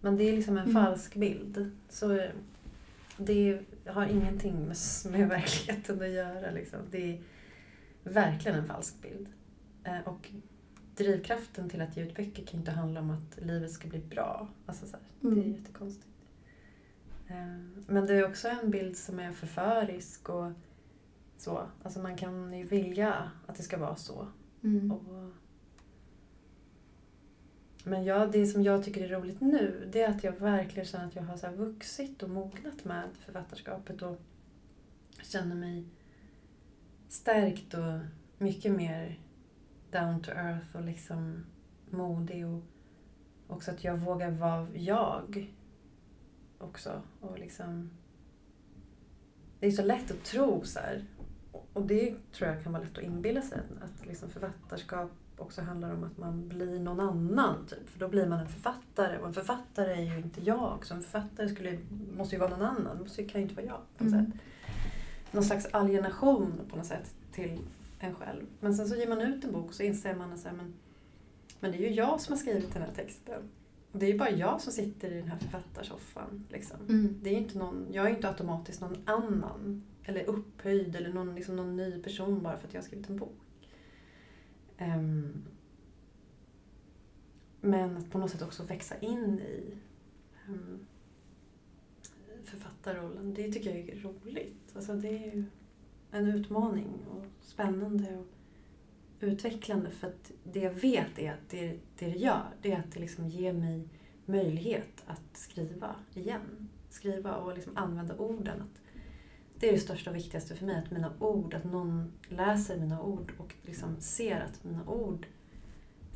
Men 0.00 0.16
det 0.16 0.24
är 0.24 0.32
liksom 0.36 0.56
en 0.58 0.68
Mm. 0.70 0.74
falsk 0.84 1.14
bild. 1.14 1.70
Så 1.88 2.28
det 3.16 3.60
har 3.86 4.06
ingenting 4.06 4.54
med, 4.58 4.76
med 5.10 5.28
verkligheten 5.28 6.02
att 6.02 6.08
göra. 6.10 6.50
Liksom. 6.50 6.78
Det 6.90 7.12
är 7.12 7.22
verkligen 8.04 8.58
en 8.58 8.66
falsk 8.66 9.02
bild. 9.02 9.28
Eh, 9.84 9.98
Och 10.04 10.30
drivkraften 10.96 11.70
till 11.70 11.80
att 11.80 11.96
ge 11.96 12.02
ut 12.02 12.14
böcker 12.16 12.46
kan 12.46 12.60
inte 12.60 12.70
handla 12.70 13.00
om 13.00 13.10
att 13.10 13.38
livet 13.44 13.70
ska 13.72 13.88
bli 13.88 13.98
bra. 13.98 14.48
Alltså 14.66 14.86
så 14.86 14.92
här, 14.92 15.00
Det 15.20 15.28
är 15.28 15.32
Mm. 15.32 15.52
jättekonstigt. 15.52 16.07
Eh, 17.28 17.82
Men 17.86 18.06
det 18.06 18.14
är 18.14 18.28
också 18.28 18.48
en 18.48 18.70
bild 18.70 18.96
som 18.96 19.18
är 19.18 19.32
förförisk 19.32 20.28
och 20.28 20.52
så. 21.36 21.66
Alltså 21.82 22.00
man 22.00 22.16
kan 22.16 22.58
ju 22.58 22.64
vilja 22.64 23.30
att 23.46 23.56
det 23.56 23.62
ska 23.62 23.78
vara 23.78 23.96
så. 23.96 24.28
Mm. 24.64 24.92
Och... 24.92 25.30
Men 27.84 28.04
jag, 28.04 28.32
det 28.32 28.46
som 28.46 28.62
jag 28.62 28.84
tycker 28.84 29.04
är 29.04 29.20
roligt 29.20 29.40
nu, 29.40 29.88
det 29.92 30.02
är 30.02 30.10
att 30.10 30.24
jag 30.24 30.32
verkligen 30.32 30.86
känner 30.86 31.06
att 31.06 31.16
jag 31.16 31.22
har 31.22 31.36
så 31.36 31.50
vuxit 31.50 32.22
och 32.22 32.30
mognat 32.30 32.84
med 32.84 33.08
författarskapet 33.18 34.02
och 34.02 34.20
känner 35.22 35.54
mig 35.54 35.84
stärkt 37.08 37.74
och 37.74 38.00
mycket 38.38 38.72
mer 38.72 39.20
down 39.90 40.22
to 40.22 40.30
earth 40.30 40.76
och 40.76 40.84
liksom 40.84 41.44
modig 41.90 42.46
och 42.46 42.62
också 43.48 43.70
att 43.70 43.84
jag 43.84 43.96
vågar 43.96 44.30
vara 44.30 44.68
jag 44.74 45.54
också. 46.58 47.02
Och 47.20 47.38
liksom... 47.38 47.90
Det 49.60 49.66
är 49.66 49.70
så 49.70 49.82
lätt 49.84 50.10
att 50.10 50.24
tro 50.24 50.64
så 50.64 50.78
här. 50.80 51.04
Och 51.72 51.82
det 51.86 52.14
tror 52.32 52.50
jag 52.50 52.62
kan 52.62 52.72
vara 52.72 52.82
lätt 52.82 52.98
att 52.98 53.04
inbilla 53.04 53.42
sig. 53.42 53.58
Att 53.80 54.06
liksom 54.06 54.30
författarskap 54.30 55.10
också 55.36 55.62
handlar 55.62 55.94
om 55.94 56.04
att 56.04 56.18
man 56.18 56.48
blir 56.48 56.80
någon 56.80 57.00
annan. 57.00 57.66
Typ. 57.66 57.88
För 57.88 57.98
då 58.00 58.08
blir 58.08 58.26
man 58.26 58.40
en 58.40 58.48
författare. 58.48 59.18
Och 59.18 59.26
en 59.26 59.34
författare 59.34 59.92
är 59.92 60.02
ju 60.02 60.16
inte 60.18 60.40
jag. 60.44 60.86
Så 60.86 60.94
en 60.94 61.02
författare 61.02 61.48
skulle, 61.48 61.78
måste 62.16 62.34
ju 62.34 62.40
vara 62.40 62.50
någon 62.50 62.62
annan. 62.62 62.96
Det 62.96 63.02
måste, 63.02 63.24
kan 63.24 63.40
ju 63.40 63.48
inte 63.48 63.54
vara 63.62 63.66
jag. 63.66 63.80
På 63.98 64.04
något 64.04 64.12
Mm. 64.12 64.26
sätt. 64.32 64.40
Någon 65.30 65.44
slags 65.44 65.66
alienation 65.66 66.60
på 66.70 66.76
något 66.76 66.86
sätt 66.86 67.14
till 67.32 67.60
en 67.98 68.14
själv. 68.14 68.46
Men 68.60 68.74
sen 68.74 68.88
så 68.88 68.96
ger 68.96 69.08
man 69.08 69.20
ut 69.20 69.44
en 69.44 69.52
bok 69.52 69.68
och 69.68 69.74
så 69.74 69.82
inser 69.82 70.14
man 70.14 70.32
att 70.32 70.44
men, 70.44 70.74
men 71.60 71.72
det 71.72 71.78
är 71.78 71.88
ju 71.88 71.94
jag 71.94 72.20
som 72.20 72.32
har 72.32 72.38
skrivit 72.38 72.74
den 72.74 72.82
här 72.82 72.92
texten. 72.94 73.42
Det 73.92 74.06
är 74.06 74.12
ju 74.12 74.18
bara 74.18 74.30
jag 74.30 74.60
som 74.60 74.72
sitter 74.72 75.10
i 75.10 75.14
den 75.14 75.28
här 75.28 75.38
författarsoffan. 75.38 76.46
Liksom. 76.48 76.76
Mm. 76.88 77.20
Det 77.22 77.30
är 77.30 77.34
inte 77.34 77.58
någon, 77.58 77.86
jag 77.92 78.06
är 78.06 78.10
inte 78.10 78.28
automatiskt 78.28 78.80
någon 78.80 78.96
annan. 79.04 79.82
Eller 80.02 80.24
upphöjd 80.24 80.96
eller 80.96 81.12
någon, 81.12 81.34
liksom 81.34 81.56
någon 81.56 81.76
ny 81.76 82.02
person 82.02 82.42
bara 82.42 82.56
för 82.56 82.68
att 82.68 82.74
jag 82.74 82.80
har 82.80 82.86
skrivit 82.86 83.10
en 83.10 83.16
bok. 83.16 83.38
Ehm, 84.78 85.44
men 87.60 87.96
att 87.96 88.10
på 88.10 88.18
något 88.18 88.30
sätt 88.30 88.42
också 88.42 88.62
växa 88.62 88.98
in 88.98 89.40
i 89.40 89.76
um, 90.48 90.78
författarrollen, 92.44 93.34
det 93.34 93.52
tycker 93.52 93.70
jag 93.70 93.88
är 93.88 94.00
roligt. 94.00 94.72
Alltså 94.76 94.94
det 94.94 95.08
är 95.08 95.34
ju 95.34 95.44
en 96.10 96.26
utmaning 96.26 97.06
och 97.10 97.24
spännande 97.40 98.16
och 98.16 98.37
utvecklande 99.20 99.90
för 99.90 100.06
att 100.06 100.32
det 100.44 100.60
jag 100.60 100.72
vet 100.72 101.18
är 101.18 101.32
att 101.32 101.48
det 101.48 101.78
det, 101.98 102.06
det 102.06 102.18
gör, 102.18 102.42
det 102.62 102.72
är 102.72 102.78
att 102.78 102.92
det 102.92 103.00
liksom 103.00 103.28
ger 103.28 103.52
mig 103.52 103.88
möjlighet 104.26 105.04
att 105.06 105.36
skriva 105.36 105.96
igen. 106.14 106.68
Skriva 106.90 107.36
och 107.36 107.54
liksom 107.54 107.76
använda 107.76 108.16
orden. 108.16 108.62
Att 108.62 108.82
det 109.58 109.68
är 109.68 109.72
det 109.72 109.78
största 109.78 110.10
och 110.10 110.16
viktigaste 110.16 110.56
för 110.56 110.66
mig, 110.66 110.76
att 110.78 110.90
mina 110.90 111.12
ord, 111.18 111.54
att 111.54 111.64
någon 111.64 112.12
läser 112.28 112.80
mina 112.80 113.02
ord 113.02 113.32
och 113.38 113.54
liksom 113.62 114.00
ser 114.00 114.40
att 114.40 114.64
mina 114.64 114.84
ord 114.88 115.26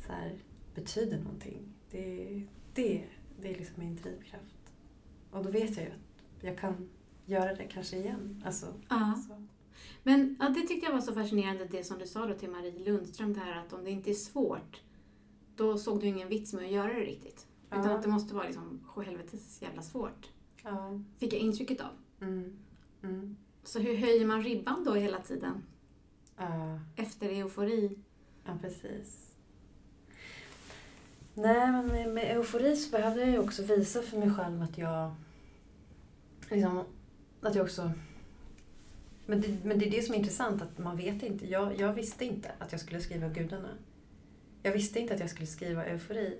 så 0.05 0.11
här, 0.11 0.35
betyder 0.75 1.17
någonting. 1.17 1.73
Det, 1.91 2.43
det, 2.73 3.05
det 3.41 3.53
är 3.53 3.57
liksom 3.57 3.83
min 3.83 3.95
drivkraft. 3.95 4.73
Och 5.31 5.43
då 5.43 5.51
vet 5.51 5.77
jag 5.77 5.85
ju 5.85 5.91
att 5.91 6.43
jag 6.43 6.57
kan 6.57 6.89
göra 7.25 7.55
det 7.55 7.63
kanske 7.63 7.97
igen. 7.97 8.43
Alltså, 8.45 8.73
Ja. 8.89 9.23
så. 9.27 9.47
Men 10.03 10.35
ja, 10.39 10.49
det 10.49 10.61
tyckte 10.61 10.85
jag 10.85 10.93
var 10.93 11.01
så 11.01 11.13
fascinerande 11.13 11.65
det 11.65 11.83
som 11.83 11.99
du 11.99 12.07
sa 12.07 12.25
då 12.25 12.33
till 12.33 12.49
Marie 12.49 12.79
Lundström, 12.85 13.33
det 13.33 13.39
här 13.39 13.59
att 13.59 13.73
om 13.73 13.83
det 13.83 13.91
inte 13.91 14.09
är 14.09 14.13
svårt, 14.13 14.81
då 15.55 15.77
såg 15.77 15.99
du 16.01 16.07
ingen 16.07 16.29
vits 16.29 16.53
med 16.53 16.65
att 16.65 16.71
göra 16.71 16.93
det 16.93 16.99
riktigt. 16.99 17.47
Utan 17.67 17.83
Ja. 17.85 17.95
att 17.95 18.03
det 18.03 18.09
måste 18.09 18.35
vara 18.35 18.45
liksom 18.45 18.79
helvetes 19.05 19.61
jävla 19.61 19.81
svårt. 19.81 20.29
Ja. 20.63 20.99
Fick 21.17 21.33
jag 21.33 21.39
intrycket 21.41 21.81
av. 21.81 21.91
Mm. 22.21 22.57
Mm. 23.03 23.37
Så 23.63 23.79
hur 23.79 23.97
höjer 23.97 24.25
man 24.25 24.43
ribban 24.43 24.83
då 24.83 24.93
hela 24.93 25.19
tiden? 25.19 25.63
Ja. 26.37 26.79
Efter 26.95 27.29
eufori? 27.29 27.99
Ja, 28.45 28.51
precis. 28.61 29.35
Nej, 31.33 31.71
men 31.71 31.87
med, 31.87 32.13
med 32.13 32.37
eufori 32.37 32.75
så 32.75 32.91
behövde 32.91 33.21
jag 33.21 33.29
ju 33.29 33.39
också 33.39 33.63
visa 33.63 34.01
för 34.01 34.17
mig 34.17 34.33
själv 34.33 34.61
att 34.61 34.77
jag... 34.77 35.15
Liksom, 36.49 36.83
att 37.41 37.55
jag 37.55 37.63
också... 37.63 37.91
Men 39.25 39.41
det, 39.41 39.47
men 39.63 39.79
det 39.79 39.87
är 39.87 39.91
det 39.91 40.01
som 40.01 40.15
är 40.15 40.19
intressant, 40.19 40.61
att 40.61 40.77
man 40.77 40.97
vet 40.97 41.23
inte. 41.23 41.47
Jag, 41.47 41.79
jag 41.79 41.93
visste 41.93 42.25
inte 42.25 42.51
att 42.59 42.71
jag 42.71 42.81
skulle 42.81 42.99
skriva 43.01 43.27
Gudarna. 43.29 43.69
Jag 44.63 44.71
visste 44.71 44.99
inte 44.99 45.13
att 45.13 45.19
jag 45.19 45.29
skulle 45.29 45.47
skriva 45.47 45.85
eufori. 45.85 46.37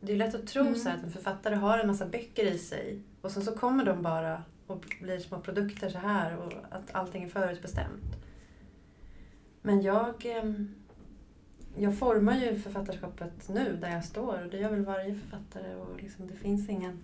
Det 0.00 0.12
är 0.12 0.16
lätt 0.16 0.34
att 0.34 0.46
tro 0.46 0.62
Mm. 0.62 0.74
så 0.74 0.88
att 0.88 1.02
en 1.02 1.10
författare 1.12 1.54
har 1.54 1.78
en 1.78 1.86
massa 1.86 2.06
böcker 2.06 2.44
i 2.44 2.58
sig 2.58 3.02
och 3.20 3.30
sen 3.30 3.42
så 3.42 3.52
kommer 3.52 3.84
de 3.84 4.02
bara 4.02 4.42
och 4.66 4.96
blir 5.00 5.18
små 5.18 5.40
produkter 5.40 5.88
så 5.90 5.98
här 5.98 6.36
och 6.36 6.52
att 6.70 6.94
allting 6.94 7.24
är 7.24 7.28
förutbestämt. 7.28 8.16
Men 9.62 9.82
jag, 9.82 10.26
ehm, 10.26 10.74
jag 11.76 11.98
formar 11.98 12.36
ju 12.36 12.58
författarskapet 12.58 13.48
nu 13.48 13.78
där 13.80 13.90
jag 13.90 14.04
står 14.04 14.42
och 14.44 14.50
det 14.50 14.58
gör 14.58 14.70
väl 14.70 14.84
varje 14.84 15.14
författare 15.14 15.74
och 15.74 16.02
liksom, 16.02 16.26
det 16.26 16.34
finns 16.34 16.68
ingen 16.68 16.98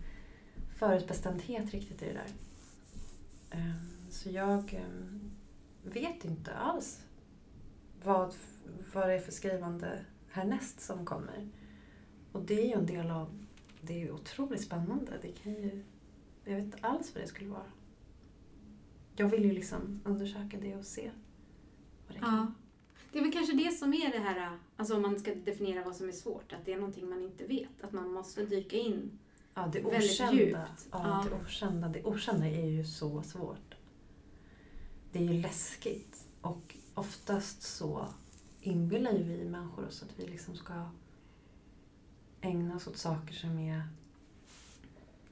förutbestämdhet 0.78 1.70
riktigt 1.70 2.02
i 2.02 2.06
det 2.06 2.12
där. 2.12 2.28
Så 4.14 4.30
jag 4.30 4.74
ehm, 4.74 5.30
vet 5.82 6.24
inte 6.24 6.52
alls 6.52 7.04
vad, 8.04 8.34
vad 8.94 9.08
det 9.08 9.14
är 9.14 9.18
för 9.18 9.32
skrivande 9.32 10.04
härnäst 10.28 10.80
som 10.80 11.06
kommer. 11.06 11.48
Och 12.32 12.42
det 12.42 12.60
är 12.60 12.66
ju 12.66 12.72
en 12.72 12.86
del 12.86 13.10
av, 13.10 13.44
det 13.80 13.92
är 13.92 13.98
ju 13.98 14.12
otroligt 14.12 14.62
spännande. 14.62 15.12
Det 15.22 15.32
kan 15.32 15.52
ju, 15.52 15.84
jag 16.44 16.54
vet 16.54 16.64
inte 16.64 16.78
alls 16.80 17.14
vad 17.14 17.24
det 17.24 17.28
skulle 17.28 17.50
vara. 17.50 17.70
Jag 19.16 19.28
vill 19.28 19.44
ju 19.44 19.52
liksom 19.52 20.00
undersöka 20.04 20.58
det 20.60 20.76
och 20.76 20.84
se 20.84 21.10
vad 22.06 22.16
det 22.16 22.20
kan 22.20 22.34
Ja. 22.34 22.52
Det 23.12 23.18
är 23.18 23.22
väl 23.22 23.32
kanske 23.32 23.56
det 23.56 23.70
som 23.70 23.94
är 23.94 24.12
det 24.12 24.18
här, 24.18 24.58
alltså 24.76 24.96
om 24.96 25.02
man 25.02 25.18
ska 25.20 25.34
definiera 25.34 25.84
vad 25.84 25.96
som 25.96 26.08
är 26.08 26.12
svårt, 26.12 26.52
att 26.52 26.64
det 26.64 26.72
är 26.72 26.76
någonting 26.76 27.08
man 27.08 27.22
inte 27.22 27.46
vet. 27.46 27.84
Att 27.84 27.92
man 27.92 28.12
måste 28.12 28.46
dyka 28.46 28.76
in. 28.76 29.18
Ja, 29.54 29.70
det 29.72 29.80
Väldigt 29.80 30.20
okända. 30.20 30.42
djupt. 30.42 30.88
Ja, 30.90 31.24
Ja. 31.24 31.26
Det, 31.30 31.44
okända. 31.44 31.88
det 31.88 32.04
okända 32.04 32.46
är 32.46 32.66
ju 32.66 32.84
så 32.84 33.22
svårt. 33.22 33.73
Det 35.14 35.20
är 35.20 35.32
ju 35.32 35.40
läskigt. 35.40 36.26
Och 36.40 36.76
oftast 36.94 37.62
så 37.62 38.08
inbillar 38.60 39.12
ju 39.12 39.22
vi 39.22 39.48
människor 39.48 39.86
oss 39.86 40.02
att 40.02 40.20
vi 40.20 40.26
liksom 40.26 40.56
ska 40.56 40.88
ägna 42.40 42.76
oss 42.76 42.86
åt 42.86 42.96
saker 42.96 43.34
som 43.34 43.58
är 43.58 43.82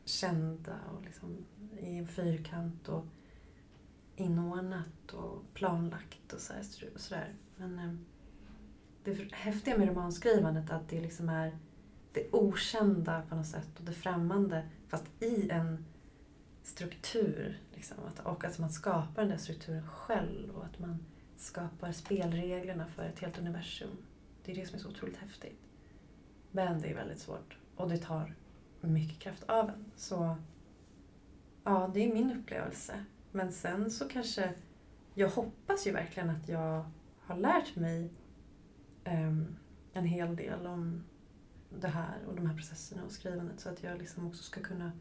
kända 0.05 0.77
och 0.97 1.05
liksom 1.05 1.37
i 1.81 1.99
en 1.99 2.09
fyrkant 2.09 2.89
och 2.89 3.05
inordnat 4.17 5.13
och 5.13 5.55
planlagt 5.55 6.33
och 6.33 6.41
sådär. 7.01 7.35
Men 7.57 7.79
eh, 7.79 7.95
det 9.05 9.33
häftiga 9.33 9.79
med 9.79 9.89
romanskrivandet 9.89 10.71
är 10.71 10.75
att 10.75 10.89
det 10.89 11.01
liksom 11.01 11.29
är 11.29 11.59
det 12.13 12.29
okända 12.33 13.23
på 13.29 13.35
något 13.35 13.47
sätt 13.47 13.79
och 13.79 13.85
det 13.85 13.93
främmande 13.93 14.69
fast 14.89 15.23
i 15.23 15.51
en 15.51 15.85
struktur. 16.63 17.61
Liksom, 17.75 17.97
och 18.25 18.45
att 18.45 18.59
man 18.59 18.71
skapar 18.71 19.23
den 19.23 19.29
där 19.29 19.37
strukturen 19.37 19.87
själv 19.87 20.51
och 20.51 20.65
att 20.65 20.79
man 20.79 21.07
skapar 21.37 21.93
spelreglerna 21.93 22.87
för 22.87 23.03
ett 23.03 23.19
helt 23.19 23.39
universum. 23.39 23.97
Det 24.45 24.53
är 24.53 24.57
det 24.57 24.67
som 24.67 24.75
är 24.75 24.81
så 24.81 24.89
otroligt 24.89 25.17
häftigt. 25.17 25.59
Men 26.51 26.81
det 26.81 26.89
är 26.89 26.95
väldigt 26.95 27.19
svårt 27.19 27.59
och 27.77 27.89
det 27.89 27.99
tar 27.99 28.35
mycket 28.81 29.19
kraft 29.19 29.43
av 29.43 29.69
en. 29.69 29.85
Så 29.97 30.37
ja, 31.65 31.91
det 31.95 32.01
är 32.01 32.15
min 32.15 32.33
upplevelse. 32.33 33.05
Men 33.31 33.53
sen 33.53 33.91
så 33.91 34.09
kanske, 34.09 34.55
jag 35.15 35.29
hoppas 35.31 35.87
ju 35.87 35.93
verkligen 35.93 36.31
att 36.31 36.49
jag 36.49 36.91
har 37.21 37.37
lärt 37.37 37.77
mig 37.77 38.11
um, 39.05 39.57
en 39.93 40.05
hel 40.05 40.37
del 40.37 40.67
om 40.67 41.05
det 41.81 41.89
här 41.89 42.19
och 42.29 42.35
de 42.35 42.47
här 42.47 42.57
processerna 42.57 43.05
och 43.05 43.13
skrivandet 43.13 43.61
så 43.61 43.69
att 43.69 43.83
jag 43.83 43.99
liksom 43.99 44.27
också 44.27 44.43
ska 44.43 44.61
kunna 44.61 44.93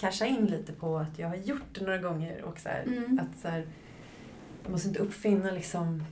casha 0.00 0.26
in 0.26 0.46
lite 0.46 0.72
på 0.72 0.98
att 0.98 1.18
jag 1.18 1.28
har 1.28 1.36
gjort 1.36 1.74
det 1.74 1.80
några 1.80 1.98
gånger 1.98 2.42
och 2.42 2.58
så 2.58 2.68
här, 2.68 2.82
mm. 2.82 3.18
att 3.18 3.40
så 3.40 3.48
här, 3.48 3.66
man 4.62 4.72
måste 4.72 4.88
inte 4.88 5.00
uppfinna 5.00 5.50
liksom, 5.50 6.04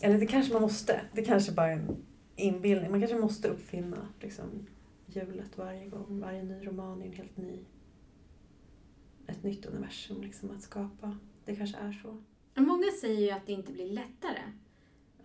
eller 0.00 0.18
det 0.18 0.26
kanske 0.26 0.52
man 0.52 0.62
måste, 0.62 1.00
det 1.12 1.22
kanske 1.22 1.52
bara 1.52 1.66
är 1.66 1.72
en 1.72 1.96
inbildning, 2.36 2.90
man 2.90 3.00
kanske 3.00 3.18
måste 3.18 3.48
uppfinna 3.48 4.08
liksom 4.20 4.66
hjulet 5.06 5.58
varje 5.58 5.86
gång, 5.86 6.20
varje 6.20 6.42
ny 6.42 6.66
roman 6.66 7.02
är 7.02 7.06
en 7.06 7.12
helt 7.12 7.36
ny, 7.36 7.58
ett 9.26 9.42
nytt 9.42 9.66
universum 9.66 10.22
liksom 10.22 10.50
att 10.50 10.62
skapa. 10.62 11.18
Det 11.44 11.56
kanske 11.56 11.78
är 11.78 11.92
så. 11.92 12.22
Många 12.60 12.86
säger 13.00 13.20
ju 13.20 13.30
att 13.30 13.46
det 13.46 13.52
inte 13.52 13.72
blir 13.72 13.92
lättare. 13.92 14.42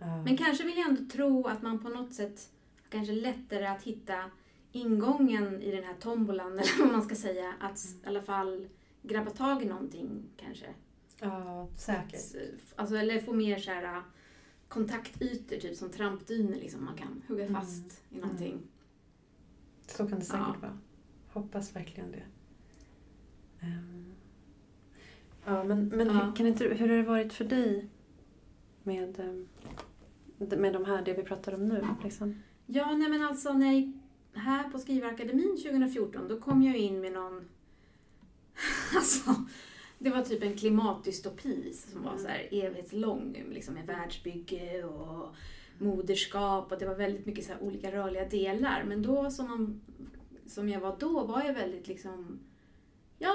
Uh. 0.02 0.24
Men 0.24 0.36
kanske 0.36 0.64
vill 0.64 0.76
jag 0.76 0.88
ändå 0.88 1.02
tro 1.12 1.46
att 1.46 1.62
man 1.62 1.78
på 1.78 1.88
något 1.88 2.14
sätt 2.14 2.50
kanske 2.90 3.12
lättare 3.12 3.66
att 3.66 3.82
hitta 3.82 4.30
ingången 4.76 5.62
i 5.62 5.70
den 5.70 5.84
här 5.84 5.94
tombolan, 6.00 6.52
eller 6.58 6.78
vad 6.78 6.92
man 6.92 7.02
ska 7.02 7.14
säga. 7.14 7.54
Att 7.60 7.84
mm. 7.84 8.04
i 8.04 8.06
alla 8.06 8.22
fall 8.22 8.68
grabba 9.02 9.30
tag 9.30 9.62
i 9.62 9.66
någonting 9.66 10.22
kanske. 10.36 10.66
Ja, 11.20 11.68
säkert. 11.76 12.14
Att, 12.14 12.74
alltså, 12.76 12.96
eller 12.96 13.18
få 13.18 13.32
mer 13.32 13.58
så 13.58 13.70
här, 13.70 14.02
kontaktytor, 14.68 15.56
typ 15.56 15.76
som 15.76 15.90
trampdyner 15.90 16.56
liksom. 16.56 16.84
Man 16.84 16.96
kan 16.96 17.22
hugga 17.28 17.44
mm. 17.44 17.60
fast 17.60 18.02
mm. 18.10 18.18
i 18.18 18.26
någonting. 18.26 18.52
Mm. 18.52 18.68
Så 19.86 20.08
kan 20.08 20.18
det 20.18 20.24
säkert 20.24 20.46
ja. 20.46 20.56
vara. 20.60 20.78
Hoppas 21.28 21.76
verkligen 21.76 22.12
det. 22.12 22.22
Um. 23.62 24.14
Ja, 25.44 25.64
men, 25.64 25.88
men 25.88 26.06
ja. 26.06 26.32
Kan 26.36 26.46
inte, 26.46 26.64
hur 26.64 26.88
har 26.88 26.96
det 26.96 27.02
varit 27.02 27.32
för 27.32 27.44
dig 27.44 27.88
med, 28.82 29.20
ehm, 29.20 29.48
med 30.38 30.72
de 30.72 30.84
här, 30.84 31.02
det 31.02 31.14
vi 31.14 31.22
pratar 31.22 31.54
om 31.54 31.66
nu? 31.66 31.86
Liksom? 32.04 32.42
Ja, 32.66 32.96
nej 32.96 33.08
men 33.08 33.22
alltså 33.22 33.52
när 33.52 33.72
jag 33.72 33.92
här 34.36 34.70
på 34.70 34.78
Skrivarakademin 34.78 35.56
2014, 35.62 36.28
då 36.28 36.40
kom 36.40 36.62
jag 36.62 36.76
in 36.76 37.00
med 37.00 37.12
någon... 37.12 37.48
alltså, 38.94 39.34
det 39.98 40.10
var 40.10 40.22
typ 40.22 40.42
en 40.42 40.56
klimatdystopi 40.56 41.72
som 41.72 42.02
var 42.02 42.18
så 42.18 42.28
här 42.28 42.48
evighetslång, 42.50 43.44
liksom 43.50 43.74
med 43.74 43.86
världsbygge 43.86 44.84
och 44.84 45.34
moderskap 45.78 46.72
och 46.72 46.78
det 46.78 46.86
var 46.86 46.94
väldigt 46.94 47.26
mycket 47.26 47.44
så 47.44 47.52
olika 47.60 47.92
rörliga 47.92 48.28
delar. 48.28 48.84
Men 48.84 49.02
då 49.02 49.30
som, 49.30 49.48
man, 49.48 49.80
som 50.46 50.68
jag 50.68 50.80
var 50.80 50.96
då 50.98 51.24
var 51.24 51.42
jag 51.42 51.54
väldigt 51.54 51.88
liksom, 51.88 52.38
ja, 53.18 53.34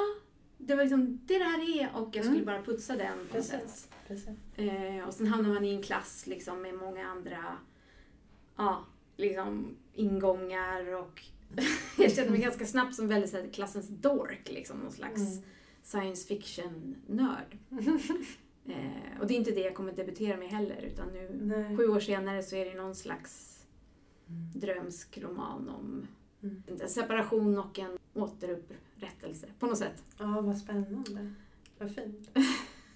det 0.57 0.75
var 0.75 0.83
liksom 0.83 1.19
det 1.25 1.37
där 1.37 1.77
är 1.79 1.89
och 1.95 2.15
jag 2.15 2.25
skulle 2.25 2.41
mm. 2.41 2.45
bara 2.45 2.63
putsa 2.63 2.95
den 2.95 3.27
på 3.31 3.37
något 3.37 3.45
sätt. 3.45 3.89
Eh, 4.55 5.07
och 5.07 5.13
sen 5.13 5.27
hamnar 5.27 5.53
man 5.53 5.65
i 5.65 5.73
en 5.75 5.83
klass 5.83 6.27
liksom 6.27 6.61
med 6.61 6.75
många 6.75 7.07
andra, 7.07 7.57
ja, 8.55 8.85
liksom 9.21 9.75
ingångar 9.93 10.93
och 10.93 11.23
jag 11.97 12.11
kände 12.11 12.31
mig 12.31 12.41
ganska 12.41 12.65
snabbt 12.65 12.95
som 12.95 13.07
väldigt 13.07 13.31
så 13.31 13.37
klassens 13.53 13.89
dork, 13.89 14.49
liksom 14.51 14.77
någon 14.77 14.91
slags 14.91 15.21
mm. 15.21 15.43
science 15.83 16.27
fiction-nörd. 16.27 17.57
eh, 18.65 19.19
och 19.19 19.27
det 19.27 19.33
är 19.33 19.37
inte 19.37 19.51
det 19.51 19.61
jag 19.61 19.75
kommer 19.75 19.93
debutera 19.93 20.37
med 20.37 20.49
heller, 20.49 20.81
utan 20.81 21.07
nu 21.13 21.39
Nej. 21.41 21.77
sju 21.77 21.87
år 21.87 21.99
senare 21.99 22.43
så 22.43 22.55
är 22.55 22.65
det 22.65 22.73
någon 22.73 22.95
slags 22.95 23.63
mm. 24.27 24.51
drömsk 24.53 25.17
roman 25.17 25.69
om 25.69 26.07
mm. 26.43 26.63
en 26.67 26.89
separation 26.89 27.59
och 27.59 27.79
en 27.79 27.97
återupprättelse 28.13 29.47
på 29.59 29.65
något 29.65 29.77
sätt. 29.77 30.03
Ja, 30.17 30.41
vad 30.41 30.57
spännande. 30.57 31.33
Vad 31.77 31.95
fint. 31.95 32.29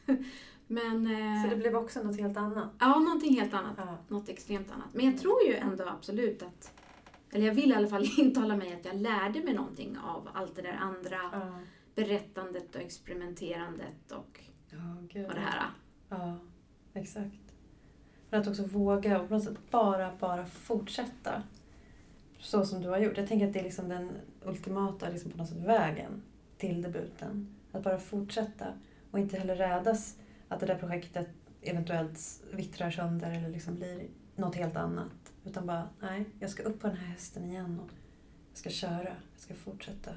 Men, 0.67 1.07
eh, 1.07 1.43
så 1.43 1.49
det 1.49 1.55
blev 1.55 1.75
också 1.75 2.03
något 2.03 2.19
helt 2.19 2.37
annat? 2.37 2.69
Ja, 2.79 2.99
någonting 2.99 3.39
helt 3.39 3.53
annat. 3.53 3.73
Ja. 3.77 3.97
Något 4.07 4.29
extremt 4.29 4.71
annat. 4.71 4.93
Men 4.93 5.05
jag 5.05 5.17
tror 5.17 5.43
ju 5.47 5.55
ändå 5.55 5.87
absolut 5.87 6.43
att, 6.43 6.73
eller 7.31 7.45
jag 7.47 7.53
vill 7.53 7.71
i 7.71 7.75
alla 7.75 7.87
fall 7.87 8.05
intala 8.17 8.55
mig 8.55 8.73
att 8.73 8.85
jag 8.85 8.95
lärde 8.95 9.43
mig 9.43 9.53
någonting 9.53 9.97
av 9.97 10.29
allt 10.33 10.55
det 10.55 10.61
där 10.61 10.77
andra 10.81 11.19
ja. 11.31 11.59
berättandet 11.95 12.75
och 12.75 12.81
experimenterandet 12.81 14.11
och, 14.11 14.39
ja, 14.69 15.23
och 15.27 15.33
det 15.33 15.39
här. 15.39 15.69
Ja, 16.09 16.37
exakt. 16.93 17.45
För 18.29 18.37
att 18.37 18.47
också 18.47 18.63
våga 18.63 19.21
och 19.21 19.27
på 19.27 19.33
något 19.33 19.43
sätt 19.43 19.71
bara, 19.71 20.11
bara 20.19 20.45
fortsätta. 20.45 21.43
Så 22.39 22.65
som 22.65 22.81
du 22.81 22.89
har 22.89 22.97
gjort. 22.97 23.17
Jag 23.17 23.27
tänker 23.27 23.47
att 23.47 23.53
det 23.53 23.59
är 23.59 23.63
liksom 23.63 23.89
den 23.89 24.11
ultimata 24.45 25.09
liksom 25.09 25.31
på 25.31 25.37
något 25.37 25.49
sätt 25.49 25.57
vägen 25.57 26.23
till 26.57 26.81
debuten. 26.81 27.55
Att 27.71 27.83
bara 27.83 27.97
fortsätta 27.97 28.65
och 29.11 29.19
inte 29.19 29.37
heller 29.37 29.55
rädas 29.55 30.17
att 30.49 30.59
det 30.59 30.65
där 30.65 30.77
projektet 30.77 31.29
eventuellt 31.61 32.43
vittrar 32.51 32.91
sönder 32.91 33.31
eller 33.31 33.49
liksom 33.49 33.75
blir 33.75 34.07
något 34.35 34.55
helt 34.55 34.75
annat. 34.75 35.33
Utan 35.45 35.65
bara, 35.65 35.89
nej, 35.99 36.25
jag 36.39 36.49
ska 36.49 36.63
upp 36.63 36.79
på 36.79 36.87
den 36.87 36.97
här 36.97 37.07
hästen 37.07 37.45
igen 37.45 37.79
och 37.79 37.91
jag 38.49 38.57
ska 38.57 38.69
köra, 38.69 39.03
jag 39.03 39.39
ska 39.39 39.53
fortsätta. 39.53 40.11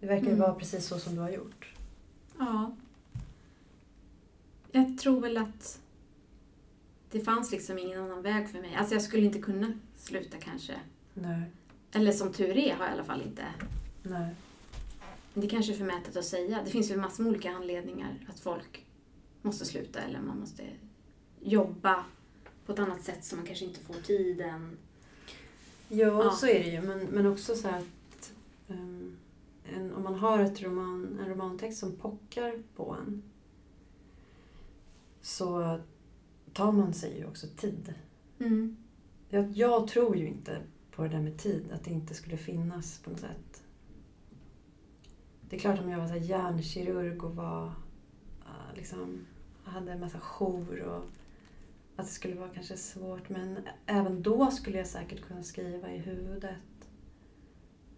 Det 0.00 0.06
verkar 0.06 0.26
ju 0.26 0.32
mm. 0.32 0.40
vara 0.40 0.54
precis 0.54 0.86
så 0.86 0.98
som 0.98 1.14
du 1.14 1.20
har 1.20 1.30
gjort. 1.30 1.74
Ja. 2.38 2.76
Jag 4.72 4.98
tror 4.98 5.20
väl 5.20 5.36
att 5.36 5.80
det 7.10 7.20
fanns 7.20 7.52
liksom 7.52 7.78
ingen 7.78 8.00
annan 8.00 8.22
väg 8.22 8.50
för 8.50 8.60
mig. 8.60 8.74
Alltså 8.76 8.94
jag 8.94 9.02
skulle 9.02 9.26
inte 9.26 9.38
kunna 9.38 9.72
sluta 9.96 10.38
kanske. 10.38 10.74
Nej. 11.14 11.42
Eller 11.92 12.12
som 12.12 12.32
tur 12.32 12.56
är 12.56 12.74
har 12.74 12.84
jag 12.84 12.90
i 12.90 12.92
alla 12.92 13.04
fall 13.04 13.22
inte. 13.22 13.44
Nej. 14.02 14.34
Det 15.34 15.48
kanske 15.48 15.72
är 15.72 15.76
förmätet 15.76 16.16
att 16.16 16.24
säga. 16.24 16.60
Det 16.64 16.70
finns 16.70 16.90
ju 16.90 16.96
massor 16.96 17.22
med 17.22 17.30
olika 17.30 17.50
anledningar 17.50 18.26
att 18.28 18.40
folk 18.40 18.84
måste 19.42 19.64
sluta 19.64 20.00
eller 20.00 20.20
man 20.20 20.40
måste 20.40 20.62
jobba 21.40 22.04
på 22.66 22.72
ett 22.72 22.78
annat 22.78 23.02
sätt 23.02 23.24
så 23.24 23.36
man 23.36 23.46
kanske 23.46 23.64
inte 23.64 23.80
får 23.80 23.94
tiden. 23.94 24.78
Jo, 25.88 26.22
ja. 26.22 26.30
så 26.30 26.46
är 26.46 26.64
det 26.64 26.70
ju. 26.70 26.80
Men, 26.80 26.98
men 26.98 27.26
också 27.26 27.54
så 27.54 27.68
att 27.68 28.32
um, 28.68 29.16
en, 29.64 29.94
om 29.94 30.02
man 30.02 30.14
har 30.14 30.38
ett 30.38 30.62
roman, 30.62 31.18
en 31.20 31.28
romantext 31.28 31.78
som 31.78 31.96
pockar 31.96 32.62
på 32.76 32.96
en 33.00 33.22
så 35.20 35.80
tar 36.52 36.72
man 36.72 36.94
sig 36.94 37.18
ju 37.18 37.26
också 37.26 37.46
tid. 37.56 37.94
Mm. 38.38 38.76
Jag, 39.28 39.50
jag 39.50 39.88
tror 39.88 40.16
ju 40.16 40.26
inte 40.26 40.62
på 40.90 41.02
det 41.02 41.08
där 41.08 41.20
med 41.20 41.38
tid, 41.38 41.72
att 41.72 41.84
det 41.84 41.90
inte 41.90 42.14
skulle 42.14 42.36
finnas 42.36 42.98
på 42.98 43.10
något 43.10 43.20
sätt. 43.20 43.62
Det 45.48 45.56
är 45.56 45.60
klart 45.60 45.80
om 45.80 45.88
jag 45.88 45.98
var 45.98 46.08
så 46.08 46.16
hjärnkirurg 46.16 47.24
och 47.24 47.36
var 47.36 47.72
liksom 48.76 49.26
hade 49.64 49.92
en 49.92 50.00
massa 50.00 50.20
jour 50.20 50.80
och 50.80 51.04
att 51.96 52.06
det 52.06 52.12
skulle 52.12 52.34
vara 52.34 52.48
kanske 52.48 52.76
svårt. 52.76 53.28
Men 53.28 53.58
även 53.86 54.22
då 54.22 54.50
skulle 54.50 54.78
jag 54.78 54.86
säkert 54.86 55.20
kunna 55.20 55.42
skriva 55.42 55.92
i 55.92 55.98
huvudet 55.98 56.54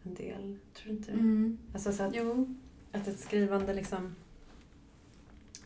en 0.03 0.15
del. 0.15 0.57
Tror 0.75 0.93
du 0.93 0.99
inte? 0.99 1.13
Mm. 1.13 1.59
Alltså 1.73 1.93
så 1.93 2.03
att, 2.03 2.15
jo. 2.15 2.55
att 2.93 3.09
ett 3.09 3.21
skrivande 3.21 3.75
liksom... 3.75 4.15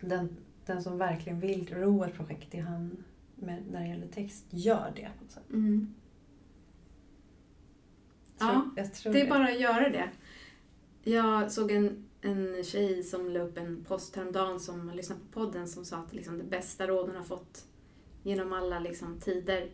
Den, 0.01 0.37
den 0.67 0.83
som 0.83 0.99
verkligen 0.99 1.41
vill 1.41 1.75
ro 1.75 2.05
ett 2.05 2.15
projekt 2.15 2.55
i 2.55 2.59
hand 2.59 3.05
med, 3.35 3.63
när 3.71 3.81
det 3.81 3.89
gäller 3.89 4.07
text 4.07 4.45
gör 4.51 4.93
det. 4.97 5.09
På 5.19 5.33
sätt. 5.33 5.51
Mm. 5.53 5.95
Tror, 8.39 8.51
ja, 8.51 8.71
det 8.75 9.21
är 9.21 9.25
det. 9.25 9.31
bara 9.31 9.45
att 9.45 9.61
göra 9.61 9.89
det. 9.89 10.11
Jag 11.11 11.53
såg 11.53 11.71
en 11.71 12.05
en 12.23 12.65
tjej 12.65 13.03
som 13.03 13.31
la 13.31 13.41
upp 13.41 13.59
en 13.59 13.85
post 13.85 14.17
häromdagen 14.17 14.61
som 14.61 14.89
har 14.89 14.97
lyssnat 14.97 15.19
på 15.19 15.41
podden 15.41 15.69
som 15.69 15.85
sa 15.85 15.97
att 15.97 16.13
liksom 16.13 16.39
det 16.39 16.45
bästa 16.45 16.87
råd 16.87 17.07
hon 17.07 17.17
har 17.17 17.25
fått 17.25 17.65
genom 18.23 18.53
alla 18.53 18.79
liksom 18.79 19.21
tider 19.21 19.71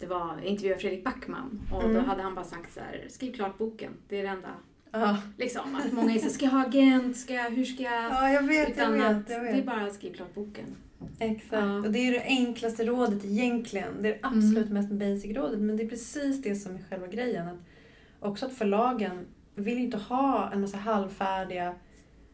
det 0.00 0.06
var, 0.06 0.36
jag 0.36 0.44
intervjuade 0.44 0.80
Fredrik 0.80 1.04
Backman 1.04 1.60
och 1.72 1.82
mm. 1.82 1.94
då 1.94 2.00
hade 2.00 2.22
han 2.22 2.34
bara 2.34 2.44
sagt 2.44 2.74
så 2.74 2.80
här, 2.80 3.06
skriv 3.08 3.32
klart 3.32 3.58
boken, 3.58 3.92
det 4.08 4.18
är 4.18 4.22
det 4.22 4.28
enda. 4.28 4.48
Ja. 4.90 5.16
Liksom, 5.38 5.74
att 5.74 5.92
många 5.92 6.14
är 6.14 6.18
så 6.18 6.30
ska 6.30 6.44
jag 6.44 6.52
ha 6.52 6.66
agent, 6.66 7.16
ska 7.16 7.34
jag, 7.34 7.50
hur 7.50 7.64
ska 7.64 7.82
jag? 7.82 8.10
Ja, 8.10 8.32
jag 8.32 8.42
vet, 8.42 8.70
Utan 8.70 8.98
jag 8.98 9.14
vet, 9.14 9.30
jag 9.30 9.40
vet. 9.40 9.52
det 9.54 9.60
är 9.60 9.66
bara 9.66 9.86
att 9.86 9.94
skriv 9.94 10.12
klart 10.12 10.34
boken. 10.34 10.76
Exakt, 11.18 11.52
ja. 11.52 11.78
och 11.78 11.90
det 11.90 11.98
är 11.98 12.12
det 12.12 12.22
enklaste 12.22 12.84
rådet 12.84 13.24
egentligen. 13.24 14.02
Det 14.02 14.08
är 14.08 14.12
det 14.12 14.18
absolut 14.22 14.70
mm. 14.70 14.74
mest 14.74 14.90
basic 14.90 15.36
rådet, 15.36 15.60
men 15.60 15.76
det 15.76 15.82
är 15.82 15.88
precis 15.88 16.42
det 16.42 16.54
som 16.54 16.74
är 16.74 16.82
själva 16.90 17.06
grejen. 17.06 17.48
Att 17.48 17.58
också 18.20 18.46
att 18.46 18.52
förlagen 18.52 19.26
vill 19.62 19.78
inte 19.78 19.96
ha 19.96 20.52
en 20.52 20.60
massa 20.60 20.76
halvfärdiga 20.76 21.74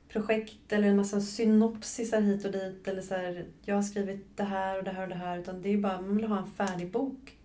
projekt 0.08 0.72
eller 0.72 0.88
en 0.88 0.96
massa 0.96 1.20
synopsisar 1.20 2.20
hit 2.20 2.44
och 2.44 2.52
dit. 2.52 2.88
Eller 2.88 3.02
så 3.02 3.14
här, 3.14 3.46
jag 3.64 3.74
har 3.74 3.82
skrivit 3.82 4.36
det 4.36 4.42
här 4.44 4.78
och 4.78 4.84
det 4.84 4.90
här 4.90 5.02
och 5.02 5.08
det 5.08 5.14
här. 5.14 5.38
Utan 5.38 5.62
det 5.62 5.68
är 5.72 5.78
bara, 5.78 6.00
man 6.00 6.16
vill 6.16 6.24
ha 6.26 6.38
en 6.38 6.50
färdig 6.50 6.90
bok. 6.92 7.38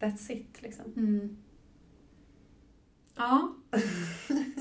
That's 0.00 0.32
it 0.32 0.62
liksom. 0.62 0.84
Mm. 0.96 1.36
Ja. 3.16 3.54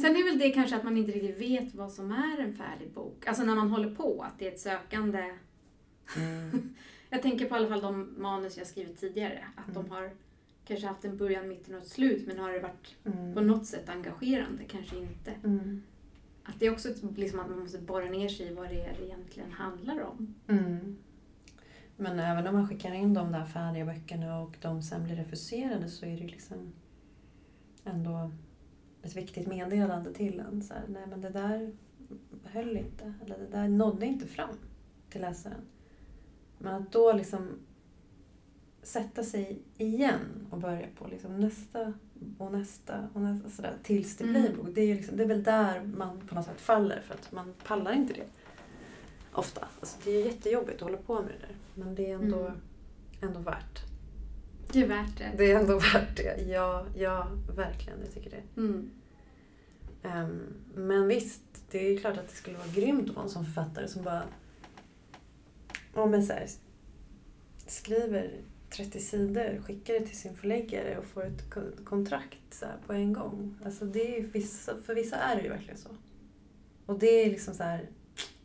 Sen 0.02 0.16
är 0.16 0.30
väl 0.30 0.40
det 0.40 0.50
kanske 0.50 0.76
att 0.76 0.84
man 0.84 0.98
inte 0.98 1.12
riktigt 1.12 1.40
vet 1.40 1.76
vad 1.76 1.92
som 1.92 2.12
är 2.12 2.40
en 2.42 2.54
färdig 2.54 2.92
bok. 2.94 3.28
Alltså 3.28 3.44
när 3.44 3.56
man 3.56 3.70
håller 3.70 3.96
på, 3.96 4.22
att 4.28 4.40
det 4.40 4.48
är 4.48 4.52
ett 4.52 4.60
sökande. 4.60 5.24
Mm. 6.18 6.74
Jag 7.10 7.22
tänker 7.22 7.46
på 7.46 7.56
i 7.56 7.58
alla 7.58 7.68
fall 7.68 7.82
de 7.82 8.22
manus 8.22 8.58
jag 8.58 8.68
skrivit 8.68 9.00
tidigare. 9.00 9.46
Att 9.56 9.76
Mm. 9.76 9.84
de 9.84 9.92
har 9.92 10.12
kanske 10.66 10.88
haft 10.88 11.06
en 11.06 11.18
början, 11.18 11.48
mitten 11.48 11.76
och 11.76 11.82
ett 11.82 11.88
slut 11.88 12.28
men 12.28 12.40
har 12.40 12.52
det 12.52 12.60
varit 12.60 12.96
Mm. 13.04 13.34
på 13.34 13.42
något 13.42 13.66
sätt 13.66 13.90
engagerande? 13.90 14.64
Kanske 14.64 14.98
inte. 14.98 15.32
Mm. 15.44 15.82
Att 16.44 16.60
det 16.60 16.66
är 16.66 16.72
också 16.72 16.90
liksom 17.16 17.40
att 17.40 17.50
man 17.50 17.60
måste 17.60 17.78
borra 17.82 18.06
ner 18.06 18.30
sig 18.30 18.48
i 18.48 18.54
vad 18.54 18.70
det 18.70 18.82
är 18.82 18.94
det 19.00 19.06
egentligen 19.06 19.52
handlar 19.52 20.02
om. 20.02 20.36
Mm. 20.48 20.98
Men 21.98 22.20
även 22.20 22.48
om 22.48 22.56
man 22.56 22.68
skickar 22.68 22.94
in 22.94 23.14
de 23.14 23.32
där 23.32 23.46
färdiga 23.46 23.86
böckerna 23.86 24.40
och 24.40 24.58
de 24.62 24.82
sen 24.82 25.04
blir 25.04 25.16
refuserade 25.16 25.90
så 25.90 26.06
är 26.06 26.18
det 26.18 26.28
liksom 26.28 26.72
ändå 27.84 28.32
ett 29.04 29.16
viktigt 29.16 29.48
meddelande 29.48 30.14
till 30.14 30.40
en. 30.40 30.64
Så 30.64 30.74
här, 30.74 30.84
nej 30.88 31.04
men 31.08 31.22
det 31.22 31.30
där 31.30 31.72
höll 32.44 32.78
inte, 32.78 33.14
eller 33.26 33.38
det 33.38 33.48
där 33.48 33.68
nådde 33.68 34.06
inte 34.06 34.28
fram 34.28 34.56
till 35.10 35.22
läsaren. 35.22 35.62
Men 36.58 36.74
att 36.74 36.92
då 36.92 37.14
liksom 37.14 37.50
sätta 38.84 39.24
sig 39.24 39.60
igen 39.78 40.48
och 40.50 40.58
börja 40.58 40.88
på 40.98 41.08
liksom 41.08 41.40
nästa 41.40 41.94
och 42.38 42.52
nästa 42.52 43.10
och 43.14 43.22
nästa 43.22 43.50
sådär, 43.50 43.78
tills 43.84 44.18
det 44.18 44.24
blir 44.24 44.46
Mm. 44.46 44.58
bok. 44.58 44.68
Det 44.76 44.82
är, 44.82 44.86
ju 44.86 44.96
liksom, 44.96 45.18
det 45.18 45.24
är 45.24 45.28
väl 45.28 45.44
där 45.44 45.82
man 45.84 46.22
på 46.28 46.36
något 46.36 46.46
sätt 46.46 46.62
faller 46.62 47.02
för 47.08 47.14
att 47.14 47.32
man 47.32 47.54
pallar 47.64 47.92
inte 47.94 48.14
det. 48.14 48.26
Ofta. 49.34 49.68
Alltså, 49.80 49.98
det 50.04 50.12
är 50.12 50.26
jättejobbigt 50.26 50.76
att 50.76 50.82
hålla 50.82 50.98
på 50.98 51.16
med 51.22 51.24
det 51.32 51.48
där. 51.48 51.56
Men 51.76 51.96
det 51.96 52.12
är 52.12 52.16
ändå, 52.16 52.40
Mm. 52.40 52.60
ändå 53.22 53.40
värt. 53.40 53.80
Det 54.72 54.82
är 54.84 54.88
värt 54.88 55.18
det. 55.18 55.32
Det 55.38 55.52
är 55.52 55.60
ändå 55.60 55.80
värt 55.80 56.18
det. 56.18 56.42
Ja, 56.48 56.86
ja 56.98 57.28
verkligen. 57.56 58.00
Jag 58.00 58.14
tycker 58.14 58.30
det. 58.30 58.62
Mm. 58.62 58.92
Ehm, 60.04 60.54
men 60.76 61.08
visst, 61.08 61.42
det 61.72 61.78
är 61.78 61.98
klart 61.98 62.18
att 62.18 62.28
det 62.30 62.36
skulle 62.36 62.58
vara 62.58 62.68
grymt 62.68 63.10
att 63.10 63.16
vara 63.16 63.24
en 63.26 63.32
sån 63.32 63.46
författare 63.46 63.88
som 63.88 64.04
bara 64.04 64.24
ja, 65.96 66.06
men 66.06 66.26
så 66.26 66.34
här, 66.34 66.48
skriver 67.68 68.32
30 68.72 69.00
sidor, 69.00 69.62
skickar 69.66 69.94
det 69.94 70.06
till 70.06 70.18
sin 70.18 70.36
förläggare 70.36 70.98
och 70.98 71.06
får 71.06 71.26
ett 71.26 71.50
ko- 71.54 71.84
kontrakt 71.86 72.38
så 72.54 72.66
på 72.88 72.94
en 72.94 73.14
gång. 73.14 73.56
Alltså 73.66 73.86
det 73.86 74.18
är, 74.18 74.22
vissa, 74.24 74.78
för 74.86 74.96
vissa 74.96 75.16
är 75.16 75.36
det 75.36 75.42
ju 75.42 75.50
verkligen 75.50 75.78
så. 75.78 75.90
Och 76.86 77.00
det 77.00 77.26
är 77.26 77.30
liksom 77.30 77.54
så 77.54 77.64
här, 77.64 77.90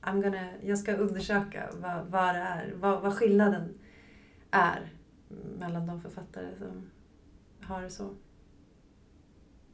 I'm 0.02 0.22
gonna, 0.22 0.48
jag 0.62 0.78
ska 0.78 0.96
undersöka 0.96 1.70
vad, 1.72 2.06
vad 2.06 2.34
det 2.34 2.40
är, 2.40 2.72
vad, 2.76 3.02
vad 3.02 3.14
skillnaden 3.14 3.78
är 4.50 4.92
mellan 5.58 5.86
de 5.86 6.02
författare 6.02 6.46
som 6.58 6.90
har 7.60 7.82
det 7.82 7.90
så. 7.90 8.14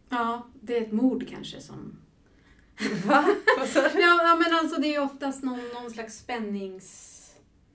Ja, 0.08 0.46
det 0.60 0.76
är 0.78 0.82
ett 0.82 0.92
mord 0.92 1.28
kanske 1.28 1.60
som... 1.60 1.98
Va? 3.06 3.24
Ja 3.94 4.36
men 4.44 4.58
alltså 4.58 4.80
det 4.80 4.86
är 4.86 4.92
ju 4.92 4.98
oftast 4.98 5.42
någon, 5.42 5.60
någon 5.74 5.90
slags 5.90 6.18
spännings... 6.18 7.11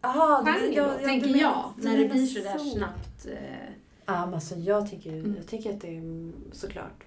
Aha, 0.02 0.44
genre 0.46 0.60
du- 0.60 0.68
då, 0.68 0.74
ja, 0.76 0.98
ja, 1.02 1.08
tänker 1.08 1.28
menar- 1.28 1.40
jag. 1.42 1.74
När 1.78 1.98
det 1.98 2.10
blir 2.10 2.26
sådär 2.26 2.58
så. 2.58 2.70
snabbt. 2.70 3.26
Eh, 3.26 3.70
Ja, 4.10 4.26
men 4.26 4.34
alltså 4.34 4.56
jag 4.56 4.90
tycker, 4.90 5.14
Mm. 5.14 5.36
jag 5.36 5.48
tycker 5.48 5.74
att 5.74 5.82
det 5.82 5.98
är 5.98 6.32
såklart 6.52 7.04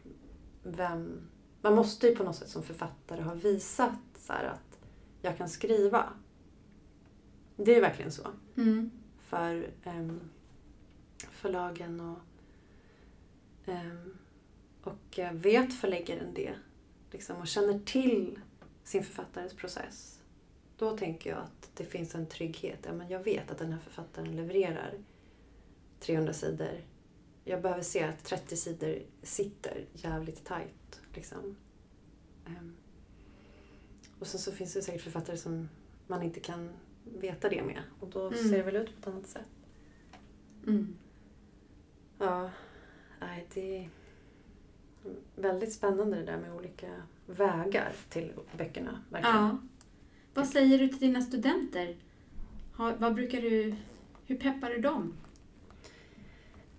vem... 0.62 1.20
Man 1.62 1.74
måste 1.74 2.06
ju 2.08 2.16
på 2.16 2.24
något 2.24 2.36
sätt 2.36 2.48
som 2.48 2.62
författare 2.62 3.22
ha 3.22 3.34
visat 3.34 3.92
så 4.18 4.32
här 4.32 4.44
att 4.44 4.78
jag 5.22 5.36
kan 5.38 5.48
skriva. 5.48 6.08
Det 7.56 7.74
är 7.76 7.80
verkligen 7.80 8.12
så. 8.12 8.22
mm. 8.56 8.90
För 9.18 9.70
um, 9.84 10.20
förlagen 11.30 12.00
och... 12.00 12.18
ehm, 13.66 14.16
och 14.82 15.18
vet 15.32 15.74
förläggaren 15.74 16.34
det 16.34 16.54
liksom, 17.10 17.36
och 17.36 17.46
känner 17.46 17.78
till 17.78 18.38
sin 18.84 19.04
författares 19.04 19.54
process 19.54 20.19
då 20.80 20.96
tänker 20.96 21.30
jag 21.30 21.38
att 21.38 21.70
det 21.74 21.84
finns 21.84 22.14
en 22.14 22.26
trygghet. 22.26 22.78
Ja, 22.82 22.92
men 22.92 23.08
jag 23.08 23.24
vet 23.24 23.50
att 23.50 23.58
den 23.58 23.72
här 23.72 23.78
författaren 23.80 24.36
levererar 24.36 24.94
300 26.00 26.32
sidor. 26.32 26.80
Jag 27.44 27.62
behöver 27.62 27.82
se 27.82 28.02
att 28.04 28.24
30 28.24 28.56
sidor 28.56 28.98
sitter 29.22 29.84
jävligt 29.92 30.44
tajt. 30.44 31.00
Liksom. 31.14 31.56
Ehm, 32.46 32.76
och 34.18 34.26
sen 34.26 34.40
så 34.40 34.52
finns 34.52 34.72
det 34.74 34.82
säkert 34.82 35.02
författare 35.02 35.36
som 35.36 35.68
man 36.06 36.22
inte 36.22 36.40
kan 36.40 36.70
veta 37.04 37.48
det 37.48 37.62
med. 37.62 37.82
Och 38.00 38.08
då 38.08 38.26
Mm. 38.26 38.38
ser 38.48 38.56
det 38.56 38.62
väl 38.62 38.76
ut 38.76 38.86
på 38.94 39.00
ett 39.00 39.06
annat 39.16 39.26
sätt. 39.26 39.48
Mm. 40.66 40.96
Ja, 42.18 42.50
nej, 43.20 43.46
det 43.54 43.76
är 43.78 43.90
väldigt 45.36 45.72
spännande 45.72 46.16
det 46.16 46.24
där 46.24 46.38
med 46.38 46.52
olika 46.54 47.02
vägar 47.26 47.92
till 48.08 48.32
böckerna. 48.58 49.02
Verkligen. 49.10 49.36
Ja. 49.36 49.58
Vad 50.40 50.48
säger 50.48 50.78
du 50.78 50.88
till 50.88 50.98
dina 50.98 51.20
studenter? 51.20 51.96
Vad 52.76 53.14
brukar 53.14 53.40
du... 53.40 53.74
Hur 54.26 54.36
peppar 54.36 54.70
du 54.70 54.80
dem? 54.80 55.14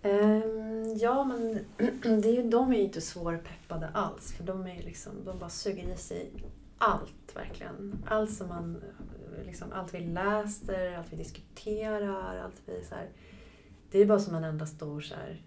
Ehm, 0.01 0.97
ja, 0.97 1.23
men 1.23 1.59
det 2.21 2.29
är 2.29 2.33
ju, 2.33 2.49
de 2.49 2.71
är 2.71 2.77
ju 2.77 2.83
inte 2.83 3.01
svårpeppade 3.01 3.87
alls. 3.87 4.33
För 4.33 4.43
de 4.43 4.67
är 4.67 4.83
liksom, 4.83 5.13
de 5.25 5.39
bara 5.39 5.49
suger 5.49 5.93
i 5.93 5.97
sig 5.97 6.31
allt 6.77 7.35
verkligen. 7.35 8.03
Allt 8.07 8.33
som 8.33 8.47
man, 8.47 8.83
liksom, 9.45 9.71
allt 9.71 9.93
vi 9.93 9.99
läser, 9.99 10.97
allt 10.97 11.13
vi 11.13 11.17
diskuterar, 11.17 12.37
allt 12.37 12.61
vi 12.65 12.83
så 12.83 12.95
här. 12.95 13.09
Det 13.91 13.99
är 13.99 14.05
bara 14.05 14.19
som 14.19 14.35
en 14.35 14.43
enda 14.43 14.65
stor 14.65 15.01
så 15.01 15.15
här, 15.15 15.41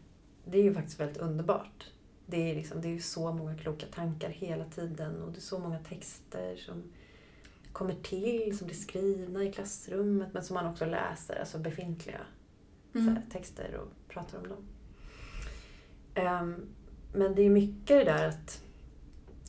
det 0.45 0.59
är 0.59 0.63
ju 0.63 0.75
faktiskt 0.75 1.01
väldigt 1.01 1.23
underbart. 1.23 1.91
Det 2.27 2.51
är, 2.51 2.55
liksom, 2.55 2.81
det 2.81 2.89
är 2.89 2.93
ju 2.93 3.01
så 3.01 3.33
många 3.33 3.59
kloka 3.59 3.87
tankar 3.87 4.31
hela 4.31 4.65
tiden 4.65 5.23
och 5.23 5.33
det 5.33 5.39
är 5.39 5.41
så 5.41 5.59
många 5.59 5.79
texter 5.79 6.57
som 6.57 6.83
kommer 7.75 7.95
till, 7.95 8.59
som 8.59 8.67
blir 8.67 8.77
skrivna 8.77 9.45
i 9.45 9.53
klassrummet 9.53 10.29
men 10.33 10.45
som 10.45 10.55
man 10.55 10.67
också 10.67 10.87
läser, 10.87 11.41
alltså 11.41 11.59
befintliga 11.59 12.21
Mm. 12.95 13.09
här, 13.09 13.23
texter 13.31 13.75
och 13.75 14.09
pratar 14.09 14.39
om 14.39 14.49
dem. 14.49 14.65
Ehm, 16.15 16.67
men 17.13 17.35
det 17.35 17.43
är 17.43 17.51
mycket 17.51 17.87
det 17.87 18.05
där 18.05 18.29
att 18.29 18.63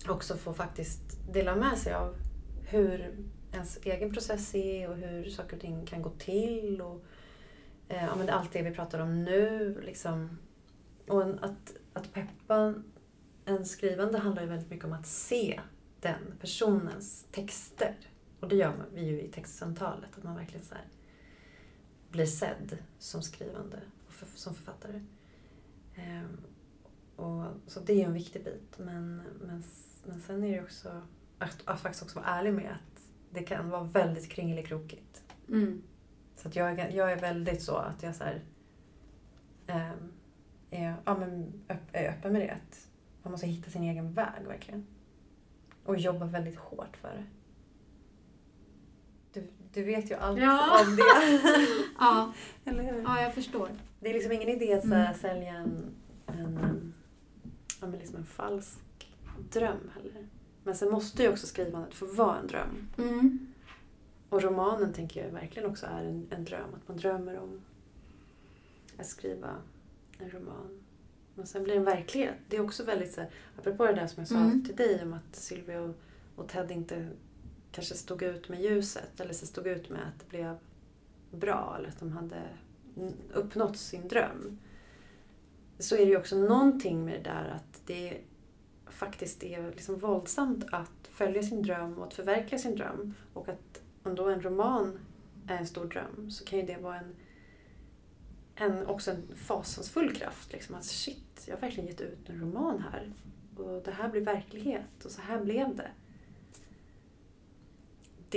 också 0.07 0.37
få 0.37 0.53
faktiskt 0.53 1.01
dela 1.33 1.55
med 1.55 1.77
sig 1.77 1.93
av 1.93 2.15
hur 2.67 3.15
ens 3.51 3.79
egen 3.83 4.13
process 4.13 4.55
är 4.55 4.89
och 4.89 4.97
hur 4.97 5.29
saker 5.29 5.55
och 5.55 5.61
ting 5.61 5.85
kan 5.85 6.01
gå 6.01 6.09
till. 6.09 6.81
Och, 6.81 7.05
eh, 7.89 8.05
ja, 8.05 8.15
men 8.15 8.29
allt 8.29 8.53
det 8.53 8.61
vi 8.61 8.71
pratar 8.71 8.99
om 8.99 9.23
nu. 9.23 9.81
Liksom. 9.81 10.37
Och 11.07 11.23
en, 11.23 11.39
att, 11.39 11.73
att 11.93 12.13
peppa 12.13 12.73
en 13.45 13.65
skrivande 13.65 14.17
handlar 14.17 14.43
ju 14.43 14.49
väldigt 14.49 14.69
mycket 14.69 14.85
om 14.85 14.93
att 14.93 15.07
se 15.07 15.59
den 16.01 16.37
personens 16.41 17.25
texter. 17.31 17.95
Och 18.45 18.51
det 18.51 18.55
gör 18.55 18.73
vi 18.93 19.05
ju 19.05 19.21
i 19.21 19.27
textsamtalet, 19.27 20.17
att 20.17 20.23
man 20.23 20.35
verkligen 20.35 20.65
så 20.65 20.75
här 20.75 20.85
blir 22.09 22.25
sedd 22.25 22.77
som 22.99 23.21
skrivande 23.21 23.81
och 24.07 24.13
för, 24.13 24.27
som 24.37 24.55
författare. 24.55 25.01
Ehm, 25.95 26.37
och, 27.15 27.45
så 27.67 27.79
det 27.79 28.01
är 28.01 28.05
en 28.05 28.13
viktig 28.13 28.43
bit. 28.43 28.77
Men, 28.77 29.15
men, 29.41 29.63
men 30.05 30.21
sen 30.21 30.43
är 30.43 30.51
det 30.51 30.63
också 30.63 31.01
att, 31.39 31.61
att 31.65 31.79
faktiskt 31.79 32.03
också 32.03 32.19
vara 32.19 32.29
ärlig 32.29 32.53
med 32.53 32.71
att 32.71 33.01
det 33.29 33.43
kan 33.43 33.69
vara 33.69 33.83
väldigt 33.83 34.29
kringelikrokigt. 34.29 35.23
Mm. 35.49 35.83
Så 36.35 36.47
att 36.47 36.55
jag, 36.55 36.93
jag 36.93 37.11
är 37.11 37.19
väldigt 37.19 37.61
så 37.61 37.75
att 37.75 38.03
jag 38.03 38.15
så 38.15 38.23
här, 38.23 38.43
ehm, 39.67 40.11
är, 40.69 40.95
ja, 41.05 41.17
men 41.17 41.53
är 41.91 42.09
öppen 42.09 42.33
med 42.33 42.41
det. 42.41 42.51
Att 42.51 42.87
man 43.23 43.31
måste 43.31 43.47
hitta 43.47 43.71
sin 43.71 43.83
egen 43.83 44.13
väg 44.13 44.47
verkligen. 44.47 44.87
Och 45.83 45.97
jobba 45.97 46.25
väldigt 46.25 46.57
hårt 46.57 46.97
för 46.97 47.09
det. 47.09 47.25
Du, 49.75 49.83
vet 49.83 50.11
ju 50.11 50.15
allt 50.15 50.39
Ja. 50.39 50.85
om 50.87 50.95
det. 50.95 51.03
Ja, 51.99 52.33
Eller 52.65 52.83
hur? 52.83 53.01
ja, 53.03 53.21
jag 53.21 53.33
förstår. 53.33 53.69
Det 53.99 54.09
är 54.09 54.13
liksom 54.13 54.31
ingen 54.31 54.49
idé 54.49 54.73
att 54.73 54.83
Mm. 54.83 55.13
sälja 55.13 55.53
en, 55.53 55.85
en, 56.27 56.93
ja, 57.81 57.87
men 57.87 57.99
liksom 57.99 58.15
en 58.17 58.25
falsk 58.25 58.79
dröm 59.51 59.91
heller. 59.95 60.27
Men 60.63 60.75
sen 60.75 60.91
måste 60.91 61.23
ju 61.23 61.29
också 61.29 61.47
skrivandet 61.47 61.93
få 61.93 62.05
vara 62.05 62.37
en 62.39 62.47
dröm. 62.47 62.87
Mm. 62.97 63.47
Och 64.29 64.41
romanen 64.43 64.93
tänker 64.93 65.25
jag 65.25 65.31
verkligen 65.31 65.69
också 65.69 65.85
är 65.85 66.03
en, 66.03 66.27
en 66.29 66.45
dröm. 66.45 66.69
Att 66.75 66.87
man 66.87 66.97
drömmer 66.97 67.39
om 67.39 67.61
att 68.99 69.05
skriva 69.05 69.49
en 70.19 70.29
roman. 70.29 70.81
Men 71.35 71.47
sen 71.47 71.63
blir 71.63 71.73
det 71.73 71.79
en 71.79 71.85
verklighet. 71.85 72.33
Det 72.49 72.57
är 72.57 72.61
också 72.63 72.83
väldigt 72.83 73.13
så 73.13 73.21
här, 73.21 73.29
apropå 73.59 73.85
det 73.85 73.93
där 73.93 74.07
som 74.07 74.21
jag 74.21 74.27
sa 74.27 74.35
Mm. 74.35 74.65
till 74.65 74.75
dig 74.75 75.03
om 75.03 75.13
att 75.13 75.35
Sylvia 75.35 75.81
och, 75.81 75.95
och 76.35 76.47
Ted 76.47 76.71
inte 76.71 77.07
kanske 77.75 77.95
stod 77.95 78.21
ut 78.21 78.49
med 78.49 78.61
ljuset. 78.61 79.19
Eller 79.19 79.33
så 79.33 79.45
stod 79.45 79.67
ut 79.67 79.89
med 79.89 80.01
att 80.01 80.19
det 80.19 80.29
blev 80.29 80.57
bra. 81.31 81.75
Eller 81.77 81.89
att 81.89 81.99
de 81.99 82.11
hade 82.11 82.41
uppnått 83.33 83.77
sin 83.77 84.07
dröm. 84.07 84.59
Så 85.79 85.95
är 85.95 85.99
det 85.99 86.11
ju 86.11 86.17
också 86.17 86.37
någonting 86.37 87.05
med 87.05 87.13
det 87.13 87.29
där 87.29 87.49
att 87.55 87.81
det 87.85 88.17
faktiskt 88.87 89.43
är 89.43 89.71
liksom 89.71 89.99
våldsamt 89.99 90.65
att 90.71 91.09
följa 91.11 91.43
sin 91.43 91.61
dröm 91.61 91.93
och 91.93 92.07
att 92.07 92.13
förverkliga 92.13 92.59
sin 92.59 92.75
dröm. 92.75 93.13
Och 93.33 93.49
att 93.49 93.81
om 94.03 94.15
då 94.15 94.29
en 94.29 94.41
roman 94.41 94.99
är 95.47 95.57
en 95.57 95.67
stor 95.67 95.85
dröm 95.85 96.31
så 96.31 96.45
kan 96.45 96.59
ju 96.59 96.65
det 96.65 96.77
vara 96.77 96.99
en, 96.99 97.15
en 98.55 98.85
också 98.85 99.11
en 99.11 99.35
fasansfull 99.35 100.15
kraft. 100.15 100.51
Liksom 100.51 100.75
att 100.75 100.85
shit, 100.85 101.43
jag 101.47 101.55
har 101.55 101.61
verkligen 101.61 101.89
gett 101.89 102.01
ut 102.01 102.29
en 102.29 102.41
roman 102.41 102.83
här. 102.91 103.13
och 103.57 103.83
det 103.83 103.91
här 103.91 104.09
blir 104.09 104.21
verklighet 104.21 105.05
och 105.05 105.11
så 105.11 105.21
här 105.21 105.41
blev 105.41 105.75
det 105.75 105.91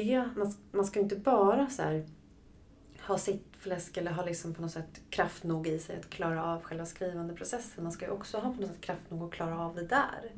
det 0.03 0.31
man, 0.37 0.55
man 0.73 0.85
ska 0.85 0.99
ju 0.99 1.03
inte 1.03 1.17
bara 1.17 1.71
så 1.71 1.83
här, 1.83 2.07
ha 3.07 3.19
sitt 3.19 3.57
fläsk 3.57 3.97
eller 3.97 4.11
ha 4.11 4.25
liksom 4.25 4.55
på 4.55 4.63
något 4.63 4.71
sätt 4.71 5.01
kraft 5.11 5.45
nog 5.45 5.67
i 5.67 5.79
sig 5.79 5.99
att 5.99 6.11
klara 6.11 6.45
av 6.45 6.63
själva 6.63 6.87
skrivandeprocessen. 6.87 7.85
Man 7.85 7.93
ska 7.93 8.07
ju 8.07 8.13
också 8.13 8.39
ha 8.39 8.53
på 8.55 8.61
något 8.61 8.71
sätt 8.71 8.81
kraft 8.81 9.11
nog 9.11 9.23
att 9.23 9.31
klara 9.31 9.59
av 9.59 9.75
det 9.75 9.87
där. 9.87 10.33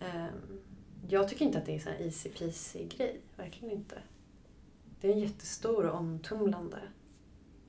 Um, 0.00 0.60
jag 1.08 1.28
tycker 1.28 1.44
inte 1.44 1.58
att 1.58 1.66
det 1.66 1.76
är 1.76 1.88
en 1.88 2.02
easy 2.02 2.28
peasy 2.28 2.88
grej. 2.88 3.20
Verkligen 3.36 3.74
inte. 3.74 3.98
Det 5.00 5.08
är 5.08 5.12
en 5.12 5.20
jättestor 5.20 5.86
och 5.86 5.98
omtumlande 5.98 6.80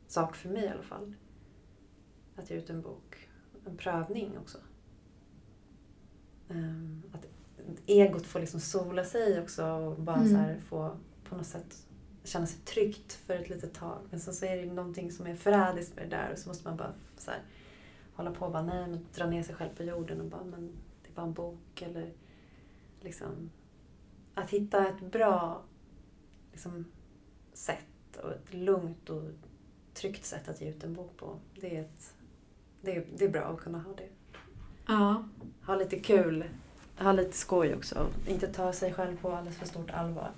sak 0.07 0.35
för 0.35 0.49
mig 0.49 0.63
i 0.63 0.67
alla 0.67 0.83
fall. 0.83 1.13
Att 2.35 2.49
ge 2.49 2.57
ut 2.57 2.69
en 2.69 2.81
bok. 2.81 3.29
En 3.65 3.77
prövning 3.77 4.37
också. 4.37 4.57
Um, 6.49 7.03
att 7.13 7.25
egot 7.86 8.26
får 8.26 8.39
liksom 8.39 8.59
sola 8.59 9.03
sig 9.03 9.41
också 9.41 9.65
och 9.65 10.01
bara 10.01 10.15
mm. 10.15 10.30
så 10.30 10.36
här 10.36 10.59
få 10.70 10.97
på 11.30 11.36
något 11.36 11.47
sätt 11.47 11.88
känna 12.24 12.47
sig 12.47 12.59
tryggt 12.59 13.13
för 13.13 13.34
ett 13.34 13.49
litet 13.49 13.74
tag. 13.74 13.99
Men 14.09 14.20
sen 14.20 14.34
så 14.34 14.45
är 14.45 14.57
det 14.57 14.74
någonting 14.74 15.11
som 15.11 15.28
är 15.28 15.36
förrädiskt 15.36 15.95
med 15.95 16.09
det 16.09 16.15
där 16.15 16.32
och 16.32 16.39
så 16.39 16.49
måste 16.49 16.68
man 16.68 16.78
bara 16.78 16.93
så 17.18 17.32
här, 17.32 17.39
hålla 18.13 18.32
på 18.32 18.45
och 18.45 18.51
bara 18.51 18.63
nej, 18.63 18.88
men 18.88 19.05
dra 19.15 19.26
ner 19.26 19.43
sig 19.43 19.55
själv 19.55 19.70
på 19.78 19.84
jorden 19.84 20.22
och 20.22 20.28
bara 20.28 20.43
men 20.43 20.72
det 21.03 21.09
är 21.09 21.13
bara 21.13 21.26
en 21.26 21.34
bok 21.34 21.82
eller 21.82 22.13
liksom 23.01 23.49
att 24.34 24.49
hitta 24.49 24.88
ett 24.88 25.11
bra 25.11 25.61
liksom, 26.51 26.86
sätt 27.53 28.18
och 28.24 28.32
ett 28.32 28.53
lugnt 28.53 29.09
och 29.09 29.24
tryggt 29.93 30.26
sätt 30.26 30.49
att 30.49 30.61
ge 30.61 30.70
ut 30.70 30.84
en 30.84 30.93
bok 30.93 31.18
på. 31.18 31.39
Det 31.61 31.78
är, 31.78 31.82
ett, 31.82 32.15
det 32.82 32.95
är, 32.95 33.05
det 33.18 33.26
är 33.26 33.30
bra 33.30 33.43
att 33.43 33.59
kunna 33.59 33.80
ha 33.80 33.93
det. 33.93 34.09
Ja. 34.88 35.30
Ha 35.65 35.76
lite 35.76 35.99
kul, 35.99 36.45
ha 36.99 37.11
lite 37.11 37.37
skoj 37.37 37.75
också. 37.75 38.07
Inte 38.27 38.47
ta 38.47 38.73
sig 38.73 38.93
själv 38.93 39.17
på 39.21 39.31
alldeles 39.31 39.59
för 39.59 39.65
stort 39.65 39.91
allvar. 39.91 40.31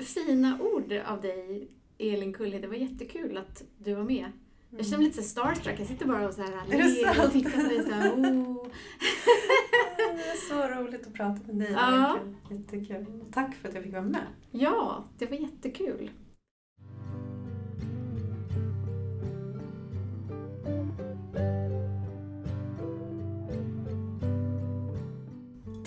Fina 0.00 0.58
ord 0.60 0.92
av 1.06 1.20
dig, 1.20 1.68
Elin 1.98 2.32
Kulle. 2.32 2.58
Det 2.58 2.66
var 2.66 2.74
jättekul 2.74 3.36
att 3.36 3.62
du 3.78 3.94
var 3.94 4.04
med. 4.04 4.32
Jag 4.70 4.86
känner 4.86 4.98
mig 4.98 5.06
lite 5.06 5.22
starstruck. 5.22 5.80
Jag 5.80 5.86
sitter 5.86 6.06
bara 6.06 6.28
och 6.28 6.34
så 6.34 6.42
här 6.42 6.66
ler 6.68 7.26
och 7.26 7.32
tittar 7.32 7.50
på 7.50 7.68
dig 7.68 7.84
så 7.84 7.90
här, 7.90 8.10
oh. 8.10 8.66
Det 9.96 10.22
är 10.22 10.48
så 10.48 10.80
roligt 10.80 11.06
att 11.06 11.14
prata 11.14 11.40
med 11.46 11.56
dig. 11.56 11.72
Ja. 11.72 12.18
Jättekul. 12.50 13.06
Tack 13.32 13.54
för 13.54 13.68
att 13.68 13.74
jag 13.74 13.84
fick 13.84 13.92
vara 13.92 14.02
med. 14.02 14.26
Ja, 14.50 15.04
det 15.18 15.26
var 15.26 15.36
jättekul. 15.36 16.10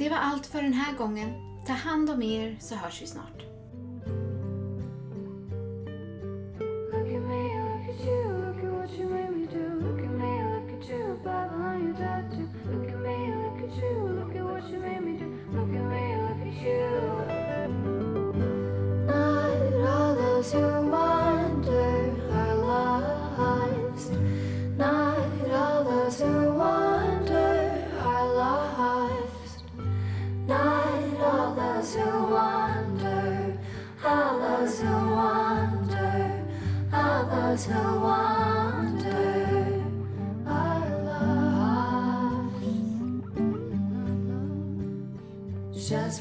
Det 0.03 0.09
var 0.09 0.17
allt 0.17 0.45
för 0.45 0.61
den 0.61 0.73
här 0.73 0.97
gången. 0.97 1.29
Ta 1.67 1.73
hand 1.73 2.09
om 2.09 2.21
er 2.21 2.57
så 2.59 2.75
hörs 2.75 3.01
vi 3.01 3.07
snart. 3.07 3.52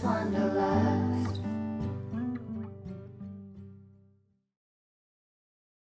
wonder 0.02 0.51